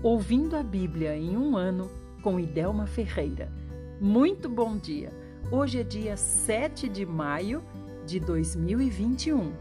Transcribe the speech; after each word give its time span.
Ouvindo 0.00 0.54
a 0.56 0.62
Bíblia 0.62 1.16
em 1.16 1.36
um 1.36 1.56
ano 1.56 1.90
com 2.22 2.38
Idelma 2.38 2.86
Ferreira. 2.86 3.50
Muito 4.00 4.48
bom 4.48 4.76
dia! 4.76 5.12
Hoje 5.50 5.80
é 5.80 5.82
dia 5.82 6.16
7 6.16 6.88
de 6.88 7.04
maio 7.04 7.64
de 8.06 8.20
2021. 8.20 9.52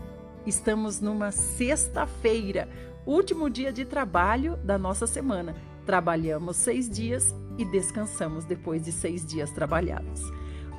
Estamos 0.45 1.02
numa 1.02 1.31
sexta-feira, 1.31 2.70
último 3.04 3.50
dia 3.50 3.73
de 3.73 3.84
trabalho 3.84 4.57
da 4.57 4.77
nossa 4.77 5.07
semana. 5.07 5.55
Trabalhamos 5.88 6.55
seis 6.55 6.88
dias 6.88 7.33
e 7.57 7.65
descansamos 7.65 8.45
depois 8.45 8.83
de 8.83 8.91
seis 8.91 9.25
dias 9.25 9.49
trabalhados. 9.49 10.21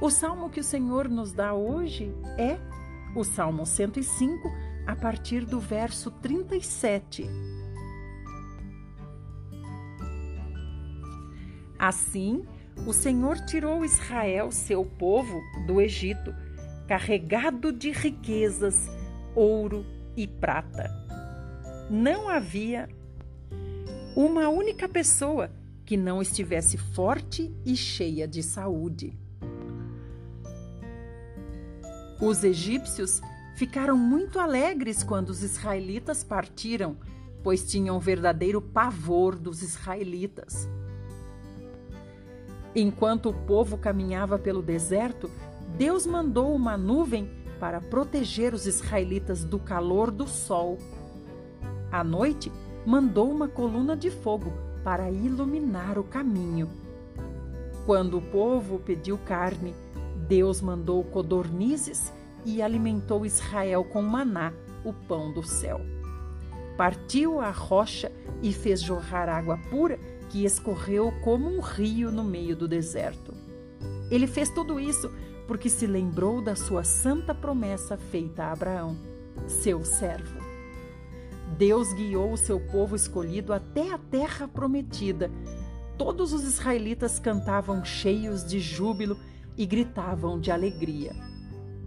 O 0.00 0.08
salmo 0.08 0.50
que 0.50 0.60
o 0.60 0.64
Senhor 0.64 1.08
nos 1.08 1.32
dá 1.32 1.52
hoje 1.52 2.14
é 2.38 2.58
o 3.16 3.24
Salmo 3.24 3.66
105, 3.66 4.52
a 4.86 4.94
partir 4.94 5.44
do 5.44 5.58
verso 5.58 6.12
37. 6.12 7.57
Assim, 11.78 12.44
o 12.86 12.92
Senhor 12.92 13.38
tirou 13.40 13.84
Israel, 13.84 14.50
seu 14.50 14.84
povo, 14.84 15.40
do 15.66 15.80
Egito, 15.80 16.34
carregado 16.86 17.72
de 17.72 17.90
riquezas, 17.90 18.88
ouro 19.34 19.84
e 20.16 20.26
prata. 20.26 20.90
Não 21.90 22.28
havia 22.28 22.88
uma 24.16 24.48
única 24.48 24.88
pessoa 24.88 25.50
que 25.84 25.96
não 25.96 26.20
estivesse 26.20 26.76
forte 26.76 27.54
e 27.64 27.76
cheia 27.76 28.26
de 28.26 28.42
saúde. 28.42 29.16
Os 32.20 32.42
egípcios 32.42 33.20
ficaram 33.54 33.96
muito 33.96 34.40
alegres 34.40 35.04
quando 35.04 35.30
os 35.30 35.42
israelitas 35.42 36.24
partiram, 36.24 36.96
pois 37.42 37.64
tinham 37.64 38.00
verdadeiro 38.00 38.60
pavor 38.60 39.38
dos 39.38 39.62
israelitas. 39.62 40.68
Enquanto 42.74 43.30
o 43.30 43.34
povo 43.34 43.78
caminhava 43.78 44.38
pelo 44.38 44.62
deserto, 44.62 45.30
Deus 45.76 46.06
mandou 46.06 46.54
uma 46.54 46.76
nuvem 46.76 47.30
para 47.58 47.80
proteger 47.80 48.54
os 48.54 48.66
israelitas 48.66 49.44
do 49.44 49.58
calor 49.58 50.10
do 50.10 50.26
sol. 50.26 50.78
À 51.90 52.04
noite, 52.04 52.52
mandou 52.86 53.30
uma 53.30 53.48
coluna 53.48 53.96
de 53.96 54.10
fogo 54.10 54.52
para 54.84 55.10
iluminar 55.10 55.98
o 55.98 56.04
caminho. 56.04 56.70
Quando 57.84 58.18
o 58.18 58.22
povo 58.22 58.78
pediu 58.78 59.18
carne, 59.18 59.74
Deus 60.28 60.60
mandou 60.60 61.02
codornizes 61.04 62.12
e 62.44 62.62
alimentou 62.62 63.24
Israel 63.26 63.84
com 63.84 64.02
maná, 64.02 64.52
o 64.84 64.92
pão 64.92 65.32
do 65.32 65.42
céu. 65.42 65.80
Partiu 66.76 67.40
a 67.40 67.50
rocha 67.50 68.12
e 68.42 68.52
fez 68.52 68.80
jorrar 68.80 69.28
água 69.28 69.58
pura 69.70 69.98
que 70.28 70.44
escorreu 70.44 71.12
como 71.22 71.48
um 71.48 71.60
rio 71.60 72.10
no 72.10 72.24
meio 72.24 72.56
do 72.56 72.68
deserto. 72.68 73.34
Ele 74.10 74.26
fez 74.26 74.50
tudo 74.50 74.78
isso 74.78 75.10
porque 75.46 75.70
se 75.70 75.86
lembrou 75.86 76.42
da 76.42 76.54
sua 76.54 76.84
santa 76.84 77.34
promessa 77.34 77.96
feita 77.96 78.44
a 78.44 78.52
Abraão, 78.52 78.96
seu 79.46 79.84
servo. 79.84 80.38
Deus 81.56 81.92
guiou 81.92 82.32
o 82.32 82.36
seu 82.36 82.60
povo 82.60 82.94
escolhido 82.94 83.52
até 83.52 83.92
a 83.92 83.98
terra 83.98 84.46
prometida. 84.46 85.30
Todos 85.96 86.32
os 86.32 86.44
israelitas 86.44 87.18
cantavam 87.18 87.84
cheios 87.84 88.44
de 88.44 88.60
júbilo 88.60 89.18
e 89.56 89.66
gritavam 89.66 90.38
de 90.38 90.50
alegria. 90.50 91.16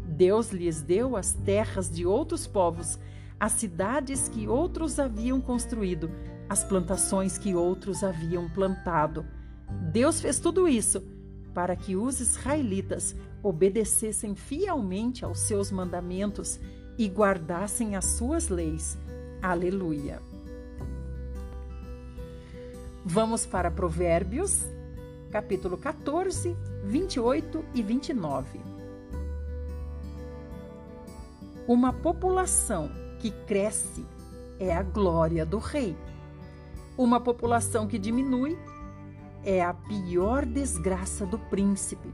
Deus 0.06 0.52
lhes 0.52 0.82
deu 0.82 1.16
as 1.16 1.34
terras 1.34 1.90
de 1.90 2.06
outros 2.06 2.46
povos, 2.46 3.00
as 3.40 3.54
cidades 3.54 4.28
que 4.28 4.48
outros 4.48 5.00
haviam 5.00 5.40
construído, 5.40 6.12
as 6.52 6.66
plantações 6.66 7.38
que 7.38 7.56
outros 7.56 8.04
haviam 8.04 8.50
plantado. 8.50 9.26
Deus 9.90 10.20
fez 10.20 10.38
tudo 10.38 10.68
isso 10.68 11.02
para 11.54 11.78
que 11.78 11.96
os 11.96 12.20
israelitas 12.20 13.16
obedecessem 13.42 14.36
fielmente 14.36 15.24
aos 15.24 15.40
seus 15.40 15.72
mandamentos 15.72 16.60
e 16.98 17.08
guardassem 17.08 17.96
as 17.96 18.04
suas 18.04 18.50
leis. 18.50 18.98
Aleluia. 19.42 20.22
Vamos 23.06 23.46
para 23.46 23.72
Provérbios, 23.72 24.66
capítulo 25.32 25.78
14, 25.78 26.54
28 26.84 27.64
e 27.74 27.82
29. 27.82 28.60
Uma 31.66 31.94
população 31.94 32.92
que 33.20 33.32
cresce 33.32 34.06
é 34.60 34.74
a 34.74 34.84
glória 34.84 35.46
do 35.46 35.58
rei. 35.58 35.96
Uma 36.98 37.20
população 37.20 37.88
que 37.88 37.98
diminui 37.98 38.58
é 39.44 39.62
a 39.62 39.74
pior 39.74 40.46
desgraça 40.46 41.26
do 41.26 41.40
príncipe. 41.40 42.14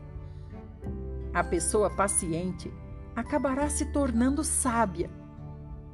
A 1.34 1.44
pessoa 1.44 1.90
paciente 1.90 2.72
acabará 3.16 3.70
se 3.70 3.86
tornando 3.92 4.44
sábia, 4.44 5.10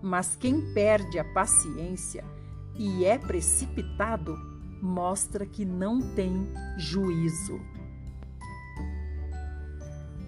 mas 0.01 0.35
quem 0.35 0.73
perde 0.73 1.17
a 1.17 1.23
paciência 1.23 2.23
e 2.75 3.05
é 3.05 3.17
precipitado 3.17 4.37
mostra 4.81 5.45
que 5.45 5.63
não 5.63 6.01
tem 6.13 6.47
juízo. 6.77 7.59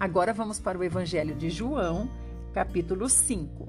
Agora 0.00 0.32
vamos 0.32 0.58
para 0.58 0.78
o 0.78 0.84
Evangelho 0.84 1.34
de 1.34 1.50
João, 1.50 2.10
capítulo 2.52 3.08
5. 3.08 3.66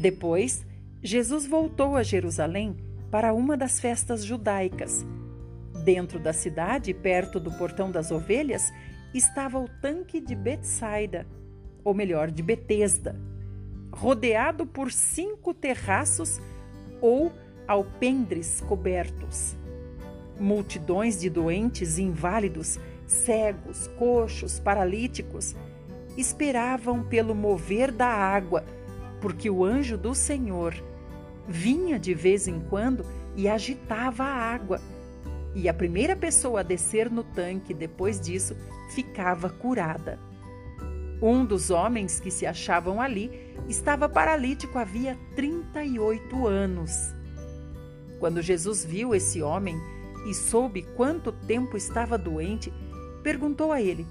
Depois, 0.00 0.66
Jesus 1.02 1.46
voltou 1.46 1.96
a 1.96 2.02
Jerusalém 2.02 2.76
para 3.10 3.32
uma 3.32 3.56
das 3.56 3.80
festas 3.80 4.22
judaicas. 4.22 5.04
Dentro 5.82 6.18
da 6.18 6.32
cidade, 6.32 6.92
perto 6.92 7.40
do 7.40 7.50
portão 7.52 7.90
das 7.90 8.10
ovelhas, 8.10 8.70
estava 9.14 9.58
o 9.58 9.66
tanque 9.80 10.20
de 10.20 10.34
Betsaida, 10.34 11.26
ou 11.82 11.94
melhor, 11.94 12.30
de 12.30 12.42
Betesda, 12.42 13.18
rodeado 13.90 14.66
por 14.66 14.92
cinco 14.92 15.54
terraços 15.54 16.38
ou 17.00 17.32
alpendres 17.66 18.60
cobertos. 18.60 19.56
Multidões 20.38 21.18
de 21.18 21.30
doentes 21.30 21.96
e 21.96 22.02
inválidos, 22.02 22.78
cegos, 23.06 23.86
coxos, 23.98 24.60
paralíticos, 24.60 25.56
esperavam 26.14 27.02
pelo 27.02 27.34
mover 27.34 27.90
da 27.90 28.08
água 28.08 28.64
porque 29.20 29.50
o 29.50 29.64
anjo 29.64 29.96
do 29.98 30.14
Senhor 30.14 30.74
vinha 31.50 31.98
de 31.98 32.14
vez 32.14 32.46
em 32.46 32.60
quando 32.60 33.04
e 33.36 33.48
agitava 33.48 34.22
a 34.22 34.32
água. 34.32 34.80
E 35.54 35.68
a 35.68 35.74
primeira 35.74 36.14
pessoa 36.14 36.60
a 36.60 36.62
descer 36.62 37.10
no 37.10 37.24
tanque 37.24 37.74
depois 37.74 38.20
disso 38.20 38.56
ficava 38.94 39.50
curada. 39.50 40.18
Um 41.20 41.44
dos 41.44 41.70
homens 41.70 42.20
que 42.20 42.30
se 42.30 42.46
achavam 42.46 43.00
ali 43.00 43.30
estava 43.68 44.08
paralítico 44.08 44.78
havia 44.78 45.18
38 45.34 46.46
anos. 46.46 47.12
Quando 48.20 48.40
Jesus 48.40 48.84
viu 48.84 49.14
esse 49.14 49.42
homem 49.42 49.76
e 50.26 50.32
soube 50.32 50.82
quanto 50.96 51.32
tempo 51.32 51.76
estava 51.76 52.16
doente, 52.16 52.72
perguntou 53.22 53.72
a 53.72 53.82
ele: 53.82 54.06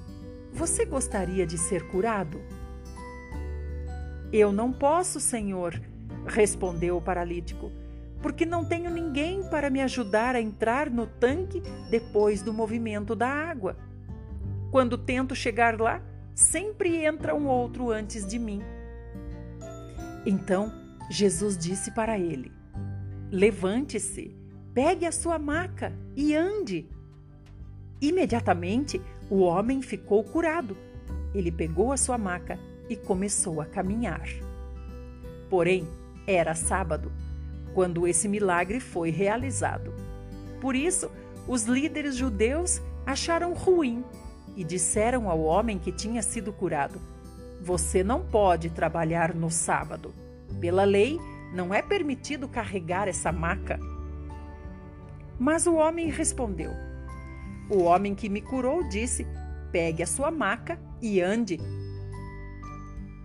Você 0.52 0.86
gostaria 0.86 1.48
de 1.48 1.58
ser 1.58 1.88
curado? 1.88 2.42
Eu 4.32 4.52
não 4.52 4.72
posso, 4.72 5.20
Senhor, 5.20 5.82
respondeu 6.30 6.98
o 6.98 7.02
paralítico, 7.02 7.72
porque 8.22 8.46
não 8.46 8.64
tenho 8.64 8.90
ninguém 8.90 9.44
para 9.50 9.70
me 9.70 9.82
ajudar 9.82 10.36
a 10.36 10.42
entrar 10.42 10.90
no 10.90 11.08
tanque 11.08 11.62
depois 11.90 12.42
do 12.42 12.54
movimento 12.54 13.16
da 13.16 13.28
água. 13.28 13.76
Quando 14.72 14.98
tento 14.98 15.36
chegar 15.36 15.80
lá, 15.80 16.02
sempre 16.36 17.04
entra 17.04 17.36
um 17.36 17.48
outro 17.48 17.92
antes 17.92 18.26
de 18.26 18.38
mim. 18.38 18.62
Então 20.26 20.72
Jesus 21.10 21.58
disse 21.58 21.92
para 21.92 22.20
ele: 22.20 22.52
Levante-se, 23.32 24.36
pegue 24.74 25.06
a 25.06 25.12
sua 25.12 25.40
maca 25.40 25.94
e 26.16 26.36
ande. 26.36 26.88
Imediatamente 28.02 29.02
o 29.30 29.40
homem 29.40 29.82
ficou 29.82 30.24
curado. 30.24 30.78
Ele 31.34 31.52
pegou 31.52 31.92
a 31.92 31.98
sua 31.98 32.18
maca 32.18 32.60
e 32.90 32.96
começou 32.96 33.62
a 33.62 33.66
caminhar. 33.66 34.28
Porém, 35.50 35.88
era 36.32 36.54
sábado, 36.54 37.12
quando 37.74 38.08
esse 38.08 38.28
milagre 38.28 38.80
foi 38.80 39.10
realizado. 39.10 39.94
Por 40.62 40.76
isso, 40.76 41.10
os 41.48 41.64
líderes 41.64 42.16
judeus 42.16 42.80
acharam 43.06 43.54
ruim 43.54 44.04
e 44.56 44.64
disseram 44.64 45.28
ao 45.28 45.42
homem 45.42 45.80
que 45.80 45.92
tinha 45.92 46.22
sido 46.22 46.54
curado: 46.54 47.02
Você 47.62 48.04
não 48.04 48.22
pode 48.22 48.70
trabalhar 48.70 49.34
no 49.34 49.50
sábado. 49.50 50.14
Pela 50.60 50.84
lei, 50.84 51.18
não 51.54 51.74
é 51.74 51.82
permitido 51.82 52.48
carregar 52.48 53.08
essa 53.08 53.32
maca. 53.32 53.80
Mas 55.40 55.66
o 55.66 55.76
homem 55.76 56.10
respondeu: 56.10 56.72
O 57.70 57.84
homem 57.84 58.14
que 58.14 58.30
me 58.30 58.42
curou 58.42 58.88
disse: 58.88 59.26
Pegue 59.72 60.04
a 60.04 60.08
sua 60.08 60.30
maca 60.30 60.80
e 61.02 61.22
ande. 61.22 61.58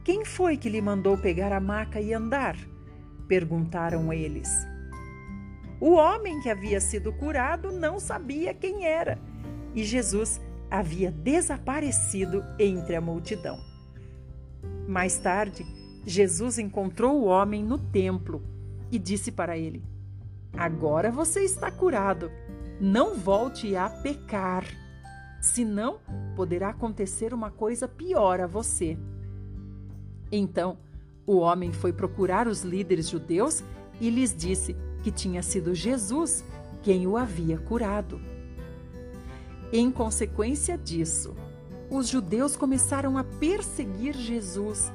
Quem 0.04 0.24
foi 0.24 0.56
que 0.56 0.68
lhe 0.68 0.80
mandou 0.80 1.18
pegar 1.18 1.52
a 1.52 1.60
maca 1.60 2.00
e 2.00 2.12
andar? 2.14 2.56
Perguntaram 3.28 4.12
eles. 4.12 4.48
O 5.80 5.92
homem 5.92 6.40
que 6.40 6.48
havia 6.48 6.80
sido 6.80 7.12
curado 7.12 7.72
não 7.72 7.98
sabia 7.98 8.54
quem 8.54 8.86
era 8.86 9.18
e 9.74 9.82
Jesus 9.82 10.40
havia 10.70 11.10
desaparecido 11.10 12.42
entre 12.58 12.94
a 12.94 13.00
multidão. 13.00 13.58
Mais 14.86 15.18
tarde, 15.18 15.66
Jesus 16.06 16.58
encontrou 16.58 17.20
o 17.20 17.24
homem 17.24 17.64
no 17.64 17.78
templo 17.78 18.42
e 18.90 18.98
disse 18.98 19.32
para 19.32 19.58
ele: 19.58 19.82
Agora 20.56 21.10
você 21.10 21.40
está 21.40 21.70
curado. 21.70 22.30
Não 22.80 23.14
volte 23.14 23.76
a 23.76 23.88
pecar, 23.88 24.64
senão 25.40 26.00
poderá 26.34 26.70
acontecer 26.70 27.32
uma 27.32 27.50
coisa 27.50 27.86
pior 27.86 28.40
a 28.40 28.46
você. 28.46 28.98
Então, 30.30 30.76
o 31.26 31.36
homem 31.38 31.72
foi 31.72 31.92
procurar 31.92 32.46
os 32.46 32.62
líderes 32.62 33.08
judeus 33.08 33.62
e 34.00 34.10
lhes 34.10 34.34
disse 34.34 34.76
que 35.02 35.10
tinha 35.10 35.42
sido 35.42 35.74
Jesus 35.74 36.44
quem 36.82 37.06
o 37.06 37.16
havia 37.16 37.58
curado. 37.58 38.20
Em 39.72 39.90
consequência 39.90 40.76
disso, 40.76 41.34
os 41.90 42.08
judeus 42.08 42.56
começaram 42.56 43.16
a 43.16 43.24
perseguir 43.24 44.14
Jesus 44.14 44.92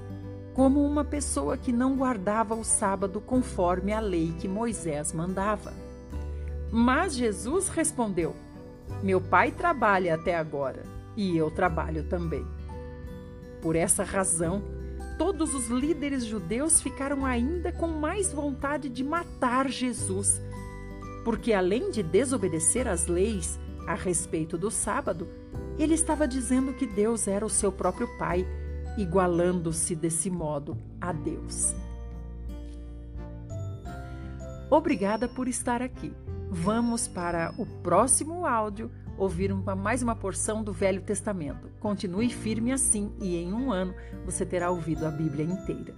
como 0.54 0.86
uma 0.86 1.04
pessoa 1.04 1.58
que 1.58 1.72
não 1.72 1.96
guardava 1.96 2.56
o 2.56 2.64
sábado 2.64 3.22
conforme 3.22 3.92
a 3.92 4.00
lei 4.00 4.34
que 4.40 4.48
Moisés 4.48 5.14
mandava. 5.14 5.74
Mas 6.72 7.16
Jesus 7.16 7.70
respondeu: 7.70 8.36
Meu 9.02 9.20
pai 9.20 9.52
trabalha 9.52 10.16
até 10.16 10.36
agora 10.36 10.84
e 11.16 11.36
eu 11.36 11.50
trabalho 11.50 12.04
também. 12.04 12.46
Por 13.62 13.76
essa 13.76 14.04
razão, 14.04 14.62
todos 15.20 15.54
os 15.54 15.68
líderes 15.68 16.24
judeus 16.24 16.82
ficaram 16.82 17.26
ainda 17.26 17.74
com 17.74 17.90
mais 17.90 18.32
vontade 18.32 18.88
de 18.88 19.04
matar 19.04 19.70
Jesus, 19.70 20.42
porque 21.26 21.52
além 21.52 21.92
de 21.92 22.02
desobedecer 22.02 22.88
às 22.88 23.06
leis 23.06 23.60
a 23.86 23.96
respeito 23.96 24.58
do 24.58 24.72
sábado, 24.72 25.28
ele 25.78 25.94
estava 25.94 26.26
dizendo 26.26 26.74
que 26.74 26.88
Deus 26.88 27.28
era 27.28 27.46
o 27.46 27.50
seu 27.50 27.70
próprio 27.70 28.08
Pai, 28.18 28.48
igualando-se 28.98 29.94
desse 29.94 30.30
modo 30.30 30.78
a 31.02 31.12
Deus. 31.12 31.76
Obrigada 34.70 35.28
por 35.28 35.50
estar 35.50 35.82
aqui. 35.82 36.14
Vamos 36.50 37.10
para 37.10 37.54
o 37.58 37.66
próximo 37.66 38.46
áudio 38.46 38.90
ouvir 39.20 39.52
uma, 39.52 39.76
mais 39.76 40.02
uma 40.02 40.16
porção 40.16 40.64
do 40.64 40.72
Velho 40.72 41.02
Testamento. 41.02 41.70
Continue 41.80 42.30
firme 42.30 42.72
assim 42.72 43.12
e 43.22 43.36
em 43.36 43.54
um 43.54 43.72
ano 43.72 43.94
você 44.26 44.46
terá 44.46 44.72
ouvido 44.72 45.06
a 45.06 45.12
Bíblia 45.12 45.46
inteira. 45.46 45.94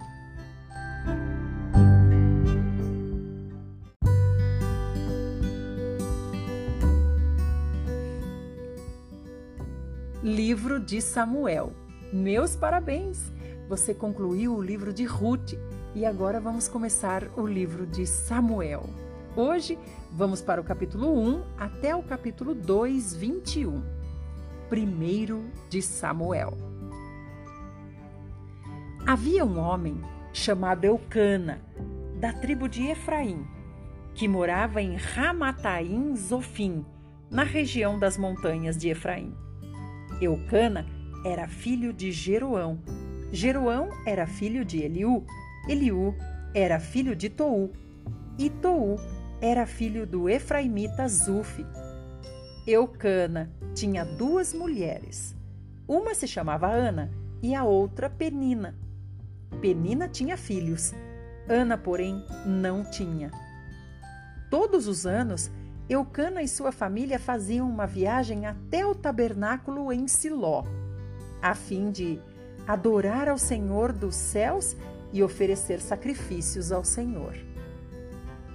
Livro 10.23 10.79
de 10.79 11.01
Samuel. 11.01 11.73
Meus 12.12 12.56
parabéns! 12.56 13.31
Você 13.69 13.94
concluiu 13.94 14.56
o 14.56 14.62
livro 14.62 14.91
de 14.91 15.06
Ruth 15.06 15.53
e 15.95 16.06
agora 16.06 16.39
vamos 16.39 16.68
começar 16.68 17.23
o 17.38 17.45
livro 17.45 17.85
de 17.85 18.06
Samuel. 18.06 18.83
Hoje 19.33 19.80
vamos 20.12 20.42
para 20.42 20.60
o 20.60 20.63
capítulo 20.63 21.18
1 21.18 21.44
até 21.57 21.95
o 21.95 22.04
capítulo 22.04 22.54
2, 22.54 23.16
21. 23.16 23.81
Primeiro 24.68 25.45
de 25.69 25.81
Samuel. 25.81 26.57
Havia 29.07 29.45
um 29.45 29.57
homem 29.57 30.01
chamado 30.33 30.83
Eucana, 30.83 31.62
da 32.19 32.33
tribo 32.33 32.68
de 32.68 32.88
Efraim, 32.88 33.48
que 34.13 34.28
morava 34.28 34.81
em 34.81 34.98
Ramataim 34.98 36.13
Zofim, 36.13 36.86
na 37.30 37.44
região 37.44 37.98
das 37.98 38.18
montanhas 38.18 38.78
de 38.78 38.89
Efraim. 38.89 39.33
Eucana 40.19 40.86
era 41.25 41.48
filho 41.48 41.94
de 41.94 42.12
Jeroão. 42.12 42.81
Jeroão 43.31 43.92
era 44.06 44.28
filho 44.28 44.66
de 44.66 44.83
Eliú. 44.83 45.25
Eliú 45.69 46.13
era 46.54 46.81
filho 46.81 47.16
de 47.16 47.30
Tou. 47.30 47.72
E 48.38 48.50
Tou 48.50 49.00
era 49.41 49.65
filho 49.65 50.05
do 50.05 50.29
Efraimita 50.29 51.07
Zufi. 51.07 51.65
Eucana 52.67 53.51
tinha 53.73 54.05
duas 54.05 54.53
mulheres. 54.53 55.35
Uma 55.88 56.13
se 56.13 56.27
chamava 56.27 56.67
Ana 56.67 57.11
e 57.41 57.55
a 57.55 57.63
outra 57.63 58.07
Penina. 58.07 58.77
Penina 59.59 60.07
tinha 60.07 60.38
filhos. 60.38 60.93
Ana, 61.49 61.75
porém, 61.75 62.23
não 62.45 62.83
tinha. 62.83 63.31
Todos 64.51 64.88
os 64.88 65.07
anos, 65.07 65.49
Eucana 65.89 66.44
e 66.44 66.47
sua 66.47 66.71
família 66.71 67.17
faziam 67.17 67.67
uma 67.67 67.87
viagem 67.87 68.45
até 68.45 68.85
o 68.85 68.94
tabernáculo 68.94 69.91
em 69.91 70.07
Siló, 70.07 70.63
a 71.41 71.55
fim 71.55 71.89
de 71.89 72.21
adorar 72.67 73.27
ao 73.27 73.39
Senhor 73.39 73.91
dos 73.91 74.15
céus 74.15 74.77
e 75.11 75.23
oferecer 75.23 75.81
sacrifícios 75.81 76.71
ao 76.71 76.85
Senhor. 76.85 77.50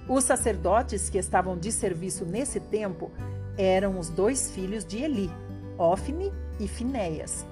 Os 0.09 0.23
sacerdotes 0.23 1.09
que 1.09 1.17
estavam 1.17 1.57
de 1.57 1.69
serviço 1.69 2.25
nesse 2.25 2.61
tempo 2.61 3.11
eram 3.57 3.99
os 3.99 4.07
dois 4.07 4.49
filhos 4.51 4.85
de 4.85 5.03
Eli, 5.03 5.29
Ofne 5.77 6.31
e 6.59 6.67
Finéias. 6.67 7.45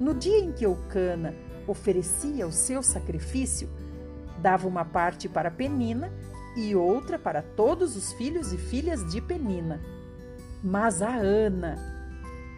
No 0.00 0.14
dia 0.14 0.38
em 0.38 0.52
que 0.52 0.64
Eucana 0.64 1.34
oferecia 1.66 2.46
o 2.46 2.52
seu 2.52 2.82
sacrifício, 2.82 3.68
dava 4.38 4.66
uma 4.66 4.86
parte 4.86 5.28
para 5.28 5.50
Penina 5.50 6.10
e 6.56 6.74
outra 6.74 7.18
para 7.18 7.42
todos 7.42 7.94
os 7.94 8.12
filhos 8.14 8.52
e 8.52 8.56
filhas 8.56 9.06
de 9.12 9.20
Penina. 9.20 9.82
Mas 10.62 11.02
a 11.02 11.14
Ana, 11.14 11.76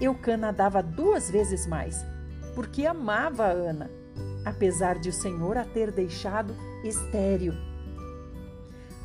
Eucana 0.01 0.53
dava 0.53 0.81
duas 0.81 1.29
vezes 1.29 1.67
mais, 1.67 2.05
porque 2.55 2.87
amava 2.87 3.47
a 3.47 3.51
Ana, 3.51 3.91
apesar 4.45 4.97
de 5.01 5.09
o 5.09 5.13
Senhor 5.13 5.57
a 5.57 5.65
ter 5.65 5.91
deixado 5.91 6.55
estéril 6.85 7.53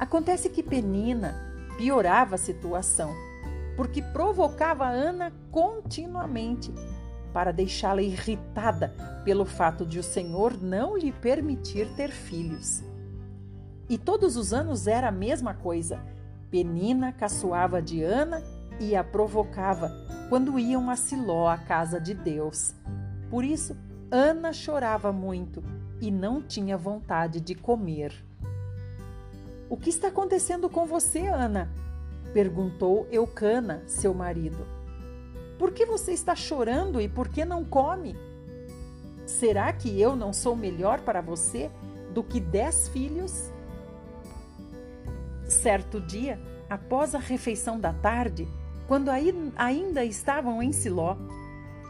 Acontece 0.02 0.50
que 0.50 0.64
Penina 0.64 1.36
piorava 1.78 2.34
a 2.34 2.38
situação, 2.40 3.14
porque 3.78 4.02
provocava 4.02 4.88
Ana 4.88 5.32
continuamente 5.52 6.74
para 7.32 7.52
deixá-la 7.52 8.02
irritada 8.02 8.96
pelo 9.24 9.46
fato 9.46 9.86
de 9.86 10.00
o 10.00 10.04
Senhor 10.04 10.60
não 10.60 10.98
lhe 10.98 11.12
permitir 11.12 11.88
ter 11.96 12.10
filhos. 12.10 12.84
E 13.88 13.96
todos 13.96 14.38
os 14.38 14.52
anos 14.52 14.88
era 14.88 15.10
a 15.10 15.12
mesma 15.12 15.54
coisa. 15.54 16.00
Penina 16.50 17.14
caçoava 17.14 17.80
de 17.80 18.02
Ana 18.02 18.42
e 18.80 18.96
a 18.96 19.04
provocava 19.04 19.92
quando 20.30 20.58
iam 20.58 20.90
a 20.90 20.96
Siló, 20.96 21.48
a 21.48 21.60
casa 21.60 22.02
de 22.02 22.16
Deus. 22.16 22.74
Por 23.30 23.46
isso, 23.46 23.78
Ana 24.10 24.52
chorava 24.52 25.12
muito 25.14 25.64
e 26.02 26.10
não 26.10 26.42
tinha 26.42 26.76
vontade 26.76 27.40
de 27.40 27.54
comer. 27.54 28.31
O 29.72 29.78
que 29.78 29.90
está 29.90 30.10
acontecendo 30.10 30.70
com 30.70 30.86
você, 30.86 31.28
Ana? 31.28 31.72
perguntou 32.34 33.08
Eucana, 33.10 33.82
seu 33.88 34.14
marido. 34.14 34.68
Por 35.58 35.72
que 35.72 35.86
você 35.86 36.12
está 36.12 36.36
chorando 36.36 37.00
e 37.00 37.08
por 37.08 37.30
que 37.30 37.46
não 37.46 37.64
come? 37.64 38.14
Será 39.26 39.72
que 39.72 39.98
eu 39.98 40.14
não 40.14 40.34
sou 40.34 40.58
melhor 40.58 41.00
para 41.00 41.22
você 41.22 41.72
do 42.14 42.22
que 42.22 42.38
dez 42.38 42.90
filhos? 42.90 43.50
Certo 45.48 46.02
dia, 46.02 46.38
após 46.70 47.16
a 47.16 47.20
refeição 47.20 47.80
da 47.80 47.94
tarde, 47.94 48.46
quando 48.90 49.10
ainda 49.56 50.04
estavam 50.04 50.62
em 50.62 50.74
Siló, 50.74 51.16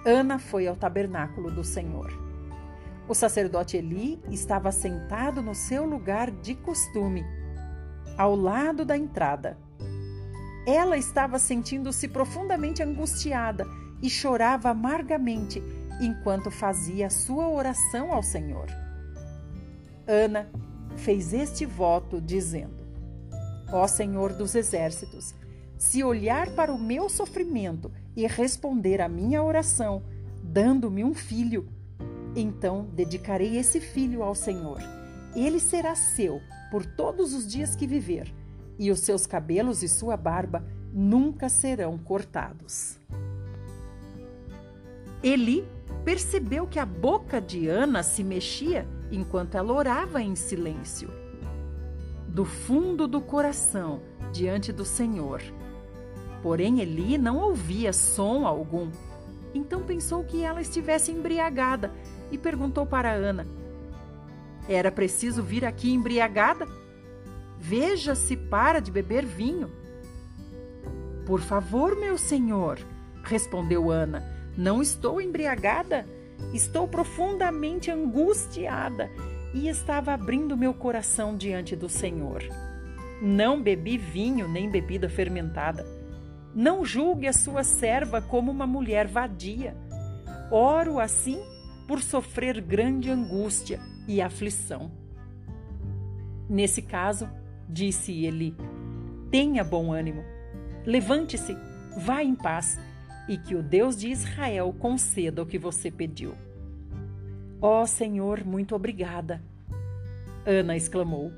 Ana 0.06 0.38
foi 0.38 0.68
ao 0.68 0.76
tabernáculo 0.76 1.50
do 1.50 1.64
Senhor. 1.64 2.12
O 3.10 3.16
sacerdote 3.16 3.76
Eli 3.76 4.22
estava 4.30 4.72
sentado 4.72 5.42
no 5.42 5.56
seu 5.56 5.84
lugar 5.84 6.30
de 6.30 6.54
costume 6.54 7.41
ao 8.22 8.36
lado 8.36 8.86
da 8.86 8.96
entrada. 8.96 9.58
Ela 10.68 10.96
estava 10.96 11.40
sentindo-se 11.40 12.08
profundamente 12.08 12.84
angustiada 12.84 13.66
e 14.00 14.12
chorava 14.12 14.70
amargamente 14.70 15.62
enquanto 16.00 16.52
fazia 16.52 17.10
sua 17.10 17.50
oração 17.50 18.14
ao 18.14 18.22
Senhor. 18.22 18.68
Ana 20.08 20.48
fez 20.98 21.34
este 21.34 21.66
voto, 21.66 22.22
dizendo: 22.22 22.86
Ó 23.72 23.88
Senhor 23.88 24.34
dos 24.34 24.54
exércitos, 24.54 25.34
se 25.76 26.04
olhar 26.04 26.52
para 26.52 26.72
o 26.72 26.78
meu 26.78 27.10
sofrimento 27.10 27.92
e 28.16 28.28
responder 28.28 29.02
à 29.02 29.10
minha 29.10 29.42
oração, 29.42 30.04
dando-me 30.44 31.04
um 31.04 31.16
filho, 31.16 31.68
então 32.36 32.88
dedicarei 32.94 33.58
esse 33.58 33.80
filho 33.80 34.22
ao 34.22 34.36
Senhor. 34.36 34.80
Ele 35.36 35.60
será 35.60 35.96
seu 35.96 36.40
por 36.72 36.86
todos 36.86 37.34
os 37.36 37.46
dias 37.46 37.76
que 37.76 37.86
viver, 37.86 38.34
e 38.80 38.90
os 38.90 39.02
seus 39.02 39.28
cabelos 39.28 39.84
e 39.84 39.88
sua 39.88 40.18
barba 40.18 40.66
nunca 40.92 41.50
serão 41.50 41.98
cortados. 41.98 42.98
Eli 45.22 45.64
percebeu 46.04 46.66
que 46.66 46.80
a 46.80 46.86
boca 46.86 47.40
de 47.40 47.68
Ana 47.68 48.02
se 48.02 48.24
mexia 48.24 48.88
enquanto 49.12 49.56
ela 49.56 49.74
orava 49.74 50.22
em 50.22 50.36
silêncio. 50.36 51.10
do 52.32 52.46
fundo 52.46 53.08
do 53.08 53.20
coração 53.20 54.00
diante 54.32 54.72
do 54.72 54.86
Senhor. 54.86 55.42
Porém, 56.42 56.80
Eli 56.80 57.18
não 57.18 57.38
ouvia 57.38 57.92
som 57.92 58.48
algum. 58.48 58.90
Então 59.54 59.84
pensou 59.84 60.24
que 60.24 60.42
ela 60.42 60.62
estivesse 60.62 61.12
embriagada 61.12 61.92
e 62.32 62.38
perguntou 62.38 62.86
para 62.86 63.12
Ana: 63.12 63.46
Era 64.68 64.92
preciso 64.92 65.42
vir 65.44 65.66
aqui 65.66 65.92
embriagada? 65.92 66.68
Veja 67.58 68.16
se 68.16 68.36
para 68.36 68.80
de 68.80 68.92
beber 68.92 69.26
vinho. 69.26 69.70
Por 71.26 71.42
favor, 71.42 71.96
meu 71.96 72.18
senhor, 72.18 72.80
respondeu 73.24 73.92
Ana, 73.92 74.24
não 74.58 74.82
estou 74.82 75.22
embriagada. 75.22 76.06
Estou 76.54 76.88
profundamente 76.88 77.92
angustiada 77.92 79.10
e 79.54 79.68
estava 79.68 80.12
abrindo 80.12 80.58
meu 80.58 80.74
coração 80.74 81.38
diante 81.38 81.76
do 81.76 81.88
Senhor. 81.88 82.44
Não 83.22 83.62
bebi 83.62 83.96
vinho 83.96 84.48
nem 84.48 84.68
bebida 84.68 85.08
fermentada. 85.08 85.86
Não 86.54 86.84
julgue 86.84 87.28
a 87.28 87.34
sua 87.34 87.64
serva 87.64 88.22
como 88.22 88.52
uma 88.52 88.66
mulher 88.66 89.08
vadia. 89.08 89.78
Oro 90.50 91.00
assim 91.00 91.40
por 91.88 92.02
sofrer 92.02 92.60
grande 92.60 93.10
angústia 93.12 93.80
e 94.08 94.22
aflição. 94.22 94.92
Nesse 96.50 96.82
caso, 96.82 97.30
disse 97.68 98.26
ele, 98.26 98.56
tenha 99.30 99.64
bom 99.64 99.94
ânimo, 99.94 100.24
levante-se, 100.86 101.56
vá 101.98 102.24
em 102.24 102.36
paz 102.36 102.80
e 103.28 103.38
que 103.38 103.56
o 103.56 103.64
Deus 103.64 103.96
de 103.96 104.10
Israel 104.10 104.76
conceda 104.78 105.42
o 105.42 105.46
que 105.46 105.58
você 105.58 105.90
pediu. 105.90 106.36
Ó 107.62 107.84
oh, 107.84 107.88
Senhor, 107.88 108.44
muito 108.44 108.76
obrigada. 108.76 109.42
Ana 110.46 110.76
exclamou. 110.76 111.32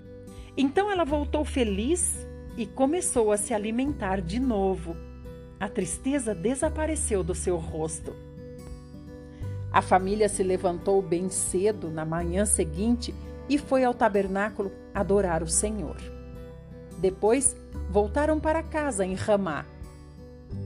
Então 0.55 0.89
ela 0.89 1.03
voltou 1.03 1.43
feliz 1.43 2.25
e 2.58 2.65
começou 2.65 3.32
a 3.32 3.38
se 3.38 3.53
alimentar 3.53 4.22
de 4.22 4.39
novo. 4.39 4.96
A 5.60 5.67
tristeza 5.67 6.34
desapareceu 6.34 7.24
do 7.24 7.36
seu 7.36 7.58
rosto. 7.58 8.15
A 9.74 9.82
família 9.82 10.30
se 10.30 10.44
levantou 10.44 11.01
bem 11.01 11.30
cedo 11.30 11.89
na 11.89 12.06
manhã 12.06 12.46
seguinte 12.46 13.13
e 13.50 13.58
foi 13.58 13.84
ao 13.84 13.94
tabernáculo 13.94 14.72
adorar 14.94 15.42
o 15.42 15.48
Senhor. 15.48 15.98
Depois 17.00 17.58
voltaram 17.89 18.39
para 18.39 18.62
casa 18.62 19.03
em 19.03 19.15
Ramá. 19.15 19.65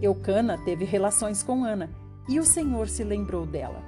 Eucana 0.02 0.58
teve 0.58 0.84
relações 0.84 1.42
com 1.42 1.64
Ana 1.64 1.90
e 2.28 2.38
o 2.38 2.44
Senhor 2.44 2.90
se 2.90 3.02
lembrou 3.06 3.46
dela. 3.46 3.82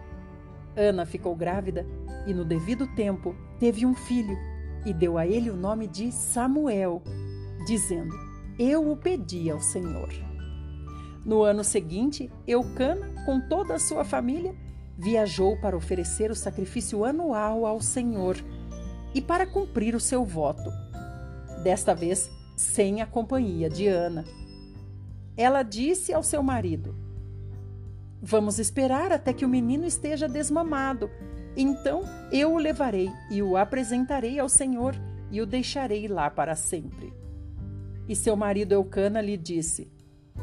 Ana 0.73 1.05
ficou 1.05 1.35
grávida 1.35 1.85
e, 2.25 2.33
no 2.33 2.45
devido 2.45 2.87
tempo, 2.95 3.35
teve 3.59 3.85
um 3.85 3.93
filho 3.93 4.37
e 4.85 4.93
deu 4.93 5.17
a 5.17 5.27
ele 5.27 5.49
o 5.49 5.57
nome 5.57 5.85
de 5.85 6.13
Samuel, 6.13 7.03
dizendo: 7.67 8.15
Eu 8.57 8.89
o 8.89 8.95
pedi 8.95 9.51
ao 9.51 9.59
Senhor. 9.59 10.09
No 11.25 11.43
ano 11.43 11.65
seguinte, 11.65 12.31
Eucana, 12.47 13.13
com 13.25 13.41
toda 13.41 13.75
a 13.75 13.79
sua 13.79 14.05
família, 14.05 14.55
viajou 14.99 15.55
para 15.55 15.77
oferecer 15.77 16.29
o 16.29 16.35
sacrifício 16.35 17.05
anual 17.05 17.65
ao 17.65 17.79
Senhor 17.79 18.35
e 19.15 19.21
para 19.21 19.47
cumprir 19.47 19.95
o 19.95 19.99
seu 19.99 20.25
voto. 20.25 20.69
Desta 21.63 21.95
vez, 21.95 22.29
sem 22.57 23.01
a 23.01 23.07
companhia 23.07 23.69
de 23.69 23.87
Ana. 23.87 24.25
Ela 25.37 25.63
disse 25.63 26.13
ao 26.13 26.21
seu 26.21 26.43
marido: 26.43 26.93
Vamos 28.21 28.59
esperar 28.59 29.13
até 29.13 29.31
que 29.31 29.45
o 29.45 29.49
menino 29.49 29.85
esteja 29.85 30.27
desmamado. 30.27 31.09
Então 31.55 32.03
eu 32.29 32.53
o 32.53 32.57
levarei 32.57 33.09
e 33.31 33.41
o 33.41 33.55
apresentarei 33.55 34.37
ao 34.37 34.49
Senhor 34.49 34.95
e 35.31 35.41
o 35.41 35.45
deixarei 35.45 36.09
lá 36.09 36.29
para 36.29 36.55
sempre. 36.55 37.13
E 38.05 38.15
seu 38.17 38.35
marido 38.35 38.73
Eucana 38.73 39.21
lhe 39.21 39.37
disse: 39.37 39.89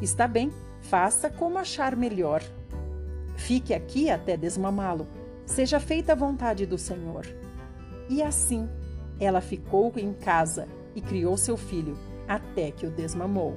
Está 0.01 0.27
bem, 0.27 0.51
faça 0.81 1.29
como 1.29 1.59
achar 1.59 1.95
melhor. 1.95 2.43
Fique 3.37 3.73
aqui 3.73 4.11
até 4.11 4.37
desmamá-lo. 4.37 5.07
Seja 5.45 5.79
feita 5.79 6.13
a 6.13 6.17
vontade 6.17 6.67
do 6.67 6.79
Senhor. 6.79 7.27
E 8.09 8.23
assim 8.23 8.69
ela 9.19 9.41
ficou 9.41 9.93
em 9.97 10.13
casa 10.13 10.69
e 10.95 11.01
criou 11.01 11.37
seu 11.37 11.57
filho 11.57 11.97
até 12.27 12.71
que 12.71 12.87
o 12.87 12.91
desmamou. 12.91 13.57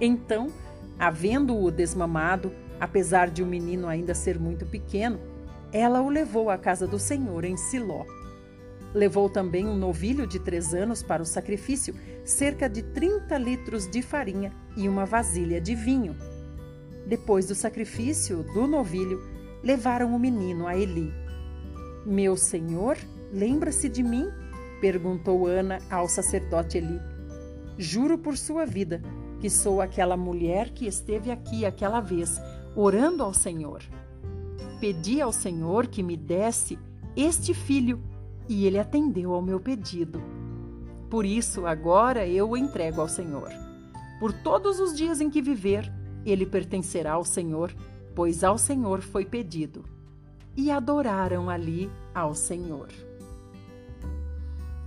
Então 0.00 0.50
Havendo-o 0.98 1.70
desmamado, 1.70 2.52
apesar 2.80 3.30
de 3.30 3.40
o 3.40 3.46
menino 3.46 3.86
ainda 3.86 4.14
ser 4.14 4.36
muito 4.38 4.66
pequeno, 4.66 5.20
ela 5.72 6.00
o 6.00 6.08
levou 6.08 6.50
à 6.50 6.58
casa 6.58 6.88
do 6.88 6.98
Senhor 6.98 7.44
em 7.44 7.56
Siló. 7.56 8.04
Levou 8.92 9.30
também 9.30 9.64
um 9.64 9.76
novilho 9.76 10.26
de 10.26 10.40
três 10.40 10.74
anos 10.74 11.00
para 11.00 11.22
o 11.22 11.26
sacrifício, 11.26 11.94
cerca 12.24 12.68
de 12.68 12.82
30 12.82 13.38
litros 13.38 13.88
de 13.88 14.02
farinha 14.02 14.52
e 14.76 14.88
uma 14.88 15.04
vasilha 15.04 15.60
de 15.60 15.76
vinho. 15.76 16.16
Depois 17.08 17.46
do 17.46 17.54
sacrifício 17.54 18.42
do 18.52 18.66
novilho, 18.66 19.22
levaram 19.62 20.14
o 20.14 20.18
menino 20.18 20.66
a 20.66 20.76
Eli. 20.76 21.10
Meu 22.04 22.36
senhor, 22.36 22.98
lembra-se 23.32 23.88
de 23.88 24.02
mim? 24.02 24.26
perguntou 24.78 25.46
Ana 25.46 25.78
ao 25.90 26.06
sacerdote 26.06 26.76
Eli. 26.76 27.00
Juro 27.78 28.18
por 28.18 28.36
sua 28.36 28.66
vida, 28.66 29.00
que 29.40 29.48
sou 29.48 29.80
aquela 29.80 30.18
mulher 30.18 30.70
que 30.70 30.86
esteve 30.86 31.30
aqui 31.30 31.64
aquela 31.64 32.00
vez, 32.00 32.38
orando 32.76 33.22
ao 33.22 33.32
Senhor. 33.32 33.82
Pedi 34.78 35.20
ao 35.20 35.32
Senhor 35.32 35.86
que 35.86 36.02
me 36.02 36.16
desse 36.16 36.78
este 37.16 37.54
filho 37.54 38.02
e 38.48 38.66
ele 38.66 38.78
atendeu 38.78 39.32
ao 39.32 39.40
meu 39.40 39.58
pedido. 39.58 40.22
Por 41.08 41.24
isso, 41.24 41.66
agora 41.66 42.26
eu 42.26 42.50
o 42.50 42.56
entrego 42.56 43.00
ao 43.00 43.08
Senhor. 43.08 43.48
Por 44.20 44.32
todos 44.32 44.78
os 44.78 44.94
dias 44.94 45.20
em 45.20 45.30
que 45.30 45.40
viver, 45.40 45.90
ele 46.30 46.46
pertencerá 46.46 47.12
ao 47.12 47.24
Senhor, 47.24 47.74
pois 48.14 48.42
ao 48.42 48.58
Senhor 48.58 49.00
foi 49.00 49.24
pedido. 49.24 49.84
E 50.56 50.70
adoraram 50.70 51.48
ali 51.48 51.90
ao 52.14 52.34
Senhor. 52.34 52.88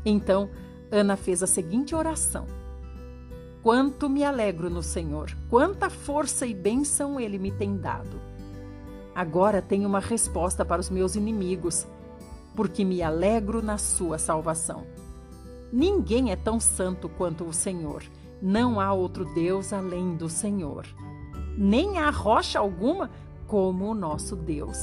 Então, 0.05 0.49
Ana 0.91 1.15
fez 1.15 1.41
a 1.41 1.47
seguinte 1.47 1.95
oração 1.95 2.45
Quanto 3.63 4.09
me 4.09 4.23
alegro 4.23 4.71
no 4.71 4.81
Senhor, 4.81 5.37
quanta 5.47 5.87
força 5.87 6.47
e 6.47 6.53
bênção 6.53 7.19
Ele 7.19 7.37
me 7.37 7.51
tem 7.51 7.77
dado. 7.77 8.19
Agora 9.13 9.61
tenho 9.61 9.87
uma 9.87 9.99
resposta 9.99 10.65
para 10.65 10.81
os 10.81 10.89
meus 10.89 11.15
inimigos, 11.15 11.85
porque 12.55 12.83
me 12.83 13.03
alegro 13.03 13.61
na 13.61 13.77
Sua 13.77 14.17
salvação. 14.17 14.87
Ninguém 15.71 16.31
é 16.31 16.35
tão 16.35 16.59
santo 16.59 17.07
quanto 17.07 17.43
o 17.43 17.53
Senhor, 17.53 18.01
não 18.41 18.79
há 18.79 18.91
outro 18.93 19.25
Deus 19.35 19.71
além 19.71 20.15
do 20.15 20.27
Senhor. 20.27 20.87
Nem 21.57 21.97
há 21.97 22.09
rocha 22.09 22.59
alguma 22.59 23.09
como 23.47 23.89
o 23.89 23.95
nosso 23.95 24.35
Deus. 24.35 24.77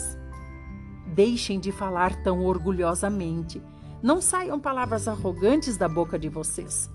Deixem 1.06 1.58
de 1.58 1.72
falar 1.72 2.22
tão 2.22 2.44
orgulhosamente. 2.44 3.62
Não 4.02 4.20
saiam 4.20 4.60
palavras 4.60 5.08
arrogantes 5.08 5.76
da 5.76 5.88
boca 5.88 6.18
de 6.18 6.28
vocês. 6.28 6.90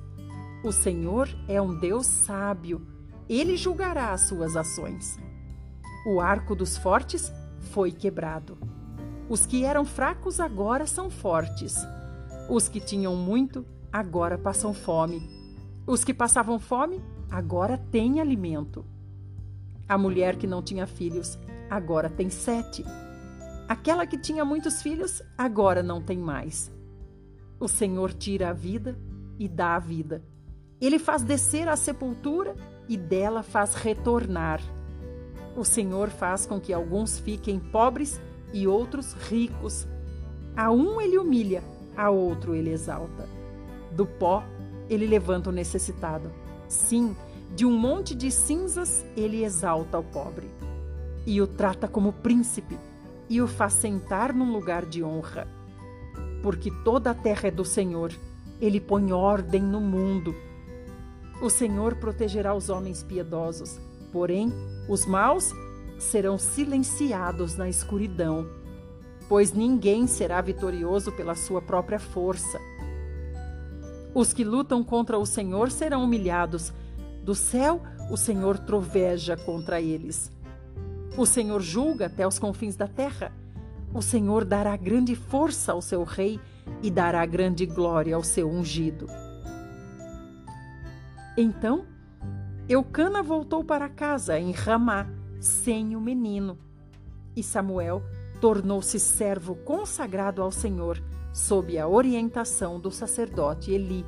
O 0.63 0.71
Senhor 0.71 1.27
é 1.47 1.61
um 1.61 1.77
Deus 1.77 2.05
sábio, 2.05 2.87
ele 3.27 3.55
julgará 3.57 4.11
as 4.11 4.21
suas 4.21 4.55
ações. 4.55 5.17
O 6.05 6.19
arco 6.19 6.55
dos 6.55 6.77
fortes 6.77 7.31
foi 7.71 7.91
quebrado. 7.91 8.57
Os 9.29 9.45
que 9.45 9.63
eram 9.63 9.85
fracos 9.85 10.39
agora 10.39 10.85
são 10.85 11.09
fortes. 11.09 11.75
Os 12.49 12.67
que 12.67 12.79
tinham 12.79 13.15
muito 13.15 13.65
agora 13.91 14.37
passam 14.37 14.73
fome. 14.73 15.29
Os 15.87 16.03
que 16.03 16.13
passavam 16.13 16.59
fome 16.59 17.01
agora 17.31 17.77
têm 17.77 18.19
alimento. 18.19 18.85
A 19.87 19.97
mulher 19.97 20.37
que 20.37 20.47
não 20.47 20.61
tinha 20.61 20.87
filhos 20.87 21.37
agora 21.69 22.09
tem 22.09 22.29
sete. 22.29 22.83
Aquela 23.67 24.05
que 24.05 24.17
tinha 24.17 24.45
muitos 24.45 24.81
filhos 24.81 25.21
agora 25.37 25.81
não 25.81 26.01
tem 26.01 26.17
mais. 26.17 26.71
O 27.59 27.67
Senhor 27.67 28.13
tira 28.13 28.49
a 28.49 28.53
vida 28.53 28.97
e 29.39 29.47
dá 29.47 29.75
a 29.75 29.79
vida. 29.79 30.23
Ele 30.79 30.99
faz 30.99 31.23
descer 31.23 31.67
à 31.67 31.75
sepultura 31.75 32.55
e 32.87 32.97
dela 32.97 33.41
faz 33.41 33.73
retornar. 33.73 34.61
O 35.55 35.63
Senhor 35.63 36.09
faz 36.09 36.45
com 36.45 36.59
que 36.59 36.73
alguns 36.73 37.19
fiquem 37.19 37.59
pobres 37.59 38.19
e 38.51 38.67
outros 38.67 39.13
ricos. 39.13 39.87
A 40.55 40.71
um 40.71 40.99
ele 40.99 41.17
humilha, 41.17 41.63
a 41.95 42.09
outro 42.09 42.53
ele 42.53 42.71
exalta. 42.71 43.27
Do 43.91 44.05
pó 44.05 44.43
ele 44.89 45.07
levanta 45.07 45.49
o 45.49 45.53
necessitado. 45.53 46.31
Sim, 46.67 47.15
de 47.55 47.65
um 47.65 47.77
monte 47.77 48.15
de 48.15 48.31
cinzas 48.31 49.05
ele 49.15 49.43
exalta 49.43 49.99
o 49.99 50.03
pobre. 50.03 50.49
E 51.25 51.41
o 51.41 51.47
trata 51.47 51.87
como 51.87 52.13
príncipe 52.13 52.77
e 53.29 53.41
o 53.41 53.47
faz 53.47 53.73
sentar 53.73 54.33
num 54.33 54.51
lugar 54.51 54.85
de 54.85 55.03
honra. 55.03 55.47
Porque 56.41 56.69
toda 56.83 57.11
a 57.11 57.15
terra 57.15 57.47
é 57.47 57.51
do 57.51 57.63
Senhor, 57.63 58.11
ele 58.59 58.79
põe 58.79 59.13
ordem 59.13 59.61
no 59.61 59.79
mundo 59.79 60.35
o 61.43 61.49
Senhor 61.49 61.95
protegerá 61.95 62.55
os 62.55 62.69
homens 62.69 63.03
piedosos, 63.03 63.77
porém, 64.13 64.49
os 64.87 65.05
maus 65.05 65.51
serão 65.99 66.37
silenciados 66.37 67.57
na 67.57 67.67
escuridão, 67.67 68.47
pois 69.27 69.51
ninguém 69.51 70.07
será 70.07 70.39
vitorioso 70.39 71.11
pela 71.11 71.35
sua 71.35 71.61
própria 71.61 71.99
força. 71.99 72.57
Os 74.13 74.31
que 74.31 74.45
lutam 74.45 74.85
contra 74.85 75.19
o 75.19 75.25
Senhor 75.25 75.69
serão 75.69 76.05
humilhados. 76.05 76.71
Do 77.23 77.33
céu, 77.33 77.81
o 78.11 78.17
Senhor 78.17 78.59
troveja 78.59 79.37
contra 79.37 79.81
eles. 79.81 80.29
O 81.17 81.25
Senhor 81.25 81.61
julga 81.61 82.07
até 82.07 82.27
os 82.27 82.37
confins 82.37 82.75
da 82.75 82.87
terra. 82.87 83.31
O 83.93 84.01
Senhor 84.01 84.43
dará 84.43 84.75
grande 84.75 85.15
força 85.15 85.71
ao 85.71 85.81
seu 85.81 86.03
rei 86.03 86.39
e 86.81 86.91
dará 86.91 87.25
grande 87.25 87.65
glória 87.65 88.15
ao 88.15 88.23
seu 88.23 88.49
ungido. 88.49 89.07
Então, 91.37 91.85
Eucana 92.67 93.23
voltou 93.23 93.63
para 93.63 93.87
casa 93.87 94.37
em 94.37 94.51
Ramá, 94.51 95.07
sem 95.39 95.95
o 95.95 96.01
menino. 96.01 96.57
E 97.35 97.41
Samuel 97.41 98.03
tornou-se 98.41 98.99
servo 98.99 99.55
consagrado 99.55 100.41
ao 100.41 100.51
Senhor, 100.51 101.01
sob 101.31 101.77
a 101.77 101.87
orientação 101.87 102.79
do 102.79 102.91
sacerdote 102.91 103.71
Eli. 103.71 104.05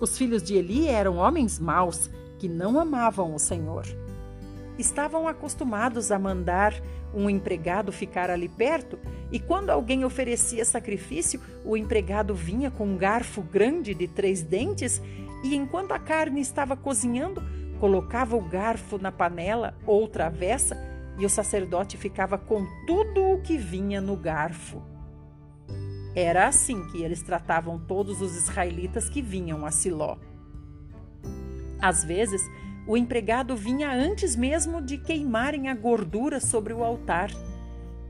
Os 0.00 0.16
filhos 0.16 0.42
de 0.42 0.54
Eli 0.54 0.88
eram 0.88 1.16
homens 1.16 1.58
maus 1.58 2.10
que 2.38 2.48
não 2.48 2.78
amavam 2.78 3.34
o 3.34 3.38
Senhor 3.38 3.86
estavam 4.78 5.26
acostumados 5.26 6.10
a 6.10 6.18
mandar 6.18 6.74
um 7.14 7.30
empregado 7.30 7.92
ficar 7.92 8.30
ali 8.30 8.48
perto, 8.48 8.98
e 9.32 9.40
quando 9.40 9.70
alguém 9.70 10.04
oferecia 10.04 10.64
sacrifício, 10.64 11.40
o 11.64 11.76
empregado 11.76 12.34
vinha 12.34 12.70
com 12.70 12.86
um 12.86 12.96
garfo 12.96 13.42
grande 13.42 13.94
de 13.94 14.06
três 14.06 14.42
dentes 14.42 15.02
e, 15.42 15.56
enquanto 15.56 15.92
a 15.92 15.98
carne 15.98 16.40
estava 16.40 16.76
cozinhando, 16.76 17.42
colocava 17.80 18.36
o 18.36 18.40
garfo 18.40 18.98
na 18.98 19.10
panela 19.10 19.74
ou 19.86 20.06
travessa 20.06 20.76
e 21.18 21.24
o 21.24 21.30
sacerdote 21.30 21.96
ficava 21.96 22.36
com 22.36 22.66
tudo 22.86 23.22
o 23.32 23.40
que 23.40 23.56
vinha 23.56 24.00
no 24.00 24.16
garfo. 24.16 24.82
Era 26.16 26.48
assim 26.48 26.82
que 26.86 27.02
eles 27.02 27.20
tratavam 27.20 27.78
todos 27.78 28.22
os 28.22 28.34
israelitas 28.34 29.06
que 29.06 29.20
vinham 29.20 29.66
a 29.66 29.70
Siló. 29.70 30.16
Às 31.78 32.02
vezes, 32.02 32.40
o 32.86 32.96
empregado 32.96 33.54
vinha 33.54 33.92
antes 33.92 34.34
mesmo 34.34 34.80
de 34.80 34.96
queimarem 34.96 35.68
a 35.68 35.74
gordura 35.74 36.40
sobre 36.40 36.72
o 36.72 36.82
altar 36.82 37.30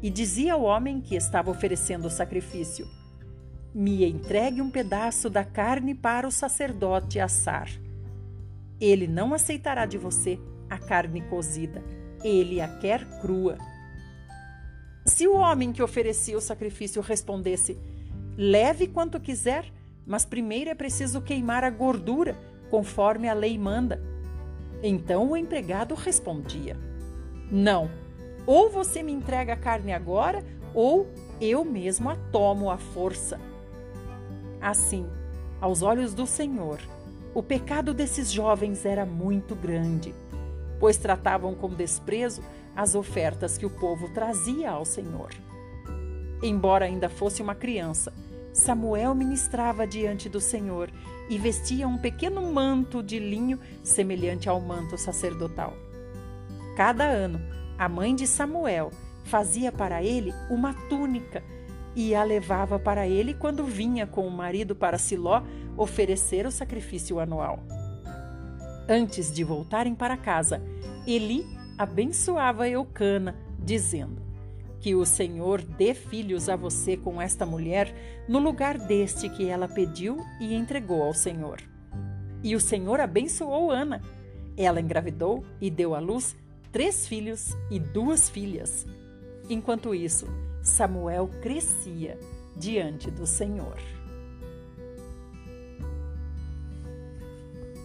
e 0.01 0.09
dizia 0.09 0.55
ao 0.55 0.63
homem 0.63 1.01
que 1.01 1.17
estava 1.17 1.51
oferecendo 1.51 2.07
o 2.07 2.11
sacrifício: 2.11 2.87
Me 3.75 4.05
entregue 4.05 4.63
um 4.63 4.71
pedaço 4.71 5.29
da 5.29 5.45
carne 5.45 5.93
para 5.93 6.29
o 6.29 6.31
sacerdote 6.31 7.19
assar. 7.19 7.69
Ele 8.81 9.09
não 9.09 9.35
aceitará 9.35 9.85
de 9.85 9.99
você 9.99 10.39
a 10.71 10.79
carne 10.79 11.23
cozida, 11.23 11.83
ele 12.23 12.61
a 12.61 12.69
quer 12.69 13.05
crua. 13.21 13.59
Se 15.07 15.27
o 15.27 15.35
homem 15.35 15.73
que 15.73 15.83
oferecia 15.83 16.39
o 16.39 16.41
sacrifício 16.41 17.03
respondesse: 17.03 17.77
Leve 18.37 18.87
quanto 18.87 19.21
quiser, 19.21 19.73
mas 20.07 20.25
primeiro 20.25 20.71
é 20.71 20.75
preciso 20.75 21.21
queimar 21.21 21.65
a 21.65 21.71
gordura, 21.71 22.37
conforme 22.71 23.29
a 23.29 23.35
lei 23.35 23.59
manda 23.59 24.01
então 24.83 25.31
o 25.31 25.37
empregado 25.37 25.95
respondia: 25.95 26.77
Não, 27.51 27.91
ou 28.47 28.71
você 28.71 29.03
me 29.03 29.13
entrega 29.13 29.55
a 29.55 29.57
carne 29.57 29.93
agora, 29.93 30.45
ou 30.75 31.07
eu 31.41 31.65
mesmo 31.65 32.11
a 32.11 32.17
tomo 32.31 32.71
à 32.71 32.77
força. 32.77 33.41
Assim, 34.61 35.07
aos 35.61 35.83
olhos 35.83 36.15
do 36.15 36.27
Senhor, 36.27 36.79
o 37.35 37.43
pecado 37.43 37.95
desses 37.95 38.31
jovens 38.31 38.85
era 38.85 39.07
muito 39.07 39.55
grande, 39.55 40.15
pois 40.79 40.97
tratavam 40.97 41.55
com 41.55 41.69
desprezo 41.69 42.43
as 42.75 42.95
ofertas 42.95 43.57
que 43.57 43.67
o 43.67 43.71
povo 43.71 44.09
trazia 44.11 44.71
ao 44.71 44.85
Senhor. 44.85 45.31
Embora 46.43 46.85
ainda 46.85 47.09
fosse 47.09 47.41
uma 47.41 47.55
criança, 47.55 48.13
Samuel 48.57 49.15
ministrava 49.15 49.87
diante 49.87 50.31
do 50.31 50.41
Senhor 50.41 50.91
e 51.29 51.37
vestia 51.37 51.87
um 51.87 51.99
pequeno 51.99 52.41
manto 52.51 53.03
de 53.03 53.19
linho 53.19 53.61
semelhante 53.83 54.49
ao 54.49 54.59
manto 54.61 54.97
sacerdotal. 54.97 55.75
Cada 56.75 57.05
ano, 57.05 57.39
a 57.79 57.87
mãe 57.87 58.15
de 58.15 58.27
Samuel 58.27 58.91
fazia 59.25 59.71
para 59.71 60.03
ele 60.03 60.33
uma 60.49 60.73
túnica 60.89 61.45
e 61.95 62.15
a 62.15 62.25
levava 62.25 62.79
para 62.79 63.07
ele 63.07 63.35
quando 63.35 63.63
vinha 63.63 64.07
com 64.07 64.27
o 64.27 64.31
marido 64.31 64.75
para 64.75 64.97
Siló 64.97 65.43
oferecer 65.77 66.47
o 66.47 66.51
sacrifício 66.51 67.21
anual. 67.21 67.63
Antes 68.89 69.31
de 69.31 69.45
voltarem 69.45 69.95
para 69.95 70.17
casa, 70.17 70.63
Eli 71.07 71.45
abençoava 71.77 72.67
Eucana, 72.67 73.37
dizendo: 73.59 74.26
que 74.81 74.95
o 74.95 75.05
Senhor 75.05 75.63
dê 75.63 75.95
filhos 75.95 76.49
a 76.49 76.57
você 76.57 76.97
com 76.97 77.21
esta 77.21 77.45
mulher 77.45 77.95
no 78.29 78.39
lugar 78.39 78.79
deste 78.79 79.29
que 79.29 79.49
ela 79.49 79.69
pediu 79.69 80.19
e 80.41 80.55
entregou 80.55 81.03
ao 81.03 81.15
Senhor. 81.15 81.61
E 82.43 82.55
o 82.55 82.61
Senhor 82.61 83.01
abençoou 83.01 83.71
Ana. 83.71 84.03
Ela 84.57 84.81
engravidou 84.81 85.45
e 85.61 85.71
deu 85.71 85.95
à 85.95 85.99
luz 85.99 86.37
três 86.71 87.07
filhos 87.07 87.57
e 87.71 87.79
duas 87.79 88.29
filhas. 88.29 88.87
Enquanto 89.49 89.95
isso, 89.95 90.27
Samuel 90.63 91.31
crescia 91.41 92.19
diante 92.57 93.11
do 93.11 93.27
Senhor. 93.27 93.77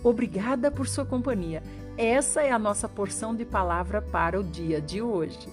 Obrigada 0.04 0.72
por 0.72 0.88
sua 0.88 1.06
companhia. 1.06 1.62
Essa 1.98 2.42
é 2.42 2.52
a 2.52 2.58
nossa 2.58 2.90
porção 2.90 3.36
de 3.36 3.46
palavra 3.46 4.02
para 4.02 4.40
o 4.40 4.44
dia 4.44 4.82
de 4.82 5.02
hoje. 5.02 5.48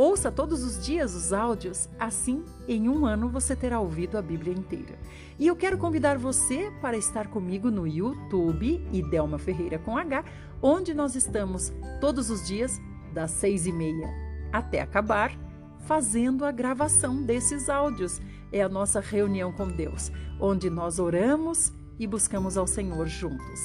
Ouça 0.00 0.32
todos 0.32 0.64
os 0.64 0.82
dias 0.82 1.14
os 1.14 1.30
áudios, 1.30 1.86
assim 1.98 2.42
em 2.66 2.88
um 2.88 3.04
ano 3.04 3.28
você 3.28 3.54
terá 3.54 3.78
ouvido 3.80 4.16
a 4.16 4.22
Bíblia 4.22 4.54
inteira. 4.54 4.98
E 5.38 5.46
eu 5.46 5.54
quero 5.54 5.76
convidar 5.76 6.16
você 6.16 6.72
para 6.80 6.96
estar 6.96 7.26
comigo 7.26 7.70
no 7.70 7.86
YouTube 7.86 8.82
Idelma 8.90 9.38
Ferreira 9.38 9.78
com 9.78 9.98
H, 9.98 10.24
onde 10.62 10.94
nós 10.94 11.14
estamos 11.14 11.70
todos 12.00 12.30
os 12.30 12.46
dias 12.46 12.80
das 13.12 13.30
seis 13.32 13.66
e 13.66 13.72
meia 13.72 14.08
até 14.50 14.80
acabar 14.80 15.32
fazendo 15.80 16.46
a 16.46 16.50
gravação 16.50 17.22
desses 17.22 17.68
áudios. 17.68 18.22
É 18.50 18.62
a 18.62 18.70
nossa 18.70 19.00
reunião 19.00 19.52
com 19.52 19.68
Deus, 19.68 20.10
onde 20.40 20.70
nós 20.70 20.98
oramos 20.98 21.74
e 21.98 22.06
buscamos 22.06 22.56
ao 22.56 22.66
Senhor 22.66 23.06
juntos. 23.06 23.60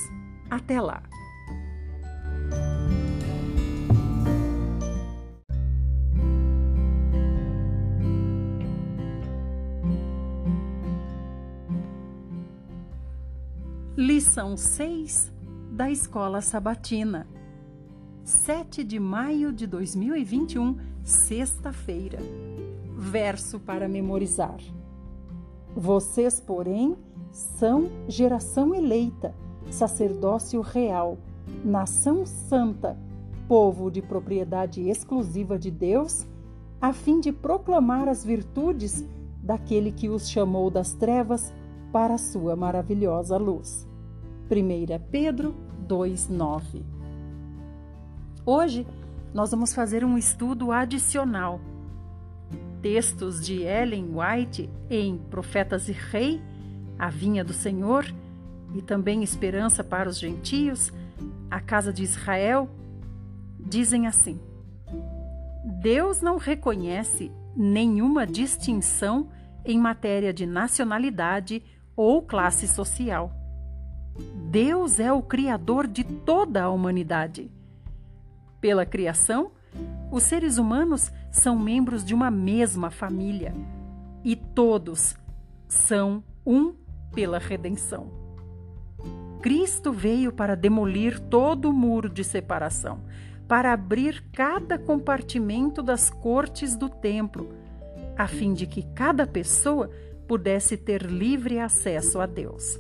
Até 0.49 0.81
lá! 0.81 1.01
Lição 13.97 14.57
6 14.57 15.31
da 15.71 15.89
Escola 15.89 16.41
Sabatina. 16.41 17.25
7 18.25 18.83
de 18.83 18.99
maio 18.99 19.53
de 19.53 19.65
2021, 19.65 20.75
sexta-feira. 21.01 22.19
Verso 22.97 23.57
para 23.57 23.87
memorizar. 23.87 24.57
Vocês, 25.73 26.41
porém, 26.41 26.97
são 27.31 27.89
geração 28.05 28.75
eleita, 28.75 29.33
sacerdócio 29.69 30.59
real, 30.59 31.17
nação 31.63 32.25
santa, 32.25 32.99
povo 33.47 33.89
de 33.89 34.01
propriedade 34.01 34.89
exclusiva 34.89 35.57
de 35.57 35.71
Deus, 35.71 36.27
a 36.81 36.91
fim 36.91 37.21
de 37.21 37.31
proclamar 37.31 38.09
as 38.09 38.25
virtudes 38.25 39.05
daquele 39.41 39.93
que 39.93 40.09
os 40.09 40.29
chamou 40.29 40.69
das 40.69 40.93
trevas 40.95 41.53
para 41.95 42.15
a 42.15 42.17
sua 42.17 42.57
maravilhosa 42.57 43.37
luz. 43.37 43.87
1 44.51 44.99
Pedro 45.09 45.55
2:9. 45.87 46.83
Hoje 48.45 48.85
nós 49.33 49.51
vamos 49.51 49.73
fazer 49.73 50.03
um 50.03 50.17
estudo 50.17 50.73
adicional. 50.73 51.61
Textos 52.81 53.39
de 53.45 53.61
Ellen 53.61 54.13
White 54.13 54.69
em 54.89 55.17
Profetas 55.17 55.87
e 55.87 55.93
Rei, 55.93 56.41
A 56.99 57.09
Vinha 57.09 57.45
do 57.45 57.53
Senhor 57.53 58.05
e 58.75 58.81
também 58.81 59.23
Esperança 59.23 59.81
para 59.81 60.09
os 60.09 60.19
Gentios, 60.19 60.91
a 61.49 61.61
Casa 61.61 61.93
de 61.93 62.03
Israel, 62.03 62.67
dizem 63.57 64.05
assim: 64.05 64.37
Deus 65.81 66.19
não 66.19 66.35
reconhece 66.35 67.31
nenhuma 67.55 68.27
distinção 68.27 69.29
em 69.63 69.79
matéria 69.79 70.33
de 70.33 70.45
nacionalidade 70.45 71.63
ou 71.95 72.21
classe 72.21 72.67
social. 72.67 73.31
Deus 74.49 74.99
é 74.99 75.11
o 75.11 75.21
Criador 75.21 75.87
de 75.87 76.03
toda 76.03 76.63
a 76.63 76.69
humanidade. 76.69 77.51
Pela 78.61 78.85
criação, 78.85 79.51
os 80.11 80.23
seres 80.23 80.57
humanos 80.57 81.11
são 81.31 81.57
membros 81.57 82.03
de 82.03 82.13
uma 82.13 82.31
mesma 82.31 82.89
família 82.89 83.53
e 84.23 84.35
todos 84.35 85.15
são 85.67 86.23
um 86.45 86.73
pela 87.13 87.37
redenção. 87.37 88.09
Cristo 89.41 89.91
veio 89.91 90.31
para 90.31 90.55
demolir 90.55 91.19
todo 91.19 91.69
o 91.69 91.73
muro 91.73 92.09
de 92.09 92.23
separação, 92.23 93.01
para 93.47 93.73
abrir 93.73 94.23
cada 94.31 94.79
compartimento 94.79 95.83
das 95.83 96.09
cortes 96.09 96.75
do 96.75 96.89
templo, 96.89 97.53
a 98.17 98.27
fim 98.27 98.53
de 98.53 98.65
que 98.65 98.81
cada 98.81 99.27
pessoa 99.27 99.91
pudesse 100.27 100.75
ter 100.77 101.03
livre 101.03 101.59
acesso 101.59 102.19
a 102.19 102.25
Deus. 102.25 102.79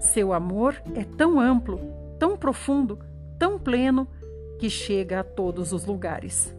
Seu 0.00 0.32
amor 0.32 0.80
é 0.94 1.04
tão 1.04 1.38
amplo, 1.38 1.80
tão 2.18 2.36
profundo, 2.36 2.98
tão 3.38 3.58
pleno, 3.58 4.08
que 4.58 4.68
chega 4.68 5.20
a 5.20 5.24
todos 5.24 5.72
os 5.72 5.86
lugares. 5.86 6.54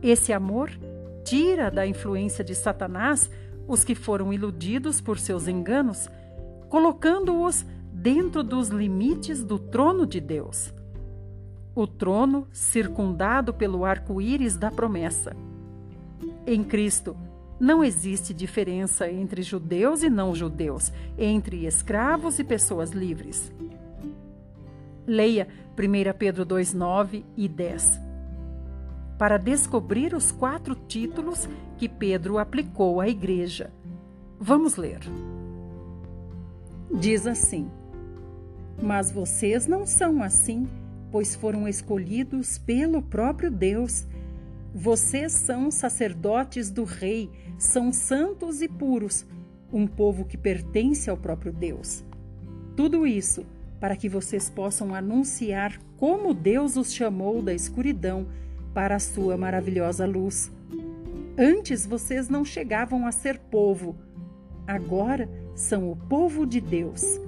Esse 0.00 0.32
amor 0.32 0.70
tira 1.24 1.70
da 1.70 1.86
influência 1.86 2.44
de 2.44 2.54
Satanás 2.54 3.30
os 3.66 3.84
que 3.84 3.94
foram 3.94 4.32
iludidos 4.32 5.00
por 5.00 5.18
seus 5.18 5.46
enganos, 5.46 6.08
colocando-os 6.68 7.64
dentro 7.92 8.42
dos 8.42 8.68
limites 8.68 9.44
do 9.44 9.58
trono 9.58 10.06
de 10.06 10.20
Deus. 10.20 10.72
O 11.74 11.86
trono 11.86 12.48
circundado 12.52 13.52
pelo 13.52 13.84
arco-íris 13.84 14.56
da 14.56 14.70
promessa. 14.70 15.36
Em 16.46 16.64
Cristo, 16.64 17.16
não 17.60 17.84
existe 17.84 18.32
diferença 18.32 19.10
entre 19.10 19.42
judeus 19.42 20.02
e 20.02 20.10
não 20.10 20.34
judeus, 20.34 20.90
entre 21.18 21.66
escravos 21.66 22.38
e 22.38 22.44
pessoas 22.44 22.90
livres. 22.90 23.52
Leia 25.06 25.46
1 25.78 26.18
Pedro 26.18 26.44
2, 26.44 26.72
9 26.72 27.24
e 27.36 27.48
10 27.48 28.10
para 29.20 29.36
descobrir 29.36 30.14
os 30.14 30.32
quatro 30.32 30.74
títulos 30.74 31.46
que 31.76 31.86
Pedro 31.86 32.38
aplicou 32.38 33.02
à 33.02 33.06
igreja. 33.06 33.70
Vamos 34.40 34.76
ler. 34.76 35.00
Diz 36.90 37.26
assim: 37.26 37.70
Mas 38.82 39.12
vocês 39.12 39.66
não 39.66 39.84
são 39.84 40.22
assim, 40.22 40.66
pois 41.12 41.34
foram 41.34 41.68
escolhidos 41.68 42.56
pelo 42.56 43.02
próprio 43.02 43.50
Deus. 43.50 44.06
Vocês 44.74 45.32
são 45.32 45.70
sacerdotes 45.70 46.70
do 46.70 46.84
Rei, 46.84 47.28
são 47.58 47.92
santos 47.92 48.62
e 48.62 48.68
puros, 48.68 49.26
um 49.72 49.86
povo 49.86 50.24
que 50.24 50.38
pertence 50.38 51.10
ao 51.10 51.16
próprio 51.16 51.52
Deus. 51.52 52.04
Tudo 52.76 53.06
isso 53.06 53.44
para 53.80 53.96
que 53.96 54.08
vocês 54.08 54.48
possam 54.48 54.94
anunciar 54.94 55.80
como 55.96 56.32
Deus 56.32 56.76
os 56.76 56.92
chamou 56.92 57.42
da 57.42 57.52
escuridão 57.52 58.28
para 58.72 58.94
a 58.94 59.00
sua 59.00 59.36
maravilhosa 59.36 60.06
luz. 60.06 60.52
Antes 61.36 61.84
vocês 61.84 62.28
não 62.28 62.44
chegavam 62.44 63.06
a 63.06 63.12
ser 63.12 63.38
povo, 63.38 63.96
agora 64.66 65.28
são 65.54 65.90
o 65.90 65.96
povo 65.96 66.46
de 66.46 66.60
Deus. 66.60 67.18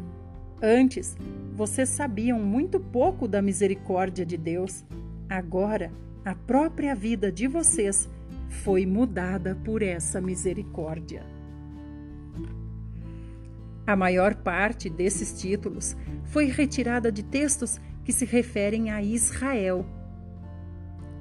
Antes 0.62 1.16
vocês 1.54 1.88
sabiam 1.88 2.38
muito 2.38 2.78
pouco 2.78 3.26
da 3.26 3.42
misericórdia 3.42 4.24
de 4.24 4.36
Deus, 4.36 4.84
agora 5.28 5.90
a 6.24 6.34
própria 6.34 6.94
vida 6.94 7.32
de 7.32 7.46
vocês 7.46 8.08
foi 8.48 8.86
mudada 8.86 9.56
por 9.64 9.82
essa 9.82 10.20
misericórdia. 10.20 11.24
A 13.86 13.96
maior 13.96 14.34
parte 14.36 14.88
desses 14.88 15.40
títulos 15.40 15.96
foi 16.24 16.46
retirada 16.46 17.10
de 17.10 17.22
textos 17.22 17.80
que 18.04 18.12
se 18.12 18.24
referem 18.24 18.90
a 18.90 19.02
Israel 19.02 19.84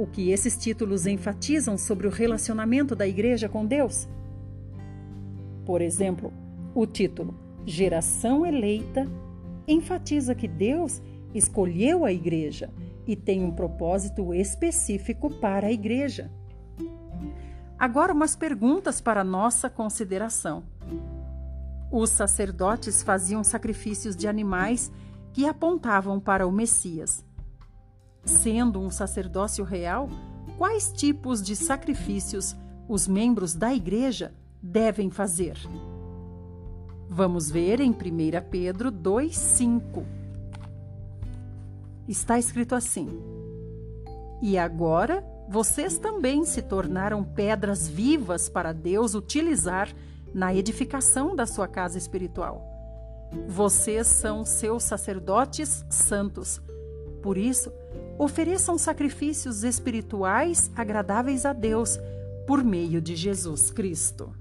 o 0.02 0.08
que 0.08 0.32
esses 0.32 0.58
títulos 0.58 1.06
enfatizam 1.06 1.78
sobre 1.78 2.08
o 2.08 2.10
relacionamento 2.10 2.96
da 2.96 3.08
igreja 3.08 3.48
com 3.48 3.66
Deus? 3.66 4.10
Por 5.64 5.80
exemplo, 5.80 6.34
o 6.74 6.88
título 6.88 7.36
Geração 7.66 8.44
Eleita 8.44 9.08
enfatiza 9.68 10.34
que 10.34 10.48
Deus 10.48 11.02
escolheu 11.36 12.04
a 12.04 12.12
igreja 12.12 12.72
e 13.06 13.16
tem 13.16 13.44
um 13.44 13.52
propósito 13.52 14.34
específico 14.34 15.30
para 15.30 15.68
a 15.68 15.72
igreja. 15.72 16.32
Agora, 17.78 18.14
umas 18.14 18.36
perguntas 18.36 19.02
para 19.02 19.24
nossa 19.24 19.70
consideração. 19.70 20.64
Os 21.92 22.12
sacerdotes 22.12 23.02
faziam 23.02 23.44
sacrifícios 23.44 24.16
de 24.16 24.28
animais 24.28 24.92
que 25.34 25.46
apontavam 25.46 26.20
para 26.20 26.46
o 26.48 26.52
Messias. 26.52 27.26
Sendo 28.24 28.80
um 28.80 28.90
sacerdócio 28.90 29.64
real, 29.66 30.10
quais 30.58 30.92
tipos 30.94 31.42
de 31.42 31.56
sacrifícios 31.56 32.56
os 32.88 33.08
membros 33.08 33.56
da 33.56 33.74
igreja 33.74 34.34
devem 34.62 35.10
fazer? 35.10 35.58
Vamos 37.10 37.50
ver 37.50 37.82
em 37.82 37.92
1 37.92 37.96
Pedro 38.50 38.92
2,5. 38.92 40.21
Está 42.12 42.38
escrito 42.38 42.76
assim: 42.76 43.08
E 44.42 44.58
agora 44.58 45.24
vocês 45.48 45.98
também 45.98 46.44
se 46.44 46.62
tornaram 46.62 47.24
pedras 47.24 47.88
vivas 47.88 48.50
para 48.50 48.74
Deus 48.74 49.16
utilizar 49.16 49.88
na 50.34 50.54
edificação 50.54 51.34
da 51.34 51.46
sua 51.46 51.70
casa 51.70 51.98
espiritual. 51.98 52.68
Vocês 53.48 54.08
são 54.08 54.44
seus 54.44 54.84
sacerdotes 54.84 55.86
santos. 55.90 56.62
Por 57.24 57.38
isso, 57.38 57.72
ofereçam 58.20 58.78
sacrifícios 58.78 59.64
espirituais 59.64 60.70
agradáveis 60.76 61.46
a 61.46 61.54
Deus 61.54 61.98
por 62.46 62.62
meio 62.62 63.02
de 63.02 63.16
Jesus 63.16 63.72
Cristo. 63.72 64.36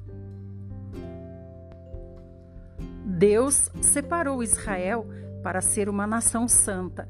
Deus 3.05 3.71
separou 3.81 4.43
Israel 4.43 5.07
para 5.41 5.61
ser 5.61 5.89
uma 5.89 6.05
nação 6.05 6.49
santa, 6.49 7.09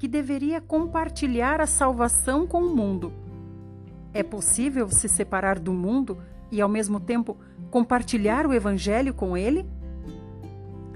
que 0.00 0.08
deveria 0.08 0.62
compartilhar 0.62 1.60
a 1.60 1.66
salvação 1.66 2.46
com 2.46 2.62
o 2.62 2.74
mundo. 2.74 3.12
É 4.14 4.22
possível 4.22 4.88
se 4.88 5.06
separar 5.10 5.58
do 5.58 5.74
mundo 5.74 6.16
e, 6.50 6.58
ao 6.58 6.70
mesmo 6.70 6.98
tempo, 6.98 7.36
compartilhar 7.70 8.46
o 8.46 8.54
Evangelho 8.54 9.12
com 9.12 9.36
ele? 9.36 9.68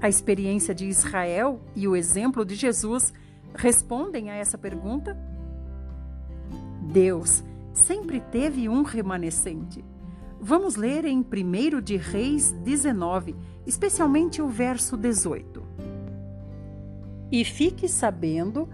A 0.01 0.09
experiência 0.09 0.73
de 0.73 0.87
Israel 0.87 1.61
e 1.75 1.87
o 1.87 1.95
exemplo 1.95 2.43
de 2.43 2.55
Jesus 2.55 3.13
respondem 3.53 4.31
a 4.31 4.33
essa 4.33 4.57
pergunta? 4.57 5.15
Deus 6.91 7.43
sempre 7.73 8.19
teve 8.19 8.67
um 8.67 8.81
remanescente. 8.81 9.85
Vamos 10.41 10.75
ler 10.75 11.05
em 11.05 11.19
1 11.19 11.79
de 11.79 11.95
Reis 11.95 12.53
19, 12.63 13.35
especialmente 13.67 14.41
o 14.41 14.47
verso 14.47 14.97
18. 14.97 15.63
E 17.31 17.45
fique 17.45 17.87
sabendo 17.87 18.67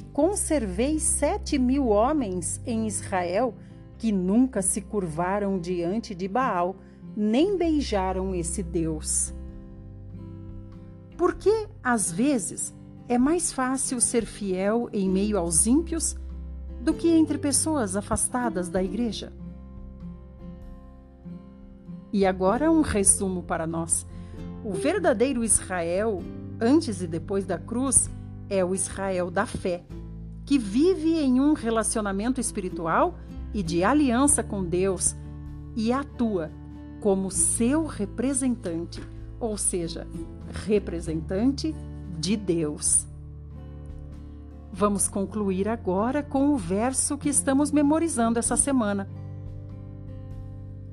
conservei 0.00 0.98
sete 0.98 1.58
mil 1.58 1.88
homens 1.88 2.60
em 2.66 2.86
Israel 2.86 3.54
que 3.98 4.12
nunca 4.12 4.60
se 4.60 4.80
curvaram 4.80 5.58
diante 5.58 6.14
de 6.14 6.28
Baal, 6.28 6.76
nem 7.16 7.56
beijaram 7.56 8.34
esse 8.34 8.62
Deus. 8.62 9.32
Porque, 11.16 11.68
às 11.82 12.12
vezes, 12.12 12.74
é 13.08 13.16
mais 13.16 13.52
fácil 13.52 14.00
ser 14.00 14.26
fiel 14.26 14.88
em 14.92 15.08
meio 15.08 15.38
aos 15.38 15.66
ímpios 15.66 16.16
do 16.80 16.92
que 16.92 17.08
entre 17.08 17.38
pessoas 17.38 17.96
afastadas 17.96 18.68
da 18.68 18.82
igreja. 18.82 19.32
E 22.12 22.26
agora 22.26 22.70
um 22.70 22.82
resumo 22.82 23.42
para 23.42 23.66
nós. 23.66 24.06
O 24.64 24.72
verdadeiro 24.72 25.44
Israel, 25.44 26.22
antes 26.60 27.00
e 27.00 27.06
depois 27.06 27.44
da 27.44 27.58
cruz, 27.58 28.10
é 28.48 28.64
o 28.64 28.74
Israel 28.74 29.30
da 29.30 29.46
fé, 29.46 29.84
que 30.44 30.58
vive 30.58 31.18
em 31.18 31.40
um 31.40 31.52
relacionamento 31.52 32.40
espiritual 32.40 33.18
e 33.52 33.62
de 33.62 33.82
aliança 33.82 34.42
com 34.42 34.64
Deus 34.64 35.16
e 35.74 35.92
atua 35.92 36.50
como 37.00 37.30
seu 37.30 37.84
representante, 37.84 39.02
ou 39.38 39.56
seja, 39.56 40.06
representante 40.66 41.74
de 42.18 42.36
Deus. 42.36 43.06
Vamos 44.72 45.08
concluir 45.08 45.68
agora 45.68 46.22
com 46.22 46.52
o 46.52 46.56
verso 46.56 47.16
que 47.16 47.28
estamos 47.28 47.70
memorizando 47.70 48.38
essa 48.38 48.56
semana. 48.56 49.08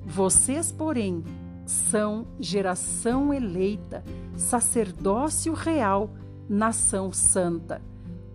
Vocês, 0.06 0.70
porém, 0.72 1.22
são 1.66 2.26
geração 2.38 3.32
eleita, 3.32 4.02
sacerdócio 4.36 5.52
real, 5.52 6.10
nação 6.48 7.12
santa, 7.12 7.80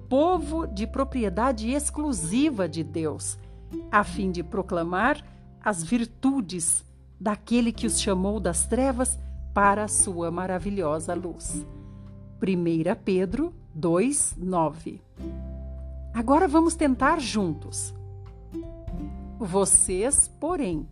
povo 0.08 0.65
de 0.65 0.88
propriedade 0.88 1.69
exclusiva 1.72 2.67
de 2.67 2.84
Deus, 2.84 3.38
a 3.91 4.04
fim 4.04 4.32
de 4.32 4.43
proclamar 4.43 5.24
as 5.63 5.84
virtudes 5.84 6.84
daquele 7.19 7.72
que 7.72 7.86
os 7.86 8.00
chamou 8.00 8.39
das 8.39 8.65
trevas 8.65 9.19
para 9.54 9.84
a 9.84 9.88
sua 9.88 10.32
maravilhosa 10.32 11.13
luz. 11.13 11.65
1 12.41 12.95
Pedro 13.04 13.54
2, 13.76 14.36
9. 14.38 15.02
Agora 16.13 16.48
vamos 16.48 16.76
tentar 16.76 17.19
juntos. 17.19 17.93
Vocês, 19.38 20.28
porém, 20.39 20.88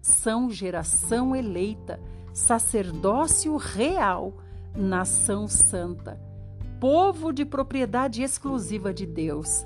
são 0.00 0.50
geração 0.50 1.34
eleita, 1.34 1.98
sacerdócio 2.32 3.56
real, 3.56 4.34
nação 4.76 5.48
santa, 5.48 6.20
povo 6.84 7.32
de 7.32 7.46
propriedade 7.46 8.22
exclusiva 8.22 8.92
de 8.92 9.06
Deus, 9.06 9.64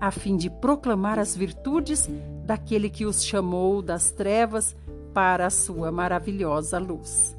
a 0.00 0.12
fim 0.12 0.36
de 0.36 0.48
proclamar 0.48 1.18
as 1.18 1.34
virtudes 1.34 2.08
daquele 2.44 2.88
que 2.88 3.04
os 3.04 3.24
chamou 3.24 3.82
das 3.82 4.12
trevas 4.12 4.76
para 5.12 5.46
a 5.46 5.50
sua 5.50 5.90
maravilhosa 5.90 6.78
luz. 6.78 7.36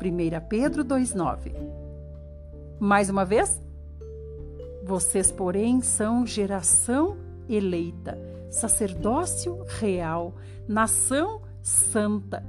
1 0.00 0.46
Pedro 0.48 0.84
2,9 0.84 1.52
Mais 2.78 3.10
uma 3.10 3.24
vez? 3.24 3.60
Vocês, 4.84 5.32
porém, 5.32 5.80
são 5.80 6.24
geração 6.24 7.16
eleita, 7.48 8.16
sacerdócio 8.48 9.60
real, 9.80 10.36
nação 10.68 11.42
santa, 11.60 12.44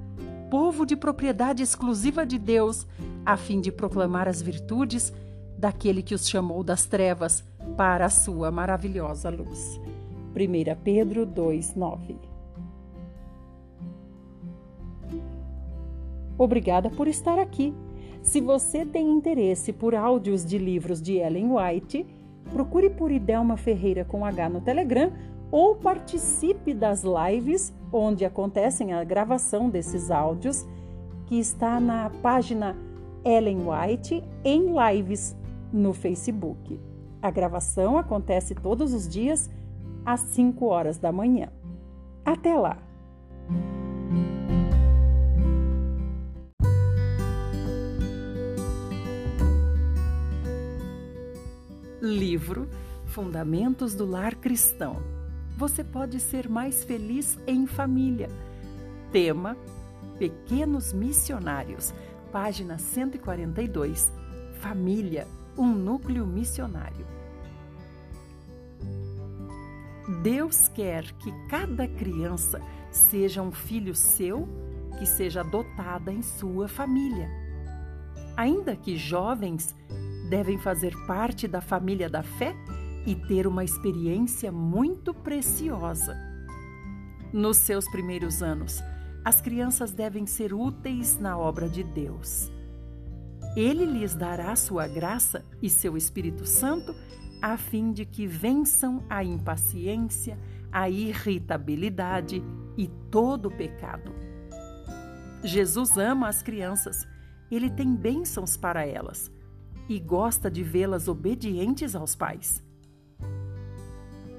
povo 0.51 0.85
de 0.85 0.95
propriedade 0.95 1.63
exclusiva 1.63 2.23
de 2.23 2.37
Deus, 2.37 2.85
a 3.25 3.35
fim 3.35 3.59
de 3.59 3.71
proclamar 3.71 4.27
as 4.27 4.43
virtudes 4.43 5.11
daquele 5.59 6.01
que 6.01 6.15
os 6.15 6.27
chamou 6.27 6.63
das 6.63 6.85
trevas 6.85 7.43
para 7.75 8.05
a 8.05 8.09
sua 8.09 8.49
maravilhosa 8.49 9.29
luz. 9.29 9.79
1 10.33 10.75
Pedro 10.83 11.25
2:9. 11.25 12.15
Obrigada 16.37 16.89
por 16.89 17.07
estar 17.07 17.37
aqui. 17.37 17.73
Se 18.21 18.39
você 18.39 18.85
tem 18.85 19.11
interesse 19.11 19.73
por 19.73 19.93
áudios 19.93 20.45
de 20.45 20.57
livros 20.57 21.01
de 21.01 21.17
Ellen 21.17 21.51
White, 21.51 22.05
procure 22.53 22.89
por 22.89 23.11
Idelma 23.11 23.57
Ferreira 23.57 24.05
com 24.05 24.25
H 24.25 24.49
no 24.49 24.61
Telegram 24.61 25.11
ou 25.51 25.75
participe 25.75 26.73
das 26.73 27.03
lives 27.03 27.73
onde 27.91 28.23
acontecem 28.23 28.93
a 28.93 29.03
gravação 29.03 29.69
desses 29.69 30.11
áudios, 30.11 30.65
que 31.25 31.39
está 31.39 31.79
na 31.79 32.09
página 32.21 32.77
Ellen 33.25 33.59
White 33.67 34.23
em 34.45 34.73
lives 34.73 35.35
no 35.71 35.93
Facebook. 35.93 36.79
A 37.21 37.29
gravação 37.29 37.97
acontece 37.97 38.55
todos 38.55 38.93
os 38.93 39.07
dias 39.07 39.49
às 40.05 40.21
5 40.21 40.65
horas 40.65 40.97
da 40.97 41.11
manhã. 41.11 41.49
Até 42.25 42.53
lá! 42.55 42.77
Livro 52.01 52.69
Fundamentos 53.07 53.93
do 53.93 54.05
Lar 54.05 54.35
Cristão. 54.35 54.97
Você 55.57 55.83
pode 55.83 56.19
ser 56.19 56.47
mais 56.47 56.83
feliz 56.83 57.37
em 57.45 57.67
família. 57.67 58.29
Tema: 59.11 59.57
Pequenos 60.17 60.93
Missionários. 60.93 61.93
Página 62.31 62.77
142. 62.77 64.13
Família, 64.61 65.27
um 65.57 65.73
núcleo 65.73 66.25
missionário. 66.25 67.05
Deus 70.23 70.67
quer 70.67 71.11
que 71.13 71.31
cada 71.47 71.87
criança 71.87 72.61
seja 72.91 73.41
um 73.41 73.51
filho 73.51 73.93
seu, 73.95 74.47
que 74.97 75.05
seja 75.05 75.41
adotada 75.41 76.11
em 76.11 76.21
sua 76.21 76.67
família. 76.67 77.29
Ainda 78.35 78.75
que 78.75 78.97
jovens 78.97 79.75
devem 80.29 80.57
fazer 80.57 80.93
parte 81.05 81.47
da 81.47 81.61
família 81.61 82.09
da 82.09 82.23
fé 82.23 82.55
e 83.05 83.15
ter 83.15 83.47
uma 83.47 83.63
experiência 83.63 84.51
muito 84.51 85.13
preciosa. 85.13 86.17
Nos 87.31 87.57
seus 87.57 87.87
primeiros 87.89 88.41
anos, 88.41 88.81
as 89.23 89.41
crianças 89.41 89.91
devem 89.91 90.25
ser 90.25 90.53
úteis 90.53 91.19
na 91.19 91.37
obra 91.37 91.69
de 91.69 91.83
Deus. 91.83 92.51
Ele 93.55 93.85
lhes 93.85 94.15
dará 94.15 94.55
sua 94.55 94.87
graça 94.87 95.43
e 95.61 95.69
seu 95.69 95.97
Espírito 95.97 96.45
Santo 96.45 96.95
a 97.41 97.57
fim 97.57 97.91
de 97.91 98.05
que 98.05 98.27
vençam 98.27 99.03
a 99.09 99.23
impaciência, 99.23 100.37
a 100.71 100.89
irritabilidade 100.89 102.43
e 102.77 102.87
todo 103.09 103.47
o 103.47 103.51
pecado. 103.51 104.13
Jesus 105.43 105.97
ama 105.97 106.27
as 106.27 106.43
crianças, 106.43 107.07
ele 107.49 107.69
tem 107.69 107.95
bênçãos 107.95 108.57
para 108.57 108.85
elas 108.85 109.31
e 109.87 109.99
gosta 109.99 110.51
de 110.51 110.61
vê-las 110.63 111.07
obedientes 111.07 111.95
aos 111.95 112.13
pais. 112.13 112.63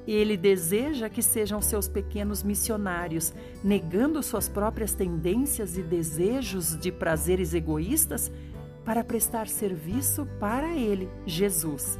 Ele 0.06 0.36
deseja 0.36 1.08
que 1.08 1.22
sejam 1.22 1.60
seus 1.60 1.86
pequenos 1.86 2.42
missionários, 2.42 3.32
negando 3.62 4.22
suas 4.22 4.48
próprias 4.48 4.94
tendências 4.94 5.76
e 5.76 5.82
desejos 5.82 6.76
de 6.78 6.90
prazeres 6.90 7.54
egoístas 7.54 8.30
para 8.84 9.04
prestar 9.04 9.48
serviço 9.48 10.26
para 10.38 10.74
ele, 10.74 11.08
Jesus. 11.26 11.98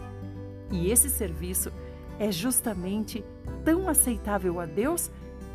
E 0.71 0.91
esse 0.91 1.09
serviço 1.09 1.73
é 2.19 2.31
justamente 2.31 3.25
tão 3.65 3.89
aceitável 3.89 4.61
a 4.61 4.67
Deus 4.67 5.11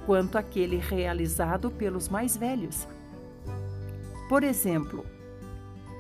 quanto 0.06 0.38
aquele 0.38 0.78
realizado 0.78 1.72
pelos 1.72 2.10
mais 2.10 2.38
velhos. 2.38 2.88
Por 4.30 4.44
exemplo, 4.44 5.06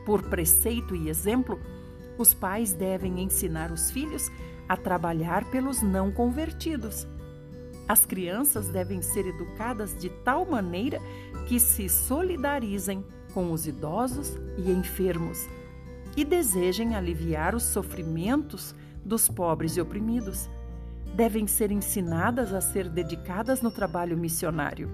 por 0.05 0.21
preceito 0.23 0.95
e 0.95 1.09
exemplo, 1.09 1.59
os 2.17 2.33
pais 2.33 2.73
devem 2.73 3.21
ensinar 3.21 3.71
os 3.71 3.91
filhos 3.91 4.31
a 4.67 4.77
trabalhar 4.77 5.45
pelos 5.49 5.81
não 5.81 6.11
convertidos. 6.11 7.07
As 7.87 8.05
crianças 8.05 8.67
devem 8.67 9.01
ser 9.01 9.27
educadas 9.27 9.95
de 9.95 10.09
tal 10.09 10.45
maneira 10.45 10.99
que 11.47 11.59
se 11.59 11.87
solidarizem 11.87 13.05
com 13.35 13.51
os 13.51 13.67
idosos 13.67 14.37
e 14.57 14.71
enfermos 14.71 15.45
e 16.15 16.23
desejem 16.23 16.95
aliviar 16.95 17.53
os 17.53 17.63
sofrimentos 17.63 18.73
dos 19.03 19.27
pobres 19.27 19.75
e 19.75 19.81
oprimidos. 19.81 20.49
Devem 21.13 21.45
ser 21.45 21.69
ensinadas 21.69 22.53
a 22.53 22.61
ser 22.61 22.87
dedicadas 22.87 23.61
no 23.61 23.69
trabalho 23.69 24.17
missionário. 24.17 24.89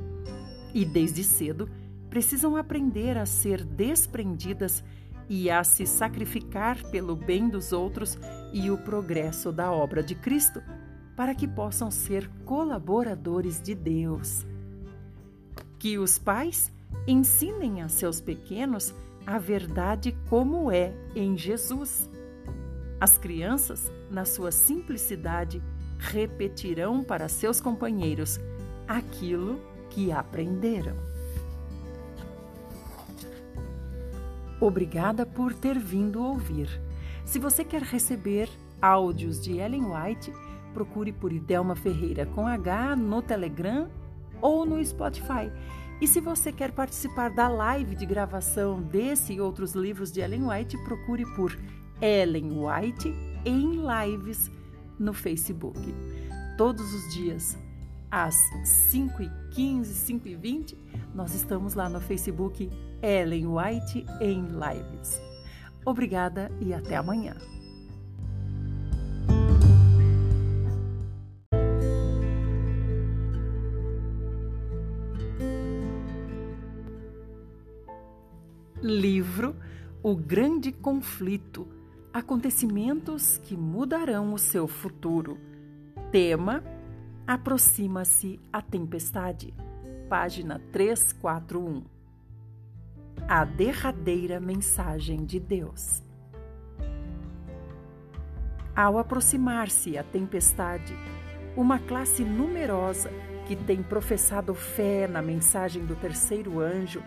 E 0.73 0.83
desde 0.83 1.23
cedo 1.23 1.69
precisam 2.09 2.57
aprender 2.57 3.15
a 3.15 3.27
ser 3.27 3.63
desprendidas 3.63 4.83
e 5.29 5.51
a 5.51 5.63
se 5.63 5.85
sacrificar 5.85 6.83
pelo 6.89 7.15
bem 7.15 7.47
dos 7.47 7.71
outros 7.71 8.17
e 8.51 8.71
o 8.71 8.77
progresso 8.77 9.51
da 9.51 9.71
obra 9.71 10.01
de 10.01 10.15
Cristo, 10.15 10.63
para 11.15 11.35
que 11.35 11.47
possam 11.47 11.91
ser 11.91 12.27
colaboradores 12.43 13.61
de 13.61 13.75
Deus. 13.75 14.47
Que 15.77 15.99
os 15.99 16.17
pais 16.17 16.71
ensinem 17.07 17.81
a 17.81 17.89
seus 17.89 18.21
pequenos 18.21 18.93
a 19.25 19.37
verdade 19.37 20.15
como 20.29 20.71
é 20.71 20.93
em 21.15 21.37
Jesus. 21.37 22.09
As 22.99 23.17
crianças, 23.17 23.91
na 24.09 24.25
sua 24.25 24.51
simplicidade, 24.51 25.61
repetirão 25.97 27.03
para 27.03 27.27
seus 27.27 27.59
companheiros 27.59 28.39
aquilo 28.87 29.59
que 29.89 30.11
aprenderam. 30.11 30.95
Obrigada 34.59 35.25
por 35.25 35.53
ter 35.53 35.77
vindo 35.79 36.23
ouvir. 36.23 36.69
Se 37.25 37.39
você 37.39 37.63
quer 37.63 37.81
receber 37.81 38.49
áudios 38.81 39.41
de 39.41 39.57
Ellen 39.57 39.85
White, 39.85 40.31
procure 40.73 41.11
por 41.11 41.31
Idelma 41.33 41.75
Ferreira 41.75 42.25
com 42.27 42.45
H 42.45 42.95
no 42.95 43.21
Telegram 43.21 43.89
ou 44.41 44.65
no 44.65 44.83
Spotify. 44.83 45.51
E 46.01 46.07
se 46.07 46.19
você 46.19 46.51
quer 46.51 46.71
participar 46.71 47.29
da 47.29 47.47
live 47.47 47.95
de 47.95 48.07
gravação 48.07 48.81
desse 48.81 49.33
e 49.33 49.39
outros 49.39 49.73
livros 49.73 50.11
de 50.11 50.19
Ellen 50.19 50.47
White, 50.47 50.75
procure 50.83 51.23
por 51.35 51.55
Ellen 52.01 52.53
White 52.57 53.13
em 53.45 53.79
lives 53.85 54.49
no 54.97 55.13
Facebook. 55.13 55.79
Todos 56.57 56.91
os 56.91 57.13
dias, 57.13 57.55
às 58.09 58.35
5h15, 58.91 59.83
5h20, 59.85 60.75
nós 61.13 61.35
estamos 61.35 61.75
lá 61.75 61.87
no 61.87 62.01
Facebook 62.01 62.67
Ellen 63.03 63.45
White 63.45 64.03
em 64.19 64.47
Lives. 64.47 65.21
Obrigada 65.85 66.51
e 66.59 66.73
até 66.73 66.95
amanhã. 66.95 67.35
Livro 78.81 79.55
O 80.01 80.15
Grande 80.15 80.71
Conflito 80.71 81.67
Acontecimentos 82.11 83.37
que 83.37 83.55
mudarão 83.55 84.33
o 84.33 84.37
seu 84.37 84.67
futuro. 84.67 85.37
Tema: 86.11 86.63
Aproxima-se 87.27 88.39
a 88.51 88.61
tempestade. 88.61 89.53
Página 90.09 90.59
341 90.71 91.83
a 93.27 93.45
derradeira 93.45 94.39
mensagem 94.39 95.23
de 95.23 95.39
Deus. 95.39 96.03
Ao 98.75 98.97
aproximar-se 98.97 99.97
a 99.97 100.03
tempestade, 100.03 100.93
uma 101.55 101.79
classe 101.79 102.25
numerosa 102.25 103.09
que 103.47 103.55
tem 103.55 103.81
professado 103.81 104.53
fé 104.53 105.07
na 105.07 105.21
mensagem 105.21 105.85
do 105.85 105.95
terceiro 105.95 106.59
anjo, 106.59 107.01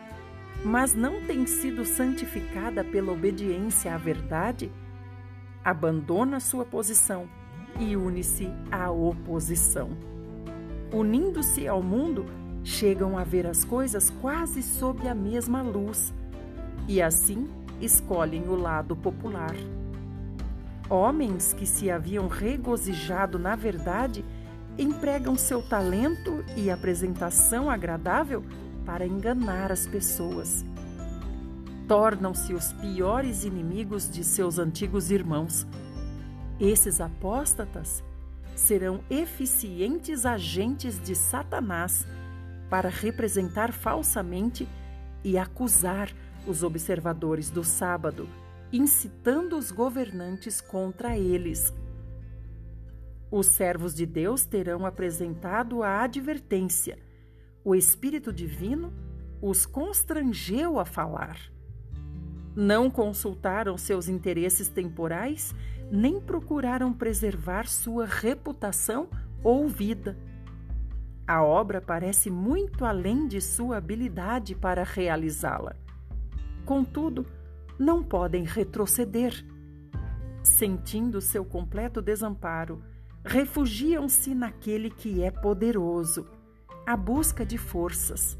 mas 0.64 0.94
não 0.94 1.20
tem 1.20 1.46
sido 1.46 1.84
santificada 1.84 2.82
pela 2.82 3.12
obediência 3.12 3.94
à 3.94 3.98
verdade, 3.98 4.72
abandona 5.62 6.40
sua 6.40 6.64
posição 6.64 7.28
e 7.78 7.96
une-se 7.96 8.50
à 8.70 8.90
oposição. 8.90 9.90
Unindo-se 10.92 11.68
ao 11.68 11.82
mundo, 11.82 12.24
chegam 12.62 13.18
a 13.18 13.24
ver 13.24 13.46
as 13.46 13.62
coisas 13.64 14.08
quase 14.22 14.62
sob 14.62 15.06
a 15.06 15.14
mesma 15.14 15.60
luz 15.60 16.14
e 16.88 17.02
assim 17.02 17.48
escolhem 17.80 18.48
o 18.48 18.54
lado 18.54 18.96
popular. 18.96 19.54
Homens 20.88 21.52
que 21.52 21.66
se 21.66 21.90
haviam 21.90 22.26
regozijado 22.26 23.38
na 23.38 23.54
verdade 23.54 24.24
empregam 24.78 25.36
seu 25.36 25.62
talento 25.62 26.44
e 26.56 26.70
apresentação 26.70 27.70
agradável 27.70 28.42
para 28.84 29.06
enganar 29.06 29.72
as 29.72 29.86
pessoas. 29.86 30.64
Tornam-se 31.86 32.54
os 32.54 32.72
piores 32.72 33.44
inimigos 33.44 34.10
de 34.10 34.24
seus 34.24 34.58
antigos 34.58 35.10
irmãos. 35.10 35.66
Esses 36.58 37.00
apóstatas 37.00 38.02
serão 38.54 39.00
eficientes 39.10 40.24
agentes 40.24 41.00
de 41.00 41.14
Satanás 41.14 42.06
para 42.70 42.88
representar 42.88 43.72
falsamente 43.72 44.66
e 45.22 45.36
acusar 45.36 46.10
os 46.46 46.62
observadores 46.62 47.50
do 47.50 47.64
sábado, 47.64 48.28
incitando 48.72 49.56
os 49.56 49.70
governantes 49.70 50.60
contra 50.60 51.16
eles. 51.16 51.72
Os 53.30 53.46
servos 53.46 53.94
de 53.94 54.06
Deus 54.06 54.44
terão 54.44 54.86
apresentado 54.86 55.82
a 55.82 56.02
advertência. 56.02 56.98
O 57.64 57.74
Espírito 57.74 58.30
Divino 58.30 58.92
os 59.40 59.64
constrangeu 59.64 60.78
a 60.78 60.84
falar. 60.84 61.38
Não 62.54 62.90
consultaram 62.90 63.78
seus 63.78 64.06
interesses 64.06 64.68
temporais, 64.68 65.54
nem 65.90 66.20
procuraram 66.20 66.92
preservar 66.92 67.66
sua 67.66 68.04
reputação 68.04 69.08
ou 69.42 69.66
vida. 69.66 70.14
A 71.26 71.42
obra 71.42 71.80
parece 71.80 72.30
muito 72.30 72.84
além 72.84 73.26
de 73.26 73.40
sua 73.40 73.78
habilidade 73.78 74.54
para 74.54 74.84
realizá-la. 74.84 75.74
Contudo, 76.66 77.24
não 77.78 78.04
podem 78.04 78.44
retroceder. 78.44 79.42
Sentindo 80.42 81.18
seu 81.18 81.46
completo 81.46 82.02
desamparo, 82.02 82.82
refugiam-se 83.24 84.34
naquele 84.34 84.90
que 84.90 85.22
é 85.22 85.30
poderoso, 85.30 86.26
à 86.86 86.96
busca 86.96 87.44
de 87.44 87.58
forças. 87.58 88.38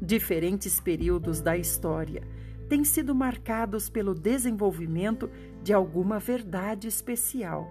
Diferentes 0.00 0.80
períodos 0.80 1.40
da 1.40 1.56
história 1.56 2.22
têm 2.68 2.84
sido 2.84 3.14
marcados 3.14 3.88
pelo 3.90 4.14
desenvolvimento 4.14 5.30
de 5.62 5.72
alguma 5.72 6.18
verdade 6.18 6.88
especial, 6.88 7.70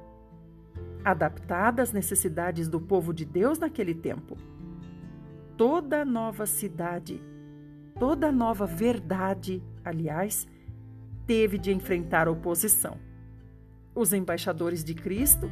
adaptada 1.03 1.81
às 1.81 1.91
necessidades 1.91 2.67
do 2.67 2.79
povo 2.79 3.13
de 3.13 3.25
Deus 3.25 3.57
naquele 3.57 3.95
tempo. 3.95 4.37
Toda 5.57 6.05
nova 6.05 6.45
cidade 6.45 7.21
toda 7.99 8.31
nova 8.31 8.65
verdade, 8.65 9.61
aliás, 9.83 10.47
teve 11.27 11.57
de 11.57 11.71
enfrentar 11.71 12.29
oposição. 12.29 12.97
Os 13.93 14.13
embaixadores 14.13 14.83
de 14.85 14.93
Cristo 14.93 15.51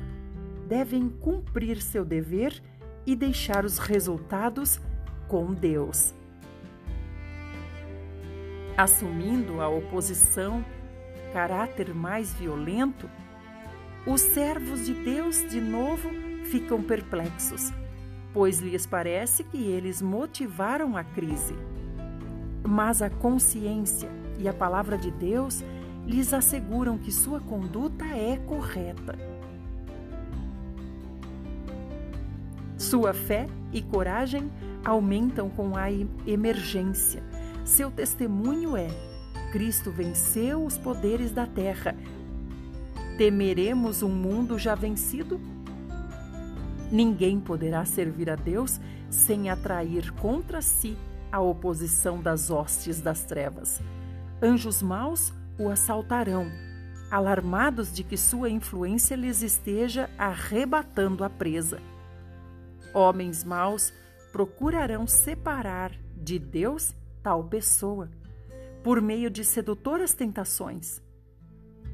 devem 0.66 1.10
cumprir 1.10 1.82
seu 1.82 2.06
dever 2.06 2.64
e 3.08 3.16
deixar 3.16 3.66
os 3.66 3.80
resultados 3.80 4.80
com 5.28 5.52
Deus. 5.52 6.14
Assumindo 8.78 9.60
a 9.60 9.68
oposição, 9.68 10.64
caráter 11.34 11.92
mais 11.96 12.32
violento, 12.36 13.10
os 14.06 14.22
servos 14.22 14.86
de 14.86 14.94
Deus 14.94 15.50
de 15.50 15.60
novo 15.60 16.08
ficam 16.52 16.84
perplexos, 16.84 17.74
pois 18.32 18.60
lhes 18.60 18.86
parece 18.86 19.44
que 19.44 19.58
eles 19.58 20.04
motivaram 20.04 20.96
a 20.96 21.04
crise 21.04 21.56
mas 22.68 23.02
a 23.02 23.10
consciência 23.10 24.10
e 24.38 24.48
a 24.48 24.54
palavra 24.54 24.98
de 24.98 25.10
Deus 25.10 25.64
lhes 26.06 26.34
asseguram 26.34 26.98
que 26.98 27.12
sua 27.12 27.40
conduta 27.40 28.06
é 28.06 28.38
correta. 28.46 29.18
Sua 32.88 33.14
fé 33.14 33.50
e 33.74 33.82
coragem 33.82 34.50
aumentam 34.86 35.50
com 35.50 35.76
a 35.76 35.92
emergência. 36.26 37.22
Seu 37.66 37.92
testemunho 37.92 38.78
é: 38.78 38.88
Cristo 39.52 39.92
venceu 39.92 40.64
os 40.64 40.78
poderes 40.78 41.32
da 41.32 41.46
terra. 41.46 41.94
Temeremos 43.18 44.02
um 44.04 44.08
mundo 44.08 44.58
já 44.58 44.74
vencido? 44.74 45.38
Ninguém 46.90 47.42
poderá 47.42 47.84
servir 47.84 48.30
a 48.30 48.38
Deus 48.38 48.80
sem 49.10 49.50
atrair 49.50 50.14
contra 50.14 50.62
si 50.62 50.96
a 51.30 51.42
oposição 51.42 52.22
das 52.22 52.50
hostes 52.50 53.02
das 53.02 53.26
trevas. 53.26 53.82
Anjos 54.42 54.82
maus 54.82 55.34
o 55.60 55.68
assaltarão, 55.68 56.50
alarmados 57.12 57.92
de 57.92 58.02
que 58.02 58.16
sua 58.16 58.50
influência 58.50 59.14
lhes 59.18 59.42
esteja 59.42 60.10
arrebatando 60.18 61.26
a 61.26 61.30
presa. 61.30 61.82
Homens 62.94 63.44
maus 63.44 63.94
procurarão 64.32 65.06
separar 65.08 65.92
de 66.16 66.40
Deus 66.40 66.94
tal 67.22 67.44
pessoa, 67.44 68.10
por 68.84 69.02
meio 69.02 69.30
de 69.30 69.44
sedutoras 69.44 70.14
tentações. 70.14 71.02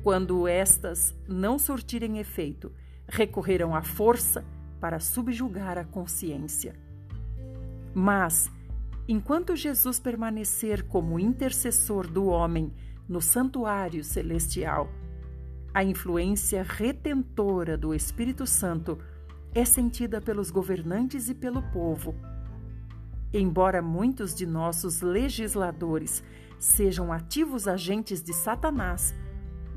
Quando 0.04 0.48
estas 0.48 1.16
não 1.28 1.58
surtirem 1.58 2.20
efeito, 2.20 2.72
recorrerão 3.08 3.76
à 3.76 3.82
força 3.82 4.46
para 4.80 5.00
subjugar 5.00 5.78
a 5.78 5.86
consciência. 5.86 6.76
Mas, 7.94 8.52
Enquanto 9.08 9.54
Jesus 9.54 10.00
permanecer 10.00 10.84
como 10.84 11.20
intercessor 11.20 12.08
do 12.08 12.28
homem 12.28 12.74
no 13.08 13.20
santuário 13.20 14.02
celestial, 14.02 14.90
a 15.74 15.84
influência 15.84 16.64
retentora 16.64 17.78
do 17.78 17.94
Espírito 17.94 18.48
Santo 18.48 18.98
é 19.56 19.64
sentida 19.64 20.20
pelos 20.20 20.50
governantes 20.50 21.30
e 21.30 21.36
pelo 21.36 21.62
povo. 21.62 22.16
Embora 23.32 23.82
muitos 23.82 24.34
de 24.34 24.46
nossos 24.46 25.02
legisladores 25.02 26.24
sejam 26.60 27.12
ativos 27.12 27.68
agentes 27.68 28.22
de 28.22 28.34
Satanás, 28.34 29.14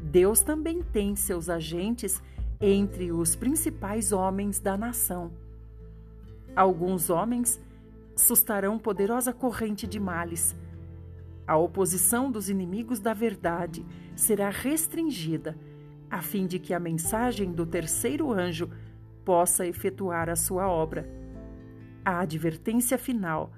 Deus 0.03 0.41
também 0.41 0.83
tem 0.83 1.17
seus 1.17 1.49
agentes 1.49 2.23
entre 2.61 3.13
os 3.13 3.37
principais 3.37 4.13
homens 4.13 4.61
da 4.61 4.77
nação. 4.77 5.33
Alguns 6.55 7.11
homens 7.11 7.61
sustarão 8.15 8.79
poderosa 8.79 9.33
corrente 9.33 9.87
de 9.87 10.01
males. 10.01 10.57
A 11.47 11.57
oposição 11.57 12.31
dos 12.31 12.49
inimigos 12.49 12.99
da 12.99 13.13
verdade 13.13 13.85
será 14.15 14.49
restringida, 14.49 15.57
a 16.11 16.23
fim 16.23 16.47
de 16.47 16.59
que 16.59 16.73
a 16.73 16.81
mensagem 16.81 17.53
do 17.53 17.67
terceiro 17.67 18.33
anjo 18.33 18.71
possa 19.27 19.67
efetuar 19.67 20.31
a 20.31 20.37
sua 20.37 20.69
obra. 20.69 21.05
A 22.05 22.21
advertência 22.21 22.97
final 22.97 23.51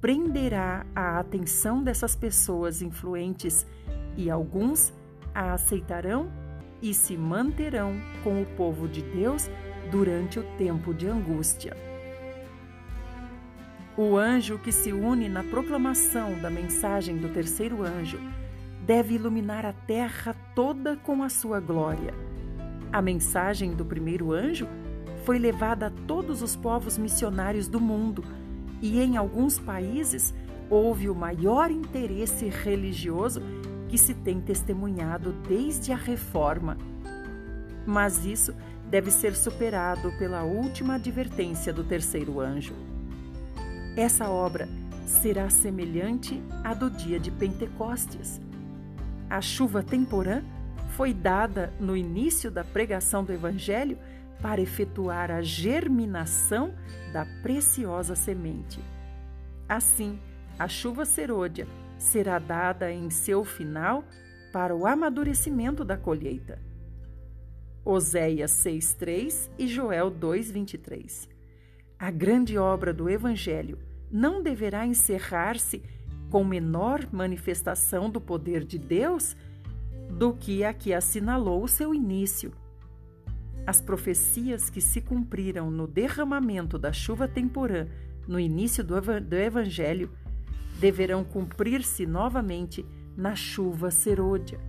prenderá 0.00 0.86
a 0.94 1.18
atenção 1.18 1.82
dessas 1.82 2.14
pessoas 2.14 2.80
influentes 2.80 3.66
e 4.16 4.30
alguns 4.30 4.94
a 5.34 5.52
aceitarão 5.52 6.30
e 6.80 6.94
se 6.94 7.16
manterão 7.16 8.00
com 8.22 8.40
o 8.40 8.46
povo 8.46 8.86
de 8.86 9.02
Deus 9.02 9.50
durante 9.90 10.38
o 10.38 10.44
tempo 10.56 10.94
de 10.94 11.08
angústia. 11.08 11.76
O 13.96 14.16
anjo 14.16 14.58
que 14.58 14.70
se 14.70 14.92
une 14.92 15.28
na 15.28 15.42
proclamação 15.42 16.38
da 16.38 16.50
mensagem 16.50 17.16
do 17.16 17.30
terceiro 17.30 17.82
anjo 17.82 18.20
deve 18.84 19.14
iluminar 19.14 19.66
a 19.66 19.72
terra 19.72 20.36
toda 20.54 20.96
com 20.96 21.22
a 21.22 21.28
sua 21.28 21.58
glória. 21.58 22.14
A 22.92 23.02
mensagem 23.02 23.74
do 23.74 23.84
primeiro 23.84 24.32
anjo 24.32 24.68
foi 25.26 25.40
levada 25.40 25.88
a 25.88 25.90
todos 26.06 26.40
os 26.40 26.54
povos 26.54 26.96
missionários 26.96 27.66
do 27.66 27.80
mundo 27.80 28.24
e 28.80 29.00
em 29.00 29.16
alguns 29.16 29.58
países 29.58 30.32
houve 30.70 31.10
o 31.10 31.14
maior 31.16 31.68
interesse 31.68 32.48
religioso 32.48 33.42
que 33.88 33.98
se 33.98 34.14
tem 34.14 34.40
testemunhado 34.40 35.32
desde 35.48 35.90
a 35.90 35.96
reforma. 35.96 36.78
Mas 37.84 38.24
isso 38.24 38.54
deve 38.88 39.10
ser 39.10 39.34
superado 39.34 40.12
pela 40.16 40.44
última 40.44 40.94
advertência 40.94 41.72
do 41.72 41.82
terceiro 41.82 42.40
anjo. 42.40 42.74
Essa 43.96 44.30
obra 44.30 44.68
será 45.04 45.50
semelhante 45.50 46.40
à 46.62 46.72
do 46.72 46.88
dia 46.88 47.18
de 47.18 47.32
Pentecostes. 47.32 48.40
A 49.28 49.40
chuva 49.40 49.82
temporã 49.82 50.42
foi 50.90 51.12
dada 51.12 51.72
no 51.80 51.96
início 51.96 52.48
da 52.48 52.62
pregação 52.62 53.24
do 53.24 53.32
Evangelho 53.32 53.98
para 54.40 54.60
efetuar 54.60 55.30
a 55.30 55.42
germinação 55.42 56.74
da 57.12 57.26
preciosa 57.42 58.14
semente. 58.14 58.80
Assim, 59.68 60.18
a 60.58 60.68
chuva 60.68 61.04
serôdia 61.04 61.66
será 61.98 62.38
dada 62.38 62.92
em 62.92 63.10
seu 63.10 63.44
final 63.44 64.04
para 64.52 64.74
o 64.74 64.86
amadurecimento 64.86 65.84
da 65.84 65.96
colheita. 65.96 66.58
Oséias 67.84 68.50
6:3 68.50 69.50
e 69.58 69.66
Joel 69.66 70.10
2:23. 70.10 71.28
A 71.98 72.10
grande 72.10 72.58
obra 72.58 72.92
do 72.92 73.08
Evangelho 73.08 73.78
não 74.10 74.42
deverá 74.42 74.86
encerrar-se 74.86 75.82
com 76.30 76.44
menor 76.44 77.06
manifestação 77.12 78.10
do 78.10 78.20
poder 78.20 78.64
de 78.64 78.78
Deus 78.78 79.36
do 80.10 80.32
que 80.32 80.64
a 80.64 80.72
que 80.72 80.92
assinalou 80.92 81.62
o 81.62 81.68
seu 81.68 81.94
início. 81.94 82.52
As 83.66 83.80
profecias 83.80 84.70
que 84.70 84.80
se 84.80 85.00
cumpriram 85.00 85.72
no 85.72 85.88
derramamento 85.88 86.78
da 86.78 86.92
chuva 86.92 87.26
temporã 87.26 87.88
no 88.28 88.38
início 88.38 88.84
do, 88.84 88.96
Evangelho 89.36 90.10
deverão 90.78 91.24
cumprir-se 91.24 92.06
novamente 92.06 92.86
na 93.16 93.34
chuva 93.34 93.90
serôdia, 93.90 94.60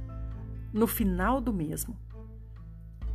no 0.74 0.88
final 0.88 1.40
do 1.40 1.54
mesmo. 1.54 1.96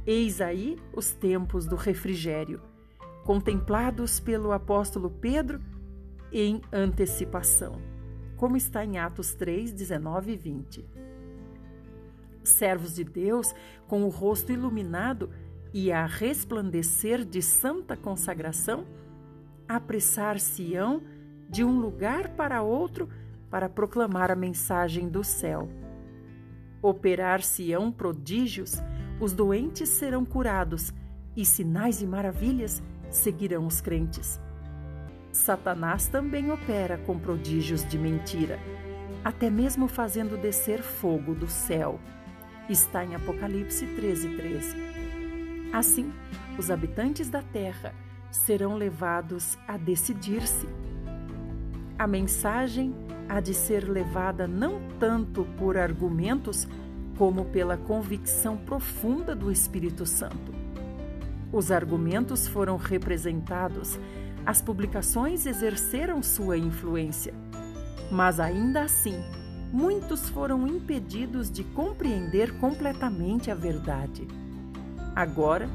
Eis 0.07 0.41
aí 0.41 0.78
os 0.93 1.12
tempos 1.12 1.66
do 1.66 1.74
refrigério, 1.74 2.61
contemplados 3.24 4.20
pelo 4.20 4.53
apóstolo 4.53 5.11
Pedro 5.11 5.61
em 6.33 6.61
antecipação, 6.72 7.80
como 8.37 8.57
está 8.57 8.85
em 8.85 8.99
Atos 8.99 9.35
3, 9.35 9.72
19 9.72 10.33
e 10.33 10.37
20. 10.37 10.85
Servos 12.45 12.95
de 12.95 13.05
Deus, 13.05 13.55
com 13.87 14.05
o 14.05 14.09
rosto 14.09 14.53
iluminado 14.53 15.30
e 15.73 15.91
a 15.91 16.05
resplandecer 16.05 17.25
de 17.25 17.41
santa 17.41 17.97
consagração, 17.97 18.85
apressar-se-ão 19.66 21.03
de 21.49 21.64
um 21.64 21.79
lugar 21.79 22.31
para 22.31 22.62
outro 22.62 23.09
para 23.51 23.68
proclamar 23.68 24.31
a 24.31 24.37
mensagem 24.37 25.09
do 25.09 25.25
céu. 25.25 25.68
Operar-se-ão 26.81 27.93
prodígios, 27.93 28.83
os 29.20 29.33
doentes 29.33 29.89
serão 29.89 30.25
curados 30.25 30.93
e 31.37 31.45
sinais 31.45 32.03
e 32.03 32.07
maravilhas 32.07 32.83
seguirão 33.11 33.66
os 33.66 33.81
crentes. 33.81 34.41
Satanás 35.31 36.09
também 36.09 36.51
opera 36.51 36.99
com 36.99 37.18
prodígios 37.18 37.87
de 37.89 37.99
mentira, 37.99 38.59
até 39.25 39.49
mesmo 39.49 39.89
fazendo 39.89 40.37
descer 40.37 40.83
fogo 40.83 41.35
do 41.35 41.47
céu. 41.47 41.99
Está 42.68 43.05
em 43.05 43.14
Apocalipse 43.14 43.87
13, 43.87 44.37
13. 44.37 45.01
Assim, 45.73 46.12
os 46.59 46.70
habitantes 46.70 47.31
da 47.31 47.43
terra 47.43 47.95
serão 48.31 48.77
levados 48.77 49.57
a 49.66 49.77
decidir-se. 49.77 50.68
A 51.99 52.07
mensagem 52.07 52.95
há 53.29 53.41
de 53.41 53.55
ser 53.55 53.89
levada 53.89 54.47
não 54.47 54.81
tanto 54.99 55.45
por 55.57 55.77
argumentos 55.77 56.68
como 57.16 57.47
pela 57.47 57.77
convicção 57.77 58.57
profunda 58.57 59.35
do 59.35 59.51
Espírito 59.51 60.05
Santo. 60.05 60.53
Os 61.53 61.70
argumentos 61.70 62.47
foram 62.47 62.77
representados, 62.77 63.99
as 64.45 64.61
publicações 64.61 65.47
exerceram 65.47 66.23
sua 66.23 66.59
influência, 66.59 67.35
mas 68.11 68.41
ainda 68.41 68.83
assim, 68.83 69.23
muitos 69.73 70.29
foram 70.29 70.66
impedidos 70.66 71.51
de 71.51 71.62
compreender 71.62 72.59
completamente 72.59 73.51
a 73.51 73.55
verdade. 73.55 74.27
Agora, 75.15 75.69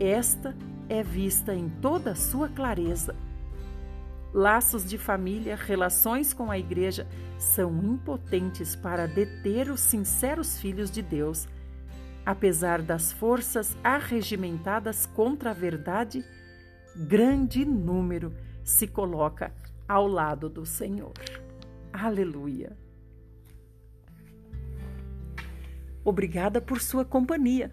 esta 0.00 0.56
é 0.88 1.02
vista 1.02 1.54
em 1.54 1.68
toda 1.68 2.12
a 2.12 2.14
sua 2.14 2.48
clareza. 2.48 3.14
Laços 4.32 4.88
de 4.88 4.96
família, 4.96 5.54
relações 5.54 6.32
com 6.32 6.50
a 6.50 6.58
Igreja 6.58 7.06
são 7.38 7.82
impotentes 7.84 8.74
para 8.74 9.06
deter 9.06 9.70
os 9.70 9.80
sinceros 9.80 10.58
filhos 10.58 10.90
de 10.90 11.02
Deus. 11.02 11.46
Apesar 12.24 12.80
das 12.80 13.12
forças 13.12 13.76
arregimentadas 13.84 15.04
contra 15.04 15.50
a 15.50 15.54
verdade, 15.54 16.24
grande 16.96 17.66
número 17.66 18.32
se 18.64 18.86
coloca 18.86 19.52
ao 19.86 20.06
lado 20.06 20.48
do 20.48 20.64
Senhor. 20.64 21.12
Aleluia! 21.92 22.74
Obrigada 26.02 26.60
por 26.60 26.80
sua 26.80 27.04
companhia. 27.04 27.70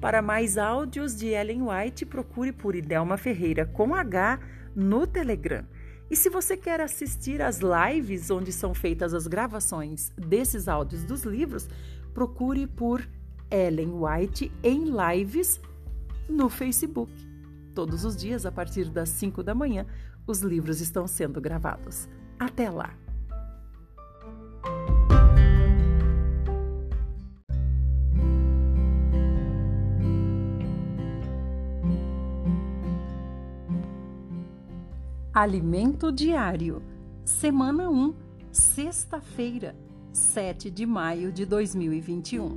Para 0.00 0.20
mais 0.20 0.58
áudios 0.58 1.16
de 1.16 1.28
Ellen 1.28 1.62
White, 1.62 2.04
procure 2.04 2.52
por 2.52 2.74
Idelma 2.74 3.16
Ferreira 3.16 3.64
com 3.64 3.94
H 3.94 4.38
no 4.74 5.06
Telegram. 5.06 5.64
E 6.10 6.16
se 6.16 6.28
você 6.28 6.56
quer 6.56 6.80
assistir 6.80 7.40
às 7.40 7.60
lives 7.60 8.30
onde 8.30 8.52
são 8.52 8.74
feitas 8.74 9.14
as 9.14 9.26
gravações 9.26 10.12
desses 10.16 10.68
áudios 10.68 11.04
dos 11.04 11.22
livros, 11.22 11.68
procure 12.12 12.66
por 12.66 13.06
Ellen 13.50 13.92
White 13.94 14.52
em 14.62 14.84
lives 14.84 15.60
no 16.28 16.48
Facebook. 16.48 17.12
Todos 17.74 18.04
os 18.04 18.16
dias, 18.16 18.46
a 18.46 18.52
partir 18.52 18.88
das 18.90 19.08
5 19.08 19.42
da 19.42 19.54
manhã, 19.54 19.86
os 20.26 20.40
livros 20.40 20.80
estão 20.80 21.06
sendo 21.06 21.40
gravados. 21.40 22.08
Até 22.38 22.70
lá! 22.70 23.03
Alimento 35.34 36.12
Diário, 36.12 36.80
Semana 37.24 37.90
1, 37.90 38.14
sexta-feira, 38.52 39.74
7 40.12 40.70
de 40.70 40.86
maio 40.86 41.32
de 41.32 41.44
2021. 41.44 42.56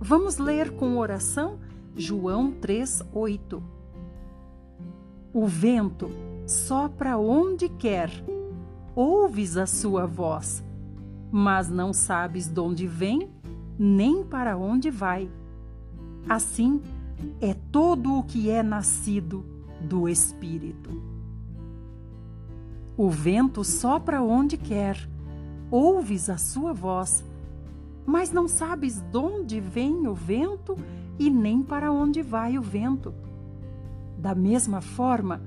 Vamos 0.00 0.38
ler 0.38 0.70
com 0.70 0.96
oração 0.96 1.58
João 1.94 2.50
3:8. 2.50 3.62
O 5.34 5.46
vento 5.46 6.08
sopra 6.46 7.18
onde 7.18 7.68
quer, 7.68 8.10
ouves 8.96 9.58
a 9.58 9.66
sua 9.66 10.06
voz, 10.06 10.64
mas 11.30 11.68
não 11.68 11.92
sabes 11.92 12.48
de 12.48 12.58
onde 12.58 12.86
vem 12.86 13.28
nem 13.78 14.24
para 14.24 14.56
onde 14.56 14.90
vai. 14.90 15.30
Assim 16.26 16.80
é 17.38 17.52
todo 17.70 18.14
o 18.14 18.22
que 18.22 18.48
é 18.48 18.62
nascido 18.62 19.44
do 19.78 20.08
Espírito. 20.08 21.09
O 23.02 23.08
vento 23.08 23.64
sopra 23.64 24.22
onde 24.22 24.58
quer, 24.58 25.08
ouves 25.70 26.28
a 26.28 26.36
sua 26.36 26.74
voz, 26.74 27.24
mas 28.04 28.30
não 28.30 28.46
sabes 28.46 29.00
de 29.00 29.16
onde 29.16 29.58
vem 29.58 30.06
o 30.06 30.12
vento 30.12 30.76
e 31.18 31.30
nem 31.30 31.62
para 31.62 31.90
onde 31.90 32.20
vai 32.20 32.58
o 32.58 32.62
vento. 32.62 33.14
Da 34.18 34.34
mesma 34.34 34.82
forma, 34.82 35.40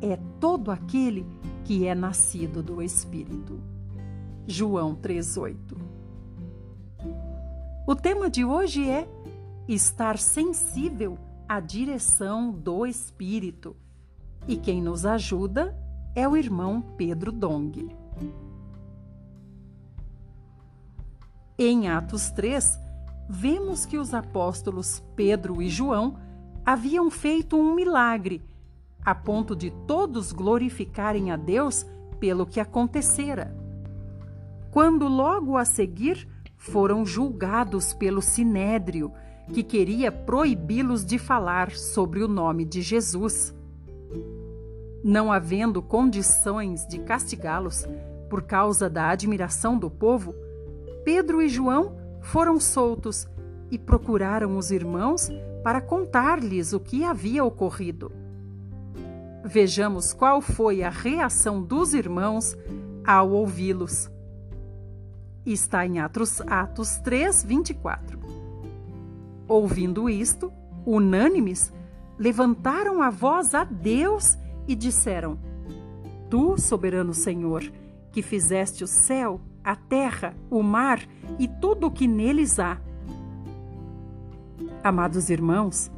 é 0.00 0.16
todo 0.38 0.70
aquele 0.70 1.26
que 1.64 1.88
é 1.88 1.92
nascido 1.92 2.62
do 2.62 2.80
Espírito. 2.80 3.58
João 4.46 4.94
3:8. 4.94 5.76
O 7.84 7.96
tema 7.96 8.30
de 8.30 8.44
hoje 8.44 8.88
é 8.88 9.08
estar 9.66 10.16
sensível 10.18 11.18
à 11.48 11.58
direção 11.58 12.52
do 12.52 12.86
Espírito. 12.86 13.74
E 14.46 14.56
quem 14.56 14.80
nos 14.80 15.04
ajuda 15.04 15.76
é 16.16 16.26
o 16.26 16.34
irmão 16.34 16.80
Pedro 16.96 17.30
Dong. 17.30 17.94
Em 21.58 21.88
Atos 21.88 22.30
3, 22.30 22.80
vemos 23.28 23.84
que 23.84 23.98
os 23.98 24.14
apóstolos 24.14 25.04
Pedro 25.14 25.60
e 25.60 25.68
João 25.68 26.16
haviam 26.64 27.10
feito 27.10 27.54
um 27.54 27.74
milagre, 27.74 28.42
a 29.04 29.14
ponto 29.14 29.54
de 29.54 29.70
todos 29.86 30.32
glorificarem 30.32 31.30
a 31.30 31.36
Deus 31.36 31.84
pelo 32.18 32.46
que 32.46 32.60
acontecera. 32.60 33.54
Quando 34.70 35.06
logo 35.08 35.58
a 35.58 35.66
seguir 35.66 36.26
foram 36.56 37.04
julgados 37.04 37.92
pelo 37.92 38.22
sinédrio, 38.22 39.12
que 39.52 39.62
queria 39.62 40.10
proibi-los 40.10 41.04
de 41.04 41.18
falar 41.18 41.72
sobre 41.72 42.24
o 42.24 42.28
nome 42.28 42.64
de 42.64 42.80
Jesus 42.80 43.54
não 45.02 45.32
havendo 45.32 45.82
condições 45.82 46.86
de 46.86 46.98
castigá-los 47.00 47.86
por 48.28 48.42
causa 48.42 48.90
da 48.90 49.08
admiração 49.08 49.78
do 49.78 49.90
povo, 49.90 50.34
Pedro 51.04 51.40
e 51.40 51.48
João 51.48 51.96
foram 52.20 52.58
soltos 52.58 53.28
e 53.70 53.78
procuraram 53.78 54.56
os 54.56 54.70
irmãos 54.70 55.30
para 55.62 55.80
contar-lhes 55.80 56.72
o 56.72 56.80
que 56.80 57.04
havia 57.04 57.44
ocorrido. 57.44 58.12
Vejamos 59.44 60.12
qual 60.12 60.40
foi 60.40 60.82
a 60.82 60.90
reação 60.90 61.62
dos 61.62 61.94
irmãos 61.94 62.56
ao 63.06 63.30
ouvi-los. 63.30 64.10
Está 65.44 65.86
em 65.86 66.00
Atos, 66.00 66.40
Atos 66.40 66.96
3, 66.98 67.44
24. 67.44 68.18
Ouvindo 69.46 70.10
isto, 70.10 70.52
unânimes, 70.84 71.72
levantaram 72.18 73.00
a 73.00 73.10
voz 73.10 73.54
a 73.54 73.62
Deus 73.62 74.36
e 74.66 74.74
disseram: 74.74 75.38
Tu, 76.30 76.58
soberano 76.58 77.14
Senhor, 77.14 77.62
que 78.12 78.22
fizeste 78.22 78.82
o 78.82 78.86
céu, 78.86 79.40
a 79.62 79.76
terra, 79.76 80.34
o 80.50 80.62
mar 80.62 81.00
e 81.38 81.46
tudo 81.46 81.88
o 81.88 81.90
que 81.90 82.06
neles 82.06 82.58
há. 82.58 82.80
Amados 84.82 85.30
irmãos, 85.30 85.90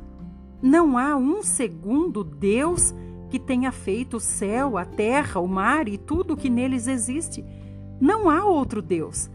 não 0.63 0.99
há 0.99 1.17
um 1.17 1.43
segundo 1.43 2.25
Deus 2.25 2.95
que 3.31 3.39
tenha 3.39 3.71
feito 3.71 4.17
o 4.17 4.21
céu, 4.21 4.79
a 4.79 4.85
terra, 4.85 5.41
o 5.41 5.47
mar 5.47 5.87
e 5.87 5.99
tudo 5.99 6.35
o 6.35 6.37
que 6.37 6.49
neles 6.49 6.87
existe. 6.87 7.45
Não 8.01 8.31
há 8.31 8.45
outro 8.45 8.81
Deus. 8.81 9.31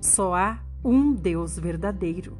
Só 0.00 0.34
há 0.34 0.58
um 0.84 1.12
Deus 1.12 1.58
verdadeiro. 1.58 2.36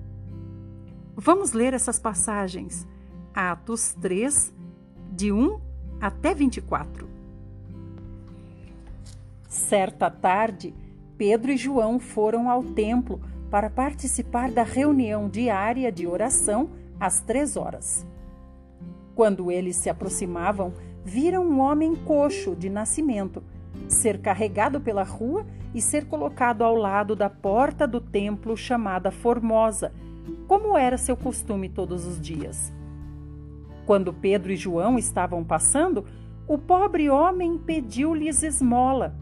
Vamos 1.14 1.52
ler 1.52 1.74
essas 1.74 1.98
passagens. 1.98 2.86
Atos 3.34 3.94
3, 4.00 4.54
de 5.12 5.30
1 5.30 5.65
até 6.00 6.34
24. 6.34 7.08
Certa 9.48 10.10
tarde, 10.10 10.74
Pedro 11.16 11.50
e 11.52 11.56
João 11.56 11.98
foram 11.98 12.50
ao 12.50 12.62
templo 12.62 13.20
para 13.50 13.70
participar 13.70 14.50
da 14.50 14.62
reunião 14.62 15.28
diária 15.28 15.90
de 15.90 16.06
oração 16.06 16.70
às 17.00 17.20
três 17.20 17.56
horas. 17.56 18.06
Quando 19.14 19.50
eles 19.50 19.76
se 19.76 19.88
aproximavam, 19.88 20.74
viram 21.04 21.46
um 21.46 21.60
homem 21.60 21.94
coxo 21.94 22.54
de 22.54 22.68
nascimento 22.68 23.42
ser 23.88 24.18
carregado 24.18 24.80
pela 24.80 25.02
rua 25.02 25.46
e 25.74 25.80
ser 25.80 26.06
colocado 26.06 26.62
ao 26.62 26.74
lado 26.74 27.14
da 27.14 27.28
porta 27.30 27.86
do 27.86 28.00
templo 28.00 28.56
chamada 28.56 29.10
Formosa, 29.10 29.92
como 30.48 30.76
era 30.76 30.98
seu 30.98 31.16
costume 31.16 31.68
todos 31.68 32.06
os 32.06 32.20
dias. 32.20 32.72
Quando 33.86 34.12
Pedro 34.12 34.52
e 34.52 34.56
João 34.56 34.98
estavam 34.98 35.44
passando, 35.44 36.04
o 36.48 36.58
pobre 36.58 37.08
homem 37.08 37.56
pediu-lhes 37.56 38.42
esmola. 38.42 39.14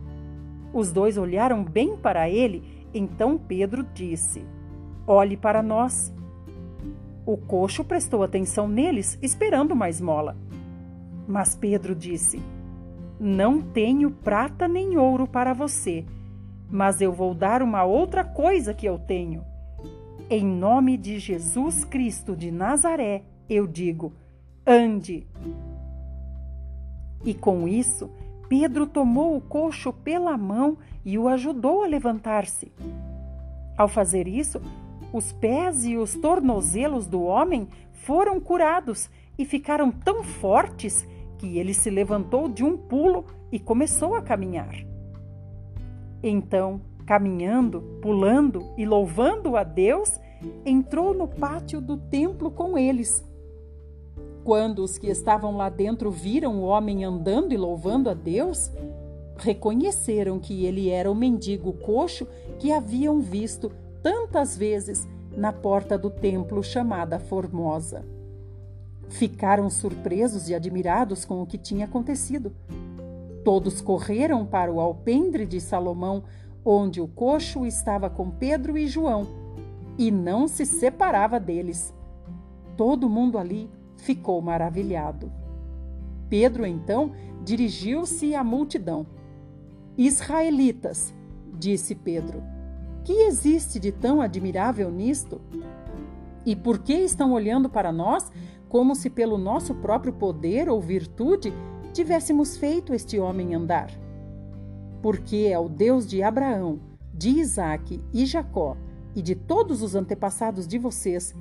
Os 0.73 0.91
dois 0.91 1.19
olharam 1.19 1.62
bem 1.62 1.97
para 1.97 2.31
ele, 2.31 2.89
então 2.93 3.39
Pedro 3.39 3.87
disse: 3.95 4.45
Olhe 5.07 5.37
para 5.37 5.62
nós. 5.62 6.12
O 7.27 7.37
coxo 7.37 7.85
prestou 7.85 8.23
atenção 8.23 8.67
neles, 8.67 9.19
esperando 9.23 9.73
uma 9.73 9.89
esmola. 9.89 10.37
Mas 11.29 11.55
Pedro 11.55 11.95
disse: 11.95 12.41
Não 13.21 13.61
tenho 13.61 14.11
prata 14.11 14.67
nem 14.67 14.97
ouro 14.97 15.27
para 15.27 15.53
você, 15.53 16.07
mas 16.71 17.03
eu 17.03 17.12
vou 17.12 17.35
dar 17.35 17.62
uma 17.62 17.85
outra 17.85 18.25
coisa 18.25 18.73
que 18.73 18.87
eu 18.87 18.99
tenho. 18.99 19.45
Em 20.31 20.45
nome 20.45 20.97
de 20.97 21.19
Jesus 21.19 21.85
Cristo 21.85 22.35
de 22.35 22.51
Nazaré, 22.51 23.25
eu 23.49 23.67
digo: 23.67 24.15
ande. 24.67 25.27
E 27.25 27.35
com 27.35 27.69
isso, 27.69 28.11
Pedro 28.49 28.87
tomou 28.87 29.37
o 29.37 29.41
coxo 29.41 29.93
pela 29.93 30.37
mão 30.37 30.79
e 31.05 31.19
o 31.19 31.29
ajudou 31.29 31.85
a 31.85 31.87
levantar-se. 31.87 32.73
Ao 33.77 33.89
fazer 33.89 34.29
isso, 34.29 34.61
os 35.12 35.33
pés 35.33 35.85
e 35.85 35.97
os 35.97 36.15
tornozelos 36.15 37.07
do 37.07 37.23
homem 37.23 37.69
foram 37.93 38.41
curados 38.41 39.11
e 39.39 39.45
ficaram 39.45 39.91
tão 39.91 40.23
fortes 40.23 41.07
que 41.39 41.59
ele 41.59 41.75
se 41.75 41.91
levantou 41.91 42.49
de 42.49 42.65
um 42.65 42.77
pulo 42.77 43.25
e 43.51 43.59
começou 43.59 44.15
a 44.15 44.23
caminhar. 44.23 44.75
Então, 46.23 46.81
caminhando, 47.07 47.83
pulando 48.01 48.73
e 48.79 48.87
louvando 48.87 49.57
a 49.57 49.62
Deus, 49.62 50.19
entrou 50.65 51.12
no 51.12 51.29
pátio 51.29 51.81
do 51.81 51.97
templo 51.97 52.51
com 52.51 52.79
eles 52.79 53.25
quando 54.45 54.80
os 54.80 54.99
que 54.99 55.09
estavam 55.09 55.57
lá 55.57 55.70
dentro 55.70 56.11
viram 56.11 56.61
o 56.61 56.64
homem 56.64 57.03
andando 57.03 57.53
e 57.53 57.57
louvando 57.57 58.11
a 58.11 58.14
Deus, 58.14 58.70
reconheceram 59.38 60.38
que 60.38 60.66
ele 60.66 60.90
era 60.90 61.11
o 61.11 61.14
mendigo 61.14 61.72
coxo 61.72 62.28
que 62.59 62.70
haviam 62.70 63.20
visto 63.20 63.72
tantas 64.03 64.57
vezes 64.57 65.09
na 65.34 65.51
porta 65.53 65.97
do 65.97 66.11
templo 66.11 66.62
chamada 66.62 67.18
Formosa. 67.18 68.05
Ficaram 69.09 69.68
surpresos 69.70 70.49
e 70.49 70.55
admirados 70.55 71.24
com 71.24 71.42
o 71.42 71.47
que 71.47 71.59
tinha 71.59 71.86
acontecido. 71.86 72.53
Todos 73.45 73.80
correram 73.80 74.45
para 74.45 74.70
o 74.70 74.80
alpendre 74.80 75.47
de 75.47 75.61
Salomão, 75.61 76.22
onde 76.64 77.01
o 77.01 77.09
coxo 77.09 77.66
estava 77.66 78.09
com 78.09 78.30
Pedro 78.30 78.76
e 78.76 78.86
João, 78.86 79.26
e 79.99 80.11
não 80.11 80.47
se 80.49 80.64
separava 80.64 81.40
deles. 81.40 81.92
Todo 82.76 83.09
mundo 83.09 83.38
ali 83.38 83.70
ficou 84.05 84.41
maravilhado. 84.43 85.33
Pedro 86.29 86.67
então 86.67 87.13
dirigiu-se 87.43 88.35
à 88.35 88.45
multidão. 88.45 89.07
Israelitas, 89.97 91.15
disse 91.59 91.95
Pedro, 91.95 92.43
que 93.03 93.13
existe 93.13 93.81
de 93.81 93.91
tão 93.91 94.21
admirável 94.21 94.91
nisto? 94.91 95.41
E 96.45 96.55
por 96.55 96.79
que 96.79 96.93
estão 96.93 97.33
olhando 97.33 97.69
para 97.69 97.91
nós 97.91 98.31
como 98.69 98.95
se 98.95 99.09
pelo 99.09 99.39
nosso 99.39 99.75
próprio 99.77 100.13
poder 100.13 100.69
ou 100.69 100.81
virtude 100.81 101.53
tivéssemos 101.93 102.57
feito 102.57 102.93
este 102.93 103.19
homem 103.19 103.55
andar? 103.55 103.91
Porque 105.01 105.49
é 105.51 105.59
o 105.59 105.69
Deus 105.69 106.07
de 106.07 106.23
Abraão, 106.23 106.81
de 107.13 107.31
Isaque 107.41 108.03
e 108.13 108.27
Jacó 108.27 108.77
e 109.15 109.23
de 109.23 109.35
todos 109.35 109.81
os 109.81 109.95
antepassados 109.95 110.67
de 110.67 110.79
vocês 110.79 111.35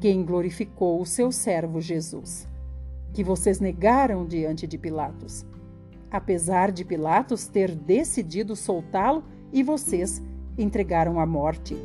quem 0.00 0.24
glorificou 0.24 1.00
o 1.00 1.06
seu 1.06 1.32
servo 1.32 1.80
Jesus, 1.80 2.46
que 3.12 3.24
vocês 3.24 3.60
negaram 3.60 4.26
diante 4.26 4.66
de 4.66 4.76
Pilatos, 4.76 5.44
apesar 6.10 6.70
de 6.70 6.84
Pilatos 6.84 7.46
ter 7.46 7.74
decidido 7.74 8.54
soltá-lo 8.54 9.24
e 9.52 9.62
vocês 9.62 10.22
entregaram 10.58 11.18
à 11.18 11.26
morte. 11.26 11.76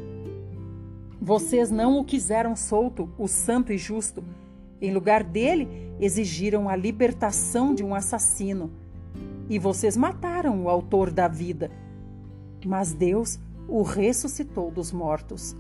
Vocês 1.22 1.70
não 1.70 2.00
o 2.00 2.04
quiseram 2.04 2.56
solto, 2.56 3.10
o 3.18 3.28
santo 3.28 3.72
e 3.72 3.78
justo. 3.78 4.24
Em 4.82 4.92
lugar 4.92 5.24
dele, 5.24 5.68
exigiram 6.00 6.68
a 6.68 6.76
libertação 6.76 7.76
de 7.76 7.84
um 7.84 7.94
assassino. 7.94 8.72
E 9.48 9.60
vocês 9.60 9.96
mataram 9.96 10.64
o 10.64 10.70
autor 10.70 11.12
da 11.12 11.28
vida. 11.28 11.70
Mas 12.66 12.92
Deus 12.92 13.40
o 13.68 13.84
ressuscitou 13.84 14.72
dos 14.72 14.92
mortos. 14.92 15.56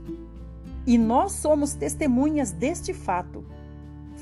E 0.86 0.97
nós 0.97 1.34
somos 1.34 1.73
testemunhas 1.73 2.51
deste 2.51 2.93
fato. 2.93 3.45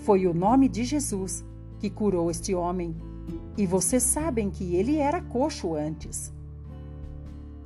Foi 0.03 0.27
o 0.27 0.33
nome 0.33 0.67
de 0.67 0.83
Jesus 0.83 1.43
que 1.79 1.89
curou 1.89 2.29
este 2.29 2.53
homem, 2.53 2.93
e 3.57 3.65
vocês 3.65 4.03
sabem 4.03 4.49
que 4.49 4.75
ele 4.75 4.97
era 4.97 5.21
coxo 5.21 5.75
antes. 5.75 6.33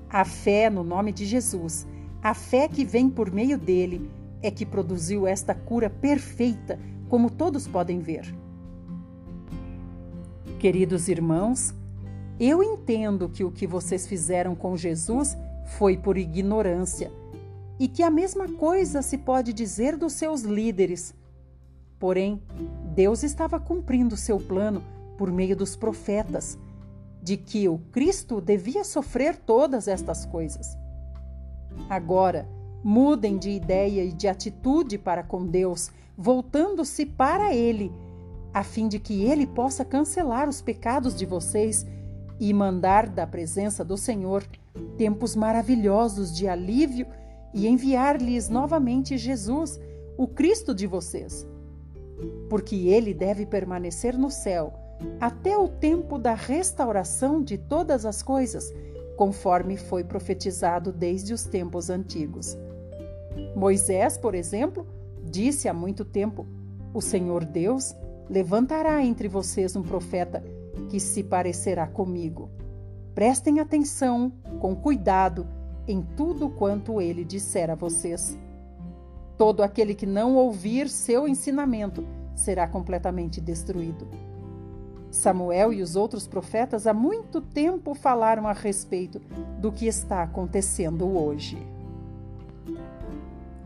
A 0.07 0.23
fé 0.23 0.69
no 0.69 0.83
nome 0.83 1.11
de 1.11 1.25
Jesus, 1.25 1.87
a 2.21 2.35
fé 2.35 2.67
que 2.67 2.85
vem 2.85 3.09
por 3.09 3.31
meio 3.31 3.57
dele, 3.57 4.07
é 4.41 4.51
que 4.51 4.65
produziu 4.65 5.25
esta 5.25 5.55
cura 5.55 5.89
perfeita, 5.89 6.79
como 7.09 7.31
todos 7.31 7.67
podem 7.67 7.99
ver. 7.99 8.35
Queridos 10.59 11.07
irmãos, 11.07 11.73
eu 12.39 12.61
entendo 12.61 13.27
que 13.27 13.43
o 13.43 13.51
que 13.51 13.65
vocês 13.65 14.05
fizeram 14.05 14.53
com 14.55 14.77
Jesus 14.77 15.35
foi 15.77 15.97
por 15.97 16.17
ignorância 16.17 17.11
e 17.79 17.87
que 17.87 18.03
a 18.03 18.09
mesma 18.09 18.47
coisa 18.47 19.01
se 19.01 19.17
pode 19.17 19.53
dizer 19.53 19.97
dos 19.97 20.13
seus 20.13 20.41
líderes. 20.41 21.13
Porém, 21.99 22.41
Deus 22.93 23.23
estava 23.23 23.59
cumprindo 23.59 24.17
seu 24.17 24.39
plano 24.39 24.83
por 25.17 25.31
meio 25.31 25.55
dos 25.55 25.75
profetas, 25.75 26.57
de 27.21 27.37
que 27.37 27.69
o 27.69 27.77
Cristo 27.91 28.41
devia 28.41 28.83
sofrer 28.83 29.37
todas 29.37 29.87
estas 29.87 30.25
coisas. 30.25 30.77
Agora, 31.89 32.47
mudem 32.83 33.37
de 33.37 33.49
ideia 33.49 34.03
e 34.03 34.11
de 34.11 34.27
atitude 34.27 34.97
para 34.97 35.23
com 35.23 35.45
Deus, 35.45 35.89
voltando-se 36.17 37.05
para 37.05 37.55
Ele, 37.55 37.91
a 38.53 38.63
fim 38.63 38.87
de 38.87 38.99
que 38.99 39.23
Ele 39.23 39.47
possa 39.47 39.85
cancelar 39.85 40.49
os 40.49 40.61
pecados 40.61 41.15
de 41.15 41.25
vocês 41.25 41.85
e 42.39 42.53
mandar 42.53 43.07
da 43.07 43.25
presença 43.25 43.83
do 43.85 43.95
Senhor 43.95 44.43
tempos 44.97 45.35
maravilhosos 45.35 46.35
de 46.35 46.47
alívio 46.47 47.07
e 47.53 47.67
enviar-lhes 47.67 48.49
novamente 48.49 49.17
Jesus, 49.17 49.79
o 50.17 50.27
Cristo 50.27 50.73
de 50.73 50.87
vocês. 50.87 51.47
Porque 52.49 52.87
ele 52.87 53.13
deve 53.13 53.45
permanecer 53.45 54.17
no 54.17 54.29
céu 54.29 54.73
até 55.19 55.57
o 55.57 55.67
tempo 55.67 56.17
da 56.17 56.33
restauração 56.33 57.41
de 57.41 57.57
todas 57.57 58.05
as 58.05 58.21
coisas, 58.21 58.73
conforme 59.17 59.77
foi 59.77 60.03
profetizado 60.03 60.91
desde 60.91 61.33
os 61.33 61.43
tempos 61.43 61.89
antigos. 61.89 62.57
Moisés, 63.55 64.17
por 64.17 64.33
exemplo, 64.33 64.87
disse 65.23 65.67
há 65.67 65.73
muito 65.73 66.05
tempo: 66.05 66.47
O 66.93 67.01
Senhor 67.01 67.43
Deus 67.45 67.95
levantará 68.29 69.03
entre 69.03 69.27
vocês 69.27 69.75
um 69.75 69.83
profeta 69.83 70.43
que 70.89 70.99
se 70.99 71.23
parecerá 71.23 71.87
comigo. 71.87 72.49
Prestem 73.13 73.59
atenção, 73.59 74.31
com 74.59 74.75
cuidado, 74.75 75.47
em 75.87 76.01
tudo 76.15 76.49
quanto 76.49 77.01
ele 77.01 77.23
disser 77.23 77.69
a 77.69 77.75
vocês. 77.75 78.37
Todo 79.37 79.63
aquele 79.63 79.93
que 79.95 80.05
não 80.05 80.35
ouvir 80.35 80.89
seu 80.89 81.27
ensinamento 81.27 82.05
será 82.35 82.67
completamente 82.67 83.41
destruído. 83.41 84.07
Samuel 85.11 85.71
e 85.71 85.81
os 85.81 85.95
outros 85.95 86.27
profetas 86.27 86.87
há 86.87 86.93
muito 86.93 87.39
tempo 87.39 87.93
falaram 87.93 88.47
a 88.47 88.53
respeito 88.53 89.21
do 89.59 89.71
que 89.71 89.85
está 89.85 90.23
acontecendo 90.23 91.05
hoje. 91.05 91.57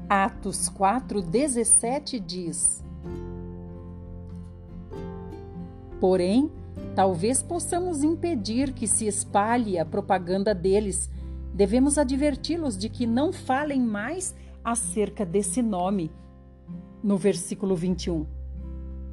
Atos 0.09 0.70
4:17 0.70 2.20
diz: 2.20 2.84
Porém, 5.99 6.51
talvez 6.95 7.41
possamos 7.41 8.03
impedir 8.03 8.74
que 8.74 8.88
se 8.88 9.07
espalhe 9.07 9.80
a 9.80 9.86
propaganda 9.86 10.53
deles 10.53 11.09
devemos 11.58 11.97
adverti-los 11.97 12.78
de 12.78 12.88
que 12.88 13.08
não 13.08 13.34
falem 13.34 13.82
mais 13.82 14.36
acerca 14.64 15.26
desse 15.26 15.60
nome. 15.60 16.12
No 17.03 17.18
versículo 17.18 17.76
21. 17.76 18.28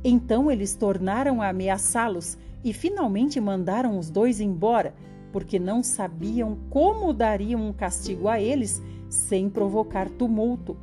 Então 0.05 0.51
eles 0.51 0.77
tornaram 0.77 1.41
a 1.41 1.49
ameaçá-los 1.49 2.37
e 2.63 2.75
finalmente 2.75 3.41
mandaram 3.41 3.99
os 3.99 4.11
dois 4.11 4.41
embora, 4.41 4.95
porque 5.33 5.59
não 5.59 5.83
sabiam 5.83 6.59
como 6.69 7.15
dariam 7.15 7.67
um 7.67 7.73
castigo 7.73 8.29
a 8.29 8.39
eles 8.39 8.83
sem 9.09 9.49
provocar 9.49 10.11
tumulto, 10.11 10.77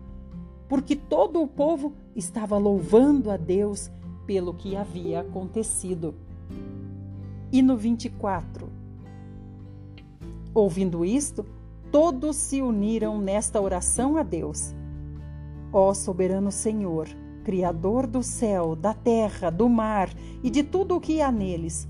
porque 0.67 0.95
todo 0.95 1.43
o 1.43 1.47
povo 1.47 1.93
estava 2.15 2.57
louvando 2.57 3.29
a 3.29 3.37
Deus 3.37 3.91
pelo 4.25 4.55
que 4.55 4.75
havia 4.75 5.19
acontecido. 5.19 6.15
E 7.51 7.61
no 7.61 7.77
24. 7.77 8.80
Ouvindo 10.53 11.05
isto, 11.05 11.45
todos 11.91 12.35
se 12.35 12.61
uniram 12.61 13.19
nesta 13.19 13.59
oração 13.59 14.17
a 14.17 14.23
Deus. 14.23 14.73
Ó 15.71 15.93
soberano 15.93 16.51
Senhor, 16.51 17.07
Criador 17.43 18.05
do 18.05 18.21
céu, 18.21 18.75
da 18.75 18.93
terra, 18.93 19.49
do 19.49 19.67
mar 19.67 20.09
e 20.43 20.49
de 20.49 20.63
tudo 20.63 20.95
o 20.95 21.01
que 21.01 21.21
há 21.21 21.31
neles, 21.31 21.87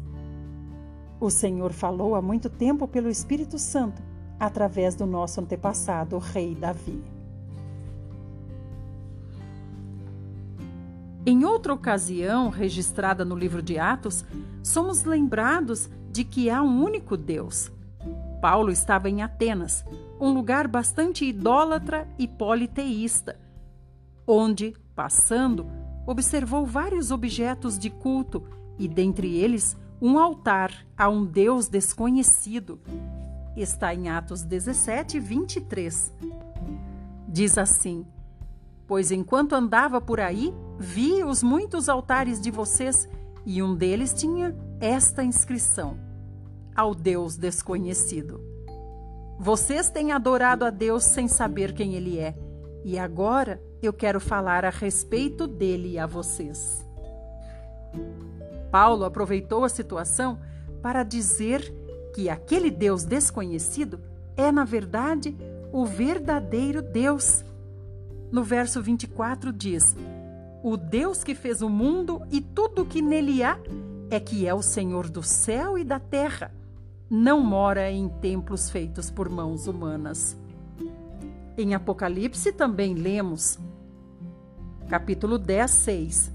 o 1.21 1.29
Senhor 1.29 1.71
falou 1.71 2.15
há 2.15 2.21
muito 2.21 2.49
tempo 2.49 2.87
pelo 2.87 3.07
Espírito 3.07 3.59
Santo, 3.59 4.01
através 4.39 4.95
do 4.95 5.05
nosso 5.05 5.39
antepassado, 5.39 6.15
o 6.15 6.19
rei 6.19 6.55
Davi. 6.55 6.99
Em 11.23 11.45
outra 11.45 11.75
ocasião, 11.75 12.49
registrada 12.49 13.23
no 13.23 13.35
livro 13.35 13.61
de 13.61 13.77
Atos, 13.77 14.25
somos 14.63 15.03
lembrados 15.03 15.87
de 16.11 16.23
que 16.23 16.49
há 16.49 16.63
um 16.63 16.83
único 16.83 17.15
Deus. 17.15 17.71
Paulo 18.41 18.71
estava 18.71 19.07
em 19.07 19.21
Atenas, 19.21 19.85
um 20.19 20.33
lugar 20.33 20.67
bastante 20.67 21.23
idólatra 21.23 22.07
e 22.17 22.27
politeísta, 22.27 23.39
onde, 24.27 24.73
passando, 24.95 25.67
observou 26.07 26.65
vários 26.65 27.11
objetos 27.11 27.77
de 27.77 27.91
culto 27.91 28.43
e, 28.79 28.87
dentre 28.87 29.37
eles, 29.37 29.77
um 30.01 30.17
altar 30.17 30.73
a 30.97 31.07
um 31.07 31.23
Deus 31.23 31.67
desconhecido. 31.67 32.79
Está 33.55 33.93
em 33.93 34.09
Atos 34.09 34.41
17, 34.41 35.19
23. 35.19 36.11
Diz 37.27 37.57
assim: 37.57 38.05
Pois 38.87 39.11
enquanto 39.11 39.53
andava 39.53 40.01
por 40.01 40.19
aí, 40.19 40.51
vi 40.79 41.23
os 41.23 41.43
muitos 41.43 41.87
altares 41.87 42.41
de 42.41 42.49
vocês, 42.49 43.07
e 43.45 43.61
um 43.61 43.75
deles 43.75 44.13
tinha 44.13 44.55
esta 44.79 45.23
inscrição: 45.23 46.10
Ao 46.75 46.95
Deus 46.95 47.37
desconhecido. 47.37 48.41
Vocês 49.39 49.89
têm 49.89 50.11
adorado 50.11 50.63
a 50.63 50.69
Deus 50.69 51.03
sem 51.03 51.27
saber 51.27 51.73
quem 51.73 51.95
Ele 51.95 52.19
é, 52.19 52.35
e 52.83 52.97
agora 52.97 53.61
eu 53.81 53.91
quero 53.91 54.19
falar 54.19 54.63
a 54.63 54.69
respeito 54.69 55.47
dele 55.47 55.97
a 55.97 56.05
vocês. 56.05 56.85
Paulo 58.71 59.03
aproveitou 59.03 59.65
a 59.65 59.69
situação 59.69 60.39
para 60.81 61.03
dizer 61.03 61.73
que 62.13 62.29
aquele 62.29 62.71
Deus 62.71 63.03
desconhecido 63.03 63.99
é, 64.37 64.51
na 64.51 64.63
verdade, 64.63 65.35
o 65.71 65.85
verdadeiro 65.85 66.81
Deus. 66.81 67.43
No 68.31 68.43
verso 68.43 68.81
24 68.81 69.51
diz: 69.51 69.95
O 70.63 70.77
Deus 70.77 71.23
que 71.23 71.35
fez 71.35 71.61
o 71.61 71.69
mundo 71.69 72.21
e 72.31 72.39
tudo 72.41 72.83
o 72.83 72.85
que 72.85 73.01
nele 73.01 73.43
há 73.43 73.57
é 74.09 74.19
que 74.19 74.47
é 74.47 74.53
o 74.53 74.61
Senhor 74.61 75.09
do 75.09 75.23
céu 75.23 75.77
e 75.77 75.83
da 75.83 75.99
terra. 75.99 76.51
Não 77.13 77.41
mora 77.41 77.91
em 77.91 78.07
templos 78.07 78.69
feitos 78.69 79.11
por 79.11 79.27
mãos 79.27 79.67
humanas. 79.67 80.37
Em 81.57 81.75
Apocalipse 81.75 82.53
também 82.53 82.93
lemos, 82.93 83.59
capítulo 84.87 85.37
10, 85.37 85.71
6. 85.71 86.31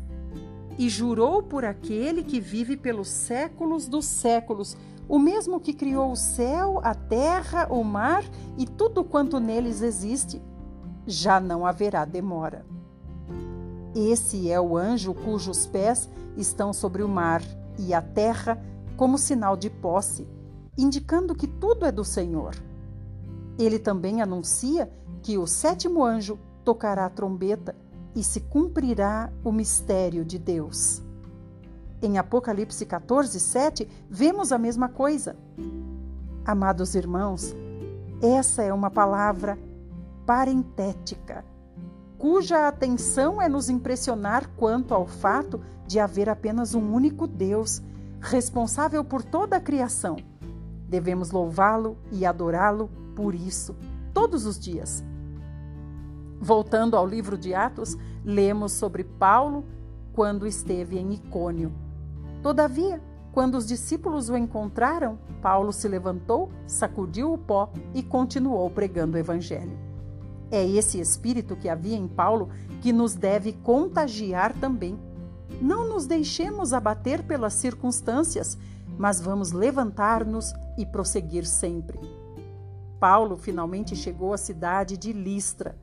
E 0.79 0.87
jurou 0.91 1.43
por 1.43 1.65
aquele 1.65 2.23
que 2.23 2.39
vive 2.39 2.77
pelos 2.77 3.09
séculos 3.09 3.89
dos 3.89 4.05
séculos, 4.05 4.77
o 5.09 5.19
mesmo 5.19 5.59
que 5.61 5.73
criou 5.73 6.13
o 6.13 6.17
céu, 6.17 6.79
a 6.85 6.95
terra, 6.95 7.67
o 7.71 7.83
mar 7.83 8.23
e 8.59 8.67
tudo 8.67 9.03
quanto 9.03 9.41
neles 9.41 9.81
existe. 9.81 10.43
Já 11.07 11.41
não 11.41 11.65
haverá 11.65 12.05
demora. 12.05 12.67
Esse 13.95 14.51
é 14.51 14.61
o 14.61 14.77
anjo 14.77 15.15
cujos 15.15 15.67
pés 15.67 16.11
estão 16.37 16.71
sobre 16.75 17.03
o 17.03 17.09
mar 17.09 17.41
e 17.79 17.95
a 17.95 18.03
terra 18.03 18.63
como 18.95 19.17
sinal 19.17 19.57
de 19.57 19.71
posse, 19.71 20.36
indicando 20.77 21.35
que 21.35 21.47
tudo 21.47 21.87
é 21.87 21.93
do 21.93 22.05
Senhor. 22.05 22.55
Ele 23.59 23.79
também 23.79 24.21
anuncia 24.21 24.91
que 25.23 25.39
o 25.39 25.47
sétimo 25.47 26.05
anjo 26.05 26.39
tocará 26.65 27.07
a 27.07 27.11
trombeta 27.11 27.75
e 28.15 28.23
se 28.23 28.41
cumprirá 28.41 29.33
o 29.45 29.53
mistério 29.53 30.25
de 30.25 30.39
Deus. 30.39 31.03
Em 32.03 32.19
Apocalipse 32.19 32.85
14, 32.85 33.41
7, 33.41 33.89
vemos 34.11 34.53
a 34.53 34.59
mesma 34.59 34.89
coisa. 34.89 35.37
Amados 36.45 36.95
irmãos, 36.95 37.55
essa 38.23 38.63
é 38.63 38.73
uma 38.73 38.91
palavra 38.91 39.59
parentética, 40.27 41.45
cuja 42.19 42.69
atenção 42.69 43.41
é 43.41 43.49
nos 43.49 43.69
impressionar 43.69 44.49
quanto 44.57 44.93
ao 44.95 45.07
fato 45.07 45.61
de 45.87 46.01
haver 46.01 46.29
apenas 46.29 46.75
um 46.75 46.93
único 46.93 47.27
Deus, 47.27 47.83
responsável 48.21 49.05
por 49.05 49.23
toda 49.23 49.57
a 49.57 49.61
criação. 49.61 50.17
Devemos 50.89 51.31
louvá-lo 51.31 51.97
e 52.13 52.25
adorá-lo 52.25 52.89
por 53.15 53.35
isso, 53.35 53.75
todos 54.13 54.47
os 54.47 54.59
dias. 54.59 55.03
Voltando 56.41 56.97
ao 56.97 57.07
livro 57.07 57.37
de 57.37 57.55
Atos, 57.55 57.97
lemos 58.25 58.73
sobre 58.73 59.03
Paulo 59.03 59.65
quando 60.13 60.47
esteve 60.47 60.99
em 60.99 61.15
Icônio. 61.15 61.73
Todavia, 62.43 63.03
quando 63.33 63.57
os 63.57 63.67
discípulos 63.67 64.29
o 64.29 64.37
encontraram, 64.37 65.19
Paulo 65.43 65.73
se 65.73 65.89
levantou, 65.89 66.51
sacudiu 66.67 67.33
o 67.33 67.39
pó 67.39 67.71
e 67.95 68.03
continuou 68.03 68.71
pregando 68.71 69.17
o 69.17 69.21
evangelho. 69.21 69.77
É 70.51 70.65
esse 70.65 71.01
espírito 71.01 71.57
que 71.57 71.69
havia 71.69 71.97
em 71.97 72.07
Paulo 72.07 72.49
que 72.81 72.93
nos 72.93 73.15
deve 73.15 73.53
contagiar 73.53 74.55
também. 74.55 74.99
Não 75.61 75.89
nos 75.89 76.07
deixemos 76.07 76.73
abater 76.73 77.25
pelas 77.25 77.55
circunstâncias, 77.55 78.57
mas 78.99 79.21
vamos 79.21 79.53
levantar-nos 79.53 80.53
e 80.77 80.87
prosseguir 80.87 81.47
sempre. 81.47 81.99
Paulo 82.99 83.37
finalmente 83.37 83.95
chegou 83.95 84.33
à 84.33 84.39
cidade 84.39 84.97
de 84.97 85.13
Listra 85.13 85.77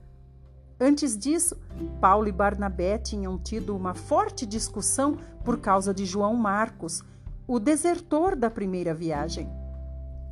Antes 0.79 1.17
disso, 1.17 1.55
Paulo 2.01 2.27
e 2.27 2.31
Barnabé 2.31 2.97
tinham 2.97 3.37
tido 3.37 3.73
uma 3.73 3.93
forte 3.93 4.45
discussão 4.45 5.17
por 5.43 5.59
causa 5.59 5.93
de 5.93 6.05
João 6.05 6.35
Marcos, 6.35 7.01
o 7.47 7.57
desertor 7.57 8.35
da 8.35 8.49
primeira 8.49 8.93
viagem. 8.93 9.49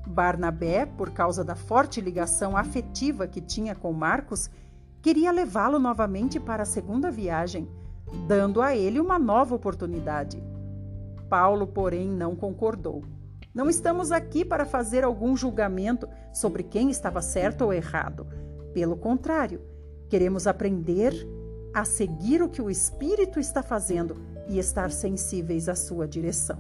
Barnabé, 0.06 0.86
por 0.86 1.12
causa 1.12 1.42
da 1.42 1.56
forte 1.56 2.02
ligação 2.02 2.58
afetiva 2.58 3.28
que 3.28 3.40
tinha 3.40 3.74
com 3.74 3.94
Marcos, 3.94 4.50
queria 5.02 5.32
levá-lo 5.32 5.80
novamente 5.80 6.38
para 6.38 6.64
a 6.64 6.66
segunda 6.66 7.10
viagem, 7.10 7.70
dando 8.28 8.62
a 8.62 8.76
ele 8.76 9.00
uma 9.00 9.18
nova 9.18 9.56
oportunidade. 9.56 10.44
Paulo, 11.32 11.66
porém, 11.66 12.08
não 12.08 12.36
concordou. 12.36 13.04
Não 13.56 13.68
estamos 13.68 14.12
aqui 14.12 14.46
para 14.46 14.66
fazer 14.66 15.04
algum 15.04 15.36
julgamento 15.36 16.08
sobre 16.32 16.62
quem 16.62 16.92
estava 16.92 17.24
certo 17.24 17.64
ou 17.64 17.74
errado. 17.74 18.28
Pelo 18.72 18.96
contrário, 18.96 19.62
Queremos 20.12 20.46
aprender 20.46 21.14
a 21.74 21.86
seguir 21.86 22.44
o 22.44 22.50
que 22.50 22.62
o 22.62 22.70
Espírito 22.70 23.40
está 23.40 23.64
fazendo 23.64 24.18
e 24.46 24.60
estar 24.60 24.92
sensíveis 24.92 25.70
à 25.70 25.74
sua 25.74 26.06
direção. 26.06 26.60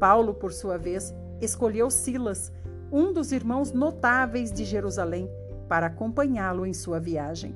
Paulo, 0.00 0.34
por 0.34 0.52
sua 0.52 0.76
vez, 0.76 1.14
escolheu 1.40 1.88
Silas, 1.88 2.52
um 2.90 3.12
dos 3.12 3.30
irmãos 3.30 3.70
notáveis 3.70 4.50
de 4.50 4.64
Jerusalém, 4.64 5.30
para 5.68 5.86
acompanhá-lo 5.86 6.66
em 6.66 6.74
sua 6.74 6.98
viagem. 6.98 7.54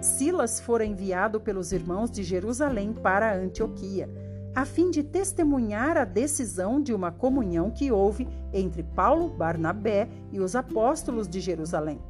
Silas 0.00 0.60
fora 0.60 0.84
enviado 0.84 1.40
pelos 1.40 1.72
irmãos 1.72 2.08
de 2.08 2.22
Jerusalém 2.22 2.92
para 2.92 3.36
Antioquia, 3.36 4.08
a 4.56 4.64
fim 4.64 4.90
de 4.90 5.02
testemunhar 5.02 5.98
a 5.98 6.04
decisão 6.06 6.80
de 6.80 6.94
uma 6.94 7.12
comunhão 7.12 7.70
que 7.70 7.92
houve 7.92 8.26
entre 8.54 8.82
Paulo, 8.82 9.28
Barnabé 9.28 10.08
e 10.32 10.40
os 10.40 10.56
apóstolos 10.56 11.28
de 11.28 11.40
Jerusalém. 11.40 12.00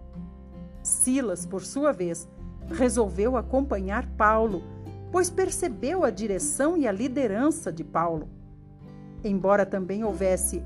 Silas, 0.80 1.44
por 1.44 1.62
sua 1.62 1.90
vez, 1.90 2.28
resolveu 2.68 3.36
acompanhar 3.36 4.06
Paulo, 4.10 4.62
pois 5.10 5.28
percebeu 5.28 6.04
a 6.04 6.10
direção 6.10 6.76
e 6.76 6.86
a 6.86 6.92
liderança 6.92 7.72
de 7.72 7.82
Paulo. 7.82 8.28
Embora 9.24 9.66
também 9.66 10.04
houvesse 10.04 10.62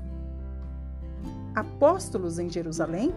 apóstolos 1.55 2.37
em 2.37 2.47
Jerusalém, 2.47 3.11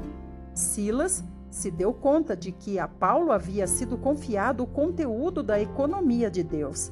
Silas 0.54 1.22
se 1.50 1.70
deu 1.70 1.92
conta 1.92 2.34
de 2.34 2.50
que 2.50 2.78
a 2.78 2.88
Paulo 2.88 3.30
havia 3.30 3.66
sido 3.66 3.98
confiado 3.98 4.62
o 4.62 4.66
conteúdo 4.66 5.42
da 5.42 5.60
economia 5.60 6.30
de 6.30 6.42
Deus. 6.42 6.90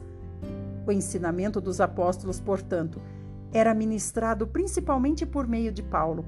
O 0.87 0.93
ensinamento 0.93 1.61
dos 1.61 1.81
apóstolos, 1.81 2.41
portanto, 2.41 3.01
era 3.53 3.75
ministrado 3.75 4.47
principalmente 4.47 5.27
por 5.27 5.47
meio 5.47 5.71
de 5.71 5.83
Paulo. 5.83 6.25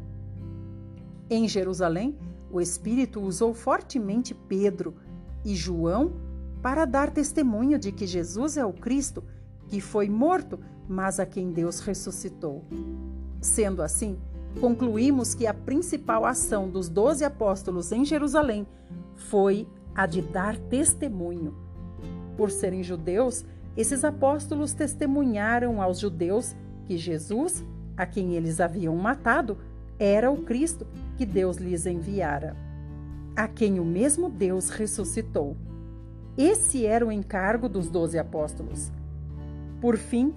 Em 1.29 1.49
Jerusalém, 1.49 2.17
o 2.51 2.61
Espírito 2.61 3.21
usou 3.21 3.55
fortemente 3.55 4.35
Pedro 4.35 4.95
e 5.45 5.55
João 5.55 6.13
para 6.63 6.85
dar 6.85 7.11
testemunho 7.11 7.79
de 7.79 7.91
que 7.91 8.07
Jesus 8.07 8.57
é 8.57 8.65
o 8.65 8.73
Cristo, 8.73 9.25
que 9.67 9.81
foi 9.81 10.09
morto, 10.09 10.59
mas 10.89 11.19
a 11.19 11.27
quem 11.27 11.51
Deus 11.51 11.81
ressuscitou. 11.81 12.65
Sendo 13.41 13.83
assim, 13.83 14.19
concluímos 14.61 15.35
que 15.35 15.47
a 15.47 15.55
principal 15.55 16.25
ação 16.25 16.69
dos 16.69 16.89
doze 16.89 17.25
apóstolos 17.25 17.91
em 17.91 18.05
Jerusalém 18.05 18.67
foi 19.17 19.67
a 19.95 20.07
de 20.07 20.23
dar 20.23 20.57
testemunho. 20.57 21.55
Por 22.37 22.51
serem 22.51 22.83
judeus, 22.83 23.45
esses 23.77 24.05
apóstolos 24.05 24.73
testemunharam 24.73 25.83
aos 25.83 25.99
judeus 25.99 26.55
que 26.85 26.97
Jesus, 26.97 27.65
a 27.97 28.07
quem 28.07 28.35
eles 28.35 28.61
haviam 28.61 28.97
matado, 28.97 29.59
era 29.99 30.31
o 30.31 30.43
Cristo 30.43 30.87
que 31.17 31.25
Deus 31.25 31.57
lhes 31.57 31.87
enviara, 31.87 32.57
a 33.37 33.49
quem 33.49 33.79
o 33.81 33.85
mesmo 33.85 34.29
Deus 34.29 34.69
ressuscitou. 34.69 35.57
Esse 36.37 36.85
era 36.85 37.07
o 37.07 37.13
encargo 37.13 37.69
dos 37.69 37.89
doze 37.89 38.19
apóstolos. 38.19 38.91
Por 39.81 39.97
fim, 39.97 40.35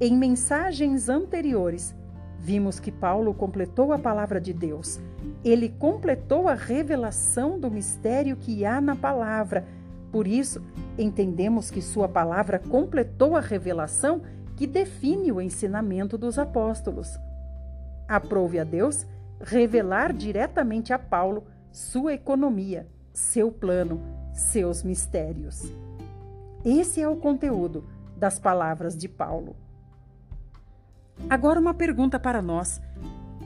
em 0.00 0.16
mensagens 0.16 1.08
anteriores, 1.08 1.94
vimos 2.38 2.80
que 2.80 2.90
Paulo 2.90 3.32
completou 3.32 3.92
a 3.92 3.98
palavra 3.98 4.40
de 4.40 4.52
Deus. 4.52 5.00
Ele 5.44 5.68
completou 5.68 6.48
a 6.48 6.54
revelação 6.54 7.58
do 7.58 7.70
mistério 7.70 8.36
que 8.36 8.64
há 8.64 8.80
na 8.80 8.96
palavra. 8.96 9.64
Por 10.12 10.28
isso, 10.28 10.62
entendemos 10.98 11.70
que 11.70 11.80
sua 11.80 12.06
palavra 12.06 12.58
completou 12.58 13.34
a 13.34 13.40
revelação 13.40 14.20
que 14.54 14.66
define 14.66 15.32
o 15.32 15.40
ensinamento 15.40 16.18
dos 16.18 16.38
apóstolos. 16.38 17.18
Aprove 18.06 18.60
a 18.60 18.64
Deus 18.64 19.06
revelar 19.40 20.12
diretamente 20.12 20.92
a 20.92 20.98
Paulo 20.98 21.44
sua 21.72 22.12
economia, 22.12 22.86
seu 23.12 23.50
plano, 23.50 24.02
seus 24.34 24.82
mistérios. 24.82 25.72
Esse 26.62 27.00
é 27.00 27.08
o 27.08 27.16
conteúdo 27.16 27.84
das 28.14 28.38
palavras 28.38 28.96
de 28.96 29.08
Paulo. 29.08 29.56
Agora, 31.28 31.58
uma 31.58 31.72
pergunta 31.72 32.20
para 32.20 32.42
nós: 32.42 32.80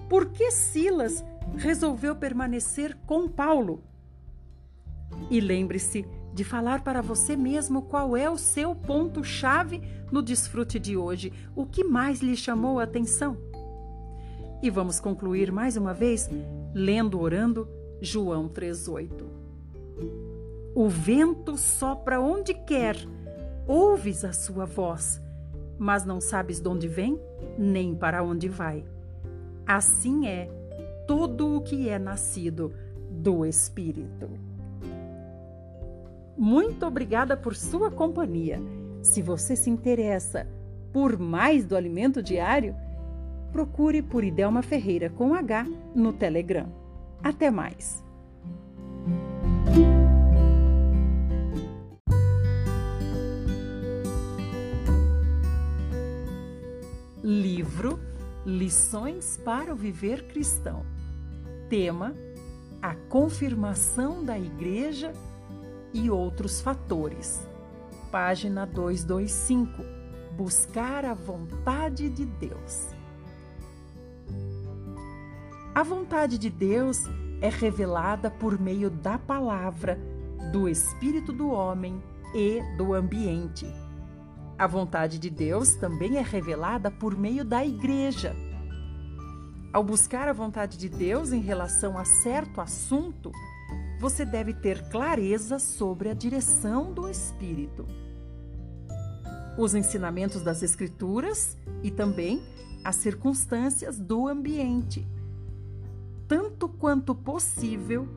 por 0.09 0.27
que 0.27 0.51
Silas 0.51 1.25
resolveu 1.57 2.17
permanecer 2.17 2.97
com 3.07 3.29
Paulo? 3.29 3.83
E 5.31 5.41
lembre-se 5.41 6.05
de 6.37 6.45
falar 6.45 6.85
para 6.85 7.01
você 7.01 7.35
mesmo 7.35 7.81
qual 7.81 8.15
é 8.15 8.29
o 8.29 8.37
seu 8.37 8.75
ponto-chave 8.75 9.81
no 10.13 10.21
desfrute 10.21 10.79
de 10.79 10.95
hoje, 10.95 11.33
o 11.55 11.65
que 11.65 11.83
mais 11.83 12.21
lhe 12.21 12.37
chamou 12.37 12.79
a 12.79 12.83
atenção. 12.83 13.39
E 14.63 14.69
vamos 14.69 15.01
concluir 15.01 15.51
mais 15.51 15.79
uma 15.79 15.95
vez 15.95 16.29
lendo, 16.75 17.19
orando 17.19 17.67
João 18.03 18.51
3,8. 18.51 19.11
O 20.75 20.91
vento 20.91 21.57
sopra 21.57 22.21
onde 22.21 22.53
quer, 22.53 22.97
ouves 23.67 24.23
a 24.23 24.35
sua 24.35 24.67
voz, 24.67 25.19
mas 25.79 26.05
não 26.05 26.21
sabes 26.21 26.61
de 26.61 26.69
onde 26.69 26.87
vem, 26.87 27.19
nem 27.57 27.95
para 27.95 28.23
onde 28.23 28.47
vai. 28.47 28.85
Assim 29.67 30.27
é 30.27 30.51
todo 31.07 31.57
o 31.57 31.63
que 31.63 31.89
é 31.89 31.99
nascido 31.99 32.75
do 33.11 33.47
Espírito. 33.47 34.29
Muito 36.37 36.85
obrigada 36.85 37.37
por 37.37 37.57
sua 37.57 37.91
companhia. 37.91 38.61
Se 39.03 39.23
você 39.23 39.57
se 39.57 39.71
interessa 39.71 40.47
por 40.93 41.19
mais 41.19 41.65
do 41.65 41.77
alimento 41.77 42.23
diário, 42.23 42.75
procure 43.53 44.03
por 44.03 44.23
Idelma 44.23 44.63
Ferreira 44.63 45.09
com 45.09 45.35
H 45.35 45.67
no 45.95 46.13
Telegram. 46.13 46.67
Até 47.23 47.51
mais! 47.51 48.05
Livro 57.25 57.99
Lições 58.45 59.41
para 59.45 59.73
o 59.73 59.77
Viver 59.77 60.29
Cristão. 60.29 60.85
Tema: 61.69 62.15
A 62.81 62.95
confirmação 62.95 64.25
da 64.25 64.39
Igreja 64.39 65.13
e 65.97 66.11
outros 66.11 66.61
fatores. 66.61 67.43
Página 68.11 68.67
225. 68.67 69.83
Buscar 70.37 71.05
a 71.05 71.15
vontade 71.15 72.11
de 72.11 72.27
Deus. 72.27 72.89
A 75.75 75.83
vontade 75.83 76.39
de 76.39 76.51
Deus 76.51 77.05
é 77.41 77.49
revelada 77.49 78.31
por 78.31 78.61
meio 78.61 78.91
da 78.91 79.19
palavra, 79.19 79.99
do 80.53 80.69
espírito 80.69 81.33
do 81.33 81.49
homem 81.49 82.03
e 82.35 82.63
do 82.77 82.93
ambiente. 82.93 83.67
A 84.59 84.67
vontade 84.67 85.19
de 85.19 85.31
Deus 85.31 85.75
também 85.75 86.17
é 86.17 86.23
revelada 86.23 86.91
por 86.91 87.17
meio 87.17 87.45
da 87.45 87.65
igreja. 87.65 88.35
Ao 89.73 89.85
buscar 89.85 90.29
a 90.29 90.33
vontade 90.33 90.79
de 90.79 90.89
Deus 90.89 91.33
em 91.33 91.41
relação 91.41 91.99
a 91.99 92.05
certo 92.05 92.61
assunto, 92.61 93.31
você 93.99 94.25
deve 94.25 94.53
ter 94.53 94.89
clareza 94.89 95.59
sobre 95.59 96.09
a 96.09 96.15
direção 96.15 96.93
do 96.93 97.09
Espírito. 97.09 97.87
Os 99.59 99.75
ensinamentos 99.75 100.43
das 100.43 100.63
Escrituras 100.63 101.57
e 101.83 101.91
também 101.91 102.43
as 102.85 102.97
circunstâncias 102.97 103.99
do 103.99 104.29
ambiente 104.29 105.07
tanto 106.29 106.69
quanto 106.69 107.15
possível, 107.15 108.09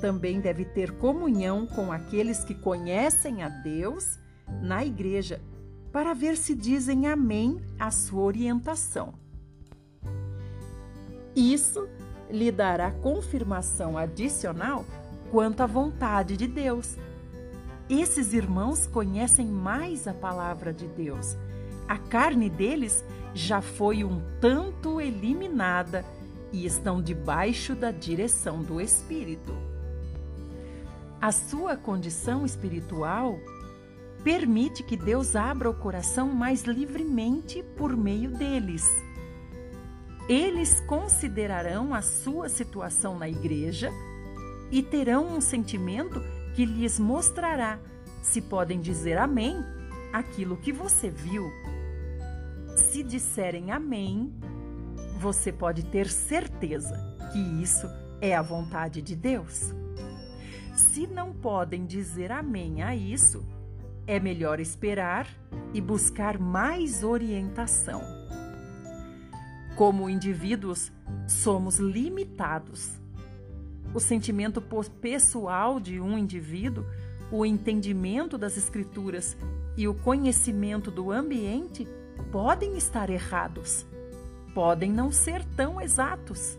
também 0.00 0.40
deve 0.40 0.64
ter 0.64 0.92
comunhão 0.98 1.66
com 1.66 1.92
aqueles 1.92 2.44
que 2.44 2.54
conhecem 2.54 3.42
a 3.42 3.48
Deus 3.48 4.18
na 4.60 4.84
igreja, 4.84 5.40
para 5.92 6.14
ver 6.14 6.36
se 6.36 6.54
dizem 6.54 7.06
amém 7.06 7.60
à 7.78 7.90
sua 7.90 8.22
orientação. 8.22 9.14
Isso 11.36 11.88
lhe 12.30 12.50
dará 12.50 12.90
confirmação 12.90 13.96
adicional 13.96 14.84
quanto 15.32 15.62
à 15.62 15.66
vontade 15.66 16.36
de 16.36 16.46
Deus. 16.46 16.94
Esses 17.88 18.34
irmãos 18.34 18.86
conhecem 18.86 19.46
mais 19.46 20.06
a 20.06 20.12
palavra 20.12 20.74
de 20.74 20.86
Deus. 20.86 21.38
A 21.88 21.96
carne 21.96 22.50
deles 22.50 23.02
já 23.32 23.62
foi 23.62 24.04
um 24.04 24.20
tanto 24.42 25.00
eliminada 25.00 26.04
e 26.52 26.66
estão 26.66 27.00
debaixo 27.00 27.74
da 27.74 27.90
direção 27.90 28.62
do 28.62 28.78
Espírito. 28.78 29.56
A 31.18 31.32
sua 31.32 31.78
condição 31.78 32.44
espiritual 32.44 33.38
permite 34.22 34.82
que 34.82 34.98
Deus 34.98 35.34
abra 35.34 35.70
o 35.70 35.74
coração 35.74 36.28
mais 36.28 36.64
livremente 36.64 37.64
por 37.74 37.96
meio 37.96 38.30
deles. 38.30 38.86
Eles 40.28 40.78
considerarão 40.80 41.94
a 41.94 42.02
sua 42.02 42.50
situação 42.50 43.18
na 43.18 43.30
igreja 43.30 43.90
e 44.72 44.82
terão 44.82 45.36
um 45.36 45.40
sentimento 45.40 46.20
que 46.54 46.64
lhes 46.64 46.98
mostrará 46.98 47.78
se 48.22 48.40
podem 48.40 48.80
dizer 48.80 49.18
amém 49.18 49.62
aquilo 50.12 50.56
que 50.56 50.72
você 50.72 51.10
viu. 51.10 51.50
Se 52.74 53.02
disserem 53.02 53.70
amém, 53.70 54.32
você 55.18 55.52
pode 55.52 55.84
ter 55.84 56.08
certeza 56.08 56.96
que 57.32 57.38
isso 57.38 57.86
é 58.20 58.34
a 58.34 58.40
vontade 58.40 59.02
de 59.02 59.14
Deus. 59.14 59.74
Se 60.74 61.06
não 61.06 61.34
podem 61.34 61.84
dizer 61.84 62.32
amém 62.32 62.82
a 62.82 62.96
isso, 62.96 63.44
é 64.06 64.18
melhor 64.18 64.58
esperar 64.58 65.26
e 65.74 65.80
buscar 65.80 66.38
mais 66.38 67.04
orientação. 67.04 68.00
Como 69.76 70.08
indivíduos, 70.08 70.90
somos 71.26 71.78
limitados. 71.78 73.01
O 73.94 74.00
sentimento 74.00 74.62
pessoal 75.00 75.78
de 75.78 76.00
um 76.00 76.16
indivíduo, 76.16 76.84
o 77.30 77.44
entendimento 77.44 78.38
das 78.38 78.56
Escrituras 78.56 79.36
e 79.76 79.86
o 79.86 79.94
conhecimento 79.94 80.90
do 80.90 81.10
ambiente 81.10 81.86
podem 82.30 82.76
estar 82.76 83.10
errados 83.10 83.86
podem 84.54 84.90
não 84.92 85.10
ser 85.10 85.44
tão 85.56 85.80
exatos. 85.80 86.58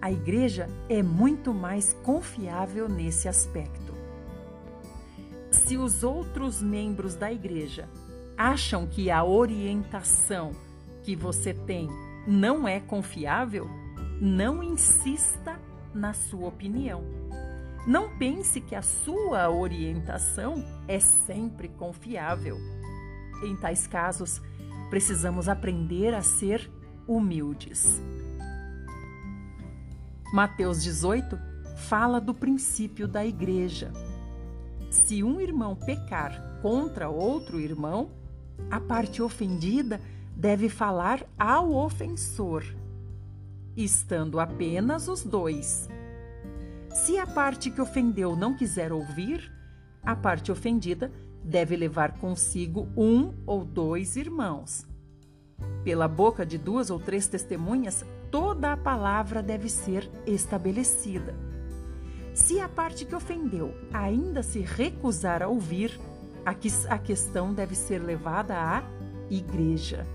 A 0.00 0.10
igreja 0.10 0.68
é 0.88 1.02
muito 1.02 1.52
mais 1.52 1.92
confiável 2.02 2.88
nesse 2.88 3.28
aspecto. 3.28 3.94
Se 5.50 5.76
os 5.76 6.02
outros 6.02 6.62
membros 6.62 7.14
da 7.14 7.30
igreja 7.30 7.88
acham 8.36 8.86
que 8.86 9.10
a 9.10 9.22
orientação 9.24 10.52
que 11.02 11.14
você 11.14 11.52
tem 11.52 11.88
não 12.26 12.66
é 12.66 12.80
confiável, 12.80 13.68
não 14.20 14.62
insista 14.62 15.60
na 15.94 16.12
sua 16.12 16.48
opinião. 16.48 17.02
Não 17.86 18.16
pense 18.18 18.60
que 18.60 18.74
a 18.74 18.82
sua 18.82 19.50
orientação 19.50 20.64
é 20.86 21.00
sempre 21.00 21.68
confiável. 21.68 22.58
Em 23.42 23.56
tais 23.56 23.86
casos, 23.86 24.40
precisamos 24.90 25.48
aprender 25.48 26.14
a 26.14 26.22
ser 26.22 26.70
humildes. 27.06 28.00
Mateus 30.32 30.82
18 30.82 31.38
fala 31.88 32.20
do 32.20 32.34
princípio 32.34 33.08
da 33.08 33.24
igreja. 33.24 33.90
Se 34.90 35.24
um 35.24 35.40
irmão 35.40 35.74
pecar 35.74 36.60
contra 36.60 37.08
outro 37.08 37.58
irmão, 37.58 38.10
a 38.70 38.78
parte 38.78 39.22
ofendida 39.22 40.00
deve 40.36 40.68
falar 40.68 41.24
ao 41.38 41.72
ofensor, 41.74 42.64
estando 43.84 44.40
apenas 44.40 45.08
os 45.08 45.22
dois. 45.22 45.88
Se 46.92 47.18
a 47.18 47.26
parte 47.26 47.70
que 47.70 47.80
ofendeu 47.80 48.34
não 48.34 48.54
quiser 48.54 48.92
ouvir, 48.92 49.50
a 50.02 50.16
parte 50.16 50.50
ofendida 50.50 51.12
deve 51.42 51.76
levar 51.76 52.18
consigo 52.18 52.88
um 52.96 53.32
ou 53.46 53.64
dois 53.64 54.16
irmãos. 54.16 54.86
Pela 55.84 56.08
boca 56.08 56.44
de 56.44 56.58
duas 56.58 56.90
ou 56.90 56.98
três 56.98 57.26
testemunhas, 57.26 58.04
toda 58.30 58.72
a 58.72 58.76
palavra 58.76 59.42
deve 59.42 59.68
ser 59.68 60.10
estabelecida. 60.26 61.34
Se 62.34 62.60
a 62.60 62.68
parte 62.68 63.04
que 63.04 63.14
ofendeu 63.14 63.74
ainda 63.92 64.42
se 64.42 64.60
recusar 64.60 65.42
a 65.42 65.48
ouvir, 65.48 65.98
a 66.44 66.98
questão 66.98 67.52
deve 67.52 67.74
ser 67.74 67.98
levada 67.98 68.54
à 68.56 68.82
igreja. 69.30 70.06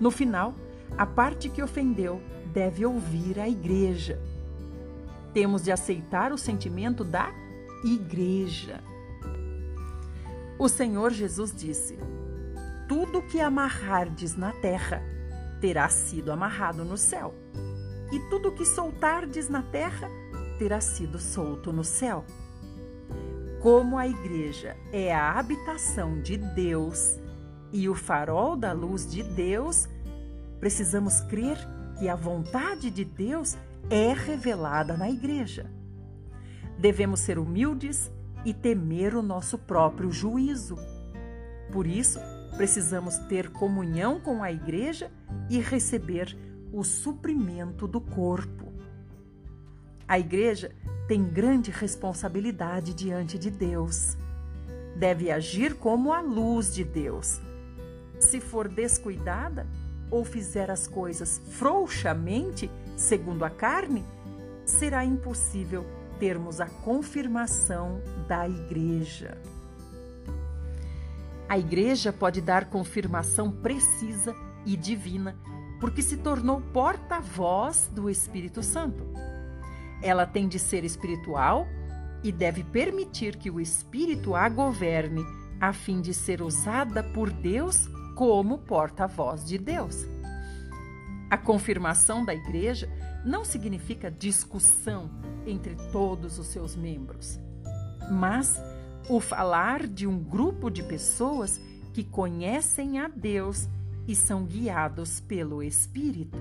No 0.00 0.10
final, 0.10 0.54
a 0.96 1.06
parte 1.06 1.48
que 1.48 1.62
ofendeu 1.62 2.20
deve 2.56 2.86
ouvir 2.86 3.38
a 3.38 3.46
igreja. 3.46 4.18
Temos 5.34 5.62
de 5.62 5.70
aceitar 5.70 6.32
o 6.32 6.38
sentimento 6.38 7.04
da 7.04 7.30
igreja. 7.84 8.82
O 10.58 10.66
Senhor 10.66 11.10
Jesus 11.10 11.54
disse: 11.54 11.98
Tudo 12.88 13.20
que 13.20 13.42
amarrardes 13.42 14.34
na 14.38 14.52
terra 14.52 15.02
terá 15.60 15.86
sido 15.90 16.32
amarrado 16.32 16.82
no 16.82 16.96
céu, 16.96 17.34
e 18.10 18.18
tudo 18.30 18.52
que 18.52 18.64
soltardes 18.64 19.50
na 19.50 19.62
terra 19.62 20.08
terá 20.58 20.80
sido 20.80 21.18
solto 21.18 21.70
no 21.74 21.84
céu. 21.84 22.24
Como 23.60 23.98
a 23.98 24.08
igreja 24.08 24.78
é 24.90 25.14
a 25.14 25.38
habitação 25.38 26.22
de 26.22 26.38
Deus 26.38 27.18
e 27.70 27.86
o 27.86 27.94
farol 27.94 28.56
da 28.56 28.72
luz 28.72 29.06
de 29.06 29.22
Deus, 29.22 29.86
precisamos 30.58 31.20
crer 31.20 31.58
que 31.98 32.08
a 32.08 32.14
vontade 32.14 32.90
de 32.90 33.04
Deus 33.04 33.56
é 33.88 34.12
revelada 34.12 34.96
na 34.96 35.10
igreja. 35.10 35.70
Devemos 36.78 37.20
ser 37.20 37.38
humildes 37.38 38.10
e 38.44 38.52
temer 38.52 39.14
o 39.14 39.22
nosso 39.22 39.58
próprio 39.58 40.10
juízo. 40.10 40.76
Por 41.72 41.86
isso, 41.86 42.20
precisamos 42.56 43.16
ter 43.18 43.50
comunhão 43.50 44.20
com 44.20 44.42
a 44.42 44.52
igreja 44.52 45.10
e 45.48 45.58
receber 45.58 46.36
o 46.72 46.84
suprimento 46.84 47.88
do 47.88 48.00
corpo. 48.00 48.72
A 50.06 50.18
igreja 50.18 50.70
tem 51.08 51.24
grande 51.24 51.70
responsabilidade 51.70 52.94
diante 52.94 53.38
de 53.38 53.50
Deus. 53.50 54.16
Deve 54.96 55.30
agir 55.30 55.74
como 55.74 56.12
a 56.12 56.20
luz 56.20 56.74
de 56.74 56.84
Deus. 56.84 57.40
Se 58.18 58.40
for 58.40 58.68
descuidada 58.68 59.66
ou 60.10 60.24
fizer 60.24 60.70
as 60.70 60.86
coisas 60.86 61.40
frouxamente, 61.50 62.70
segundo 62.96 63.44
a 63.44 63.50
carne, 63.50 64.04
será 64.64 65.04
impossível 65.04 65.84
termos 66.18 66.60
a 66.60 66.66
confirmação 66.66 68.00
da 68.26 68.48
igreja. 68.48 69.36
A 71.48 71.58
igreja 71.58 72.12
pode 72.12 72.40
dar 72.40 72.66
confirmação 72.66 73.52
precisa 73.52 74.34
e 74.64 74.76
divina, 74.76 75.36
porque 75.80 76.02
se 76.02 76.16
tornou 76.16 76.60
porta-voz 76.60 77.88
do 77.92 78.10
Espírito 78.10 78.62
Santo. 78.62 79.06
Ela 80.02 80.26
tem 80.26 80.48
de 80.48 80.58
ser 80.58 80.84
espiritual 80.84 81.66
e 82.24 82.32
deve 82.32 82.64
permitir 82.64 83.36
que 83.36 83.50
o 83.50 83.60
Espírito 83.60 84.34
a 84.34 84.48
governe, 84.48 85.24
a 85.60 85.72
fim 85.72 86.00
de 86.00 86.12
ser 86.12 86.42
usada 86.42 87.02
por 87.02 87.30
Deus 87.30 87.88
como 88.16 88.56
porta-voz 88.56 89.44
de 89.44 89.58
Deus. 89.58 90.06
A 91.30 91.36
confirmação 91.36 92.24
da 92.24 92.34
igreja 92.34 92.88
não 93.24 93.44
significa 93.44 94.10
discussão 94.10 95.10
entre 95.46 95.76
todos 95.92 96.38
os 96.38 96.46
seus 96.46 96.74
membros, 96.74 97.38
mas 98.10 98.58
o 99.10 99.20
falar 99.20 99.86
de 99.86 100.06
um 100.06 100.18
grupo 100.18 100.70
de 100.70 100.82
pessoas 100.82 101.60
que 101.92 102.02
conhecem 102.02 102.98
a 102.98 103.06
Deus 103.06 103.68
e 104.08 104.14
são 104.14 104.44
guiados 104.44 105.20
pelo 105.20 105.62
Espírito. 105.62 106.38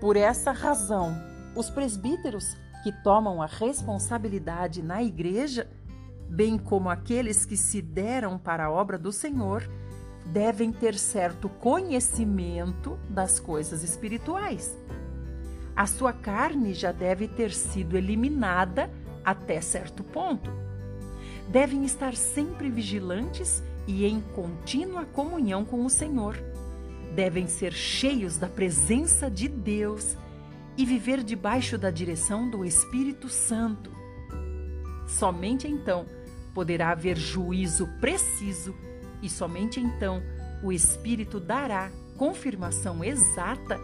Por 0.00 0.16
essa 0.16 0.52
razão, 0.52 1.16
os 1.56 1.68
presbíteros 1.68 2.56
que 2.84 2.92
tomam 3.02 3.42
a 3.42 3.46
responsabilidade 3.46 4.82
na 4.82 5.02
igreja, 5.02 5.68
bem 6.28 6.56
como 6.56 6.88
aqueles 6.88 7.44
que 7.44 7.56
se 7.56 7.82
deram 7.82 8.38
para 8.38 8.66
a 8.66 8.70
obra 8.70 8.96
do 8.96 9.10
Senhor, 9.10 9.68
devem 10.26 10.72
ter 10.72 10.98
certo 10.98 11.48
conhecimento 11.48 12.98
das 13.08 13.38
coisas 13.38 13.82
espirituais. 13.82 14.76
A 15.74 15.86
sua 15.86 16.12
carne 16.12 16.74
já 16.74 16.90
deve 16.90 17.28
ter 17.28 17.52
sido 17.52 17.96
eliminada 17.96 18.90
até 19.24 19.60
certo 19.60 20.02
ponto. 20.02 20.50
Devem 21.48 21.84
estar 21.84 22.14
sempre 22.14 22.70
vigilantes 22.70 23.62
e 23.86 24.04
em 24.04 24.20
contínua 24.20 25.04
comunhão 25.04 25.64
com 25.64 25.84
o 25.84 25.90
Senhor. 25.90 26.36
Devem 27.14 27.46
ser 27.46 27.72
cheios 27.72 28.36
da 28.36 28.48
presença 28.48 29.30
de 29.30 29.48
Deus 29.48 30.16
e 30.76 30.84
viver 30.84 31.22
debaixo 31.22 31.78
da 31.78 31.90
direção 31.90 32.50
do 32.50 32.64
Espírito 32.64 33.28
Santo. 33.28 33.90
Somente 35.06 35.68
então 35.68 36.06
poderá 36.52 36.90
haver 36.90 37.16
juízo 37.16 37.86
preciso 38.00 38.74
e 39.22 39.28
somente 39.28 39.80
então 39.80 40.22
o 40.62 40.72
Espírito 40.72 41.38
dará 41.38 41.90
confirmação 42.16 43.04
exata 43.04 43.78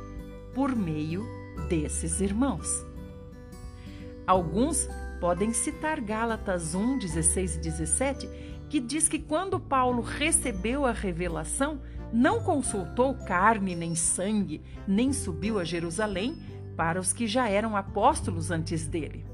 por 0.55 0.75
meio 0.75 1.27
desses 1.69 2.21
irmãos. 2.21 2.85
Alguns 4.27 4.89
podem 5.21 5.53
citar 5.53 6.01
Gálatas 6.01 6.75
1, 6.75 6.99
16 6.99 7.57
e 7.57 7.61
17, 7.61 8.29
que 8.69 8.81
diz 8.81 9.09
que 9.09 9.19
quando 9.19 9.61
Paulo 9.61 10.03
recebeu 10.03 10.87
a 10.87 10.93
revelação, 10.93 11.81
não 12.13 12.43
consultou 12.43 13.15
carne 13.15 13.75
nem 13.75 13.95
sangue, 13.95 14.63
nem 14.87 15.13
subiu 15.13 15.59
a 15.59 15.65
Jerusalém 15.65 16.37
para 16.77 17.01
os 17.01 17.13
que 17.13 17.27
já 17.27 17.49
eram 17.49 17.77
apóstolos 17.77 18.51
antes 18.51 18.87
dele. 18.87 19.27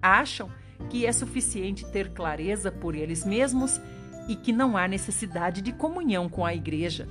Acham 0.00 0.50
que 0.90 1.06
é 1.06 1.12
suficiente 1.12 1.84
ter 1.90 2.10
clareza 2.10 2.70
por 2.70 2.94
eles 2.94 3.24
mesmos 3.24 3.80
e 4.28 4.36
que 4.36 4.52
não 4.52 4.76
há 4.76 4.88
necessidade 4.88 5.60
de 5.60 5.72
comunhão 5.72 6.28
com 6.28 6.44
a 6.44 6.54
igreja. 6.54 7.08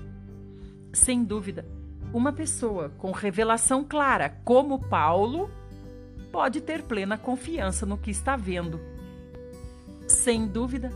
Sem 0.92 1.24
dúvida, 1.24 1.66
uma 2.14 2.32
pessoa 2.32 2.90
com 2.98 3.12
revelação 3.12 3.84
clara, 3.84 4.30
como 4.44 4.80
Paulo, 4.80 5.50
pode 6.32 6.62
ter 6.62 6.84
plena 6.84 7.18
confiança 7.18 7.86
no 7.86 7.98
que 7.98 8.12
está 8.12 8.36
vendo. 8.36 8.80
Sem 10.08 10.48
dúvida, 10.48 10.92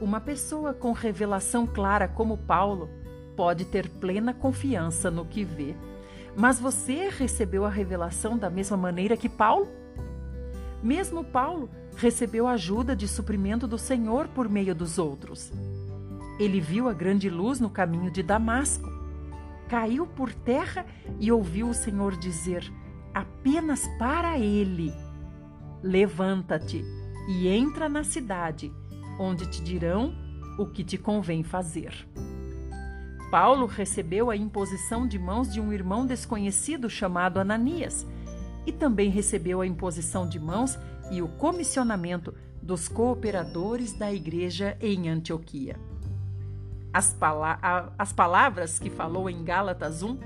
uma 0.00 0.20
pessoa 0.20 0.74
com 0.74 0.92
revelação 0.92 1.66
clara, 1.66 2.08
como 2.08 2.36
Paulo, 2.36 2.90
pode 3.36 3.64
ter 3.64 3.88
plena 3.88 4.34
confiança 4.34 5.10
no 5.10 5.24
que 5.24 5.44
vê. 5.44 5.74
Mas 6.36 6.60
você 6.60 7.08
recebeu 7.08 7.64
a 7.64 7.70
revelação 7.70 8.36
da 8.36 8.50
mesma 8.50 8.76
maneira 8.76 9.16
que 9.16 9.28
Paulo? 9.28 9.68
Mesmo 10.82 11.24
Paulo 11.24 11.70
recebeu 11.96 12.46
ajuda 12.46 12.94
de 12.94 13.08
suprimento 13.08 13.66
do 13.66 13.78
Senhor 13.78 14.28
por 14.28 14.48
meio 14.48 14.74
dos 14.74 14.98
outros. 14.98 15.52
Ele 16.38 16.60
viu 16.60 16.88
a 16.88 16.92
grande 16.92 17.30
luz 17.30 17.58
no 17.58 17.70
caminho 17.70 18.10
de 18.10 18.22
Damasco. 18.22 18.88
Caiu 19.68 20.06
por 20.06 20.32
terra 20.32 20.86
e 21.18 21.32
ouviu 21.32 21.68
o 21.68 21.74
Senhor 21.74 22.16
dizer, 22.16 22.70
apenas 23.12 23.88
para 23.98 24.38
ele: 24.38 24.92
Levanta-te 25.82 26.84
e 27.28 27.48
entra 27.48 27.88
na 27.88 28.04
cidade, 28.04 28.72
onde 29.18 29.46
te 29.46 29.62
dirão 29.62 30.14
o 30.58 30.66
que 30.66 30.84
te 30.84 30.96
convém 30.96 31.42
fazer. 31.42 32.06
Paulo 33.30 33.66
recebeu 33.66 34.30
a 34.30 34.36
imposição 34.36 35.06
de 35.06 35.18
mãos 35.18 35.52
de 35.52 35.60
um 35.60 35.72
irmão 35.72 36.06
desconhecido 36.06 36.88
chamado 36.88 37.40
Ananias 37.40 38.06
e 38.64 38.72
também 38.72 39.10
recebeu 39.10 39.60
a 39.60 39.66
imposição 39.66 40.28
de 40.28 40.38
mãos 40.38 40.78
e 41.10 41.22
o 41.22 41.28
comissionamento 41.28 42.34
dos 42.62 42.88
cooperadores 42.88 43.92
da 43.92 44.12
igreja 44.12 44.76
em 44.80 45.08
Antioquia. 45.08 45.76
As, 46.92 47.12
pala 47.12 47.92
as 47.98 48.12
palavras 48.12 48.78
que 48.78 48.90
falou 48.90 49.28
em 49.28 49.44
Gálatas 49.44 50.02
1 50.02 50.18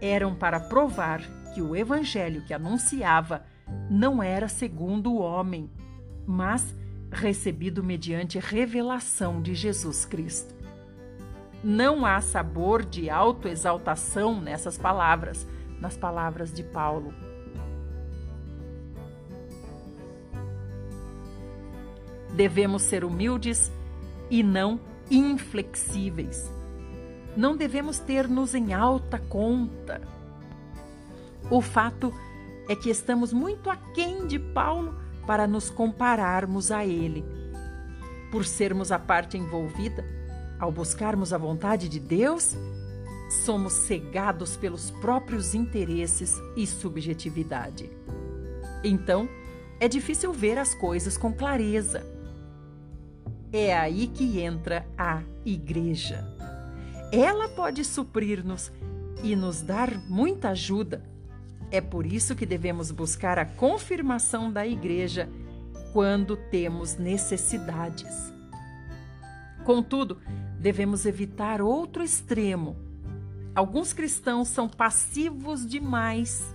eram 0.00 0.34
para 0.34 0.60
provar 0.60 1.20
que 1.54 1.62
o 1.62 1.74
evangelho 1.74 2.44
que 2.44 2.54
anunciava 2.54 3.42
não 3.90 4.22
era 4.22 4.48
segundo 4.48 5.12
o 5.12 5.18
homem, 5.18 5.70
mas 6.26 6.74
recebido 7.10 7.82
mediante 7.82 8.38
revelação 8.38 9.40
de 9.40 9.54
Jesus 9.54 10.04
Cristo. 10.04 10.54
Não 11.64 12.06
há 12.06 12.20
sabor 12.20 12.84
de 12.84 13.10
autoexaltação 13.10 14.40
nessas 14.40 14.78
palavras, 14.78 15.46
nas 15.80 15.96
palavras 15.96 16.52
de 16.52 16.62
Paulo. 16.62 17.12
Devemos 22.34 22.82
ser 22.82 23.04
humildes 23.04 23.72
e 24.30 24.42
não 24.42 24.80
inflexíveis. 25.10 26.50
Não 27.36 27.56
devemos 27.56 27.98
ter-nos 27.98 28.54
em 28.54 28.72
alta 28.72 29.18
conta. 29.18 30.00
O 31.50 31.60
fato 31.60 32.12
é 32.68 32.76
que 32.76 32.90
estamos 32.90 33.32
muito 33.32 33.70
aquém 33.70 34.26
de 34.26 34.38
Paulo 34.38 34.94
para 35.26 35.46
nos 35.46 35.70
compararmos 35.70 36.70
a 36.70 36.84
ele. 36.84 37.24
Por 38.30 38.44
sermos 38.44 38.92
a 38.92 38.98
parte 38.98 39.38
envolvida, 39.38 40.04
ao 40.58 40.70
buscarmos 40.70 41.32
a 41.32 41.38
vontade 41.38 41.88
de 41.88 42.00
Deus, 42.00 42.54
somos 43.44 43.72
cegados 43.72 44.56
pelos 44.56 44.90
próprios 44.90 45.54
interesses 45.54 46.34
e 46.56 46.66
subjetividade. 46.66 47.90
Então, 48.82 49.28
é 49.80 49.88
difícil 49.88 50.32
ver 50.32 50.58
as 50.58 50.74
coisas 50.74 51.16
com 51.16 51.32
clareza. 51.32 52.17
É 53.52 53.76
aí 53.76 54.06
que 54.08 54.40
entra 54.40 54.86
a 54.96 55.22
igreja. 55.44 56.26
Ela 57.10 57.48
pode 57.48 57.82
suprir-nos 57.84 58.70
e 59.22 59.34
nos 59.34 59.62
dar 59.62 59.98
muita 60.08 60.50
ajuda. 60.50 61.02
É 61.70 61.80
por 61.80 62.04
isso 62.04 62.36
que 62.36 62.44
devemos 62.44 62.90
buscar 62.90 63.38
a 63.38 63.46
confirmação 63.46 64.52
da 64.52 64.66
igreja 64.66 65.28
quando 65.94 66.36
temos 66.36 66.96
necessidades. 66.96 68.32
Contudo, 69.64 70.18
devemos 70.58 71.06
evitar 71.06 71.62
outro 71.62 72.02
extremo. 72.02 72.76
Alguns 73.54 73.94
cristãos 73.94 74.48
são 74.48 74.68
passivos 74.68 75.66
demais, 75.66 76.54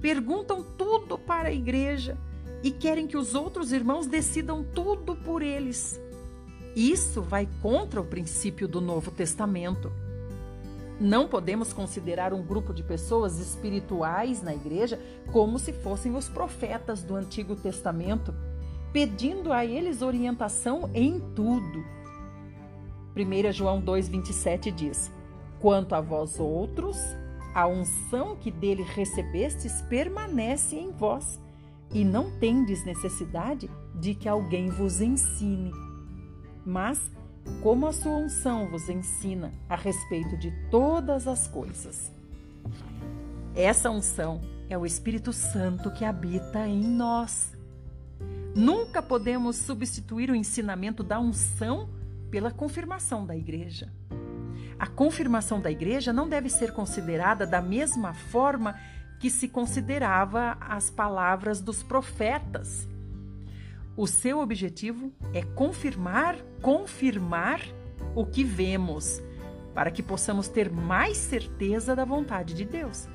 perguntam 0.00 0.62
tudo 0.62 1.18
para 1.18 1.48
a 1.48 1.52
igreja 1.52 2.16
e 2.62 2.70
querem 2.70 3.06
que 3.06 3.16
os 3.16 3.34
outros 3.34 3.72
irmãos 3.72 4.06
decidam 4.06 4.62
tudo 4.62 5.16
por 5.16 5.42
eles. 5.42 6.00
Isso 6.78 7.20
vai 7.22 7.48
contra 7.60 8.00
o 8.00 8.04
princípio 8.04 8.68
do 8.68 8.80
Novo 8.80 9.10
Testamento. 9.10 9.90
Não 11.00 11.26
podemos 11.26 11.72
considerar 11.72 12.32
um 12.32 12.40
grupo 12.40 12.72
de 12.72 12.84
pessoas 12.84 13.40
espirituais 13.40 14.42
na 14.42 14.54
igreja 14.54 14.96
como 15.32 15.58
se 15.58 15.72
fossem 15.72 16.14
os 16.14 16.28
profetas 16.28 17.02
do 17.02 17.16
Antigo 17.16 17.56
Testamento, 17.56 18.32
pedindo 18.92 19.52
a 19.52 19.66
eles 19.66 20.02
orientação 20.02 20.88
em 20.94 21.18
tudo. 21.34 21.84
1 23.16 23.52
João 23.52 23.82
2,27 23.82 24.72
diz: 24.72 25.10
Quanto 25.58 25.96
a 25.96 26.00
vós 26.00 26.38
outros, 26.38 26.96
a 27.56 27.66
unção 27.66 28.36
que 28.36 28.52
dele 28.52 28.84
recebestes 28.84 29.82
permanece 29.82 30.76
em 30.76 30.92
vós, 30.92 31.40
e 31.92 32.04
não 32.04 32.30
tendes 32.38 32.84
necessidade 32.84 33.68
de 33.96 34.14
que 34.14 34.28
alguém 34.28 34.70
vos 34.70 35.00
ensine. 35.00 35.87
Mas, 36.68 37.00
como 37.62 37.86
a 37.86 37.92
sua 37.94 38.12
unção 38.12 38.68
vos 38.68 38.90
ensina 38.90 39.54
a 39.70 39.74
respeito 39.74 40.36
de 40.36 40.50
todas 40.70 41.26
as 41.26 41.48
coisas. 41.48 42.12
Essa 43.56 43.90
unção 43.90 44.42
é 44.68 44.76
o 44.76 44.84
Espírito 44.84 45.32
Santo 45.32 45.90
que 45.90 46.04
habita 46.04 46.68
em 46.68 46.82
nós. 46.82 47.56
Nunca 48.54 49.00
podemos 49.00 49.56
substituir 49.56 50.30
o 50.30 50.34
ensinamento 50.34 51.02
da 51.02 51.18
unção 51.18 51.88
pela 52.30 52.50
confirmação 52.50 53.24
da 53.24 53.34
igreja. 53.34 53.90
A 54.78 54.86
confirmação 54.86 55.62
da 55.62 55.70
igreja 55.70 56.12
não 56.12 56.28
deve 56.28 56.50
ser 56.50 56.74
considerada 56.74 57.46
da 57.46 57.62
mesma 57.62 58.12
forma 58.12 58.78
que 59.18 59.30
se 59.30 59.48
considerava 59.48 60.58
as 60.60 60.90
palavras 60.90 61.62
dos 61.62 61.82
profetas. 61.82 62.86
O 63.98 64.06
seu 64.06 64.38
objetivo 64.38 65.12
é 65.34 65.42
confirmar, 65.42 66.36
confirmar 66.62 67.60
o 68.14 68.24
que 68.24 68.44
vemos, 68.44 69.20
para 69.74 69.90
que 69.90 70.04
possamos 70.04 70.46
ter 70.46 70.70
mais 70.70 71.16
certeza 71.16 71.96
da 71.96 72.04
vontade 72.04 72.54
de 72.54 72.64
Deus. 72.64 73.08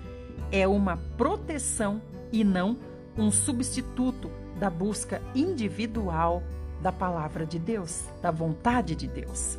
É 0.51 0.67
uma 0.67 0.97
proteção 1.15 2.01
e 2.33 2.43
não 2.43 2.77
um 3.17 3.31
substituto 3.31 4.29
da 4.59 4.69
busca 4.69 5.21
individual 5.33 6.43
da 6.81 6.91
palavra 6.91 7.45
de 7.45 7.59
Deus, 7.59 8.03
da 8.21 8.29
vontade 8.29 8.93
de 8.93 9.07
Deus. 9.07 9.57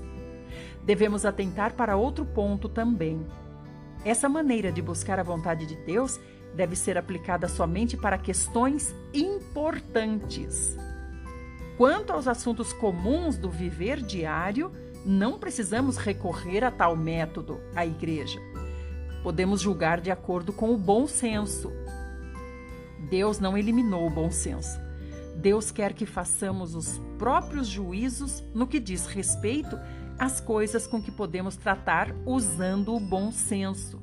Devemos 0.84 1.24
atentar 1.24 1.72
para 1.72 1.96
outro 1.96 2.26
ponto 2.26 2.68
também. 2.68 3.26
Essa 4.04 4.28
maneira 4.28 4.70
de 4.70 4.82
buscar 4.82 5.18
a 5.18 5.22
vontade 5.22 5.64
de 5.64 5.76
Deus 5.86 6.20
deve 6.54 6.76
ser 6.76 6.98
aplicada 6.98 7.48
somente 7.48 7.96
para 7.96 8.18
questões 8.18 8.94
importantes. 9.14 10.76
Quanto 11.76 12.12
aos 12.12 12.28
assuntos 12.28 12.72
comuns 12.72 13.36
do 13.36 13.50
viver 13.50 14.00
diário, 14.00 14.70
não 15.04 15.38
precisamos 15.38 15.96
recorrer 15.96 16.62
a 16.62 16.70
tal 16.70 16.96
método, 16.96 17.60
a 17.74 17.84
igreja. 17.84 18.40
Podemos 19.22 19.60
julgar 19.60 20.00
de 20.00 20.10
acordo 20.10 20.52
com 20.52 20.72
o 20.72 20.78
bom 20.78 21.06
senso. 21.06 21.72
Deus 23.10 23.40
não 23.40 23.58
eliminou 23.58 24.06
o 24.06 24.10
bom 24.10 24.30
senso. 24.30 24.80
Deus 25.36 25.72
quer 25.72 25.92
que 25.92 26.06
façamos 26.06 26.74
os 26.76 27.00
próprios 27.18 27.66
juízos 27.66 28.42
no 28.54 28.66
que 28.66 28.78
diz 28.78 29.06
respeito 29.06 29.78
às 30.16 30.40
coisas 30.40 30.86
com 30.86 31.02
que 31.02 31.10
podemos 31.10 31.56
tratar 31.56 32.14
usando 32.24 32.94
o 32.94 33.00
bom 33.00 33.32
senso. 33.32 34.00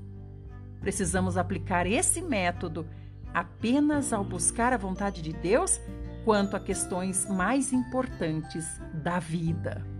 Precisamos 0.81 1.37
aplicar 1.37 1.87
esse 1.87 2.21
método 2.21 2.85
apenas 3.33 4.11
ao 4.11 4.25
buscar 4.25 4.73
a 4.73 4.77
vontade 4.77 5.21
de 5.21 5.31
Deus 5.31 5.79
quanto 6.23 6.55
a 6.55 6.59
questões 6.59 7.27
mais 7.29 7.73
importantes 7.73 8.79
da 8.93 9.19
vida. 9.19 9.90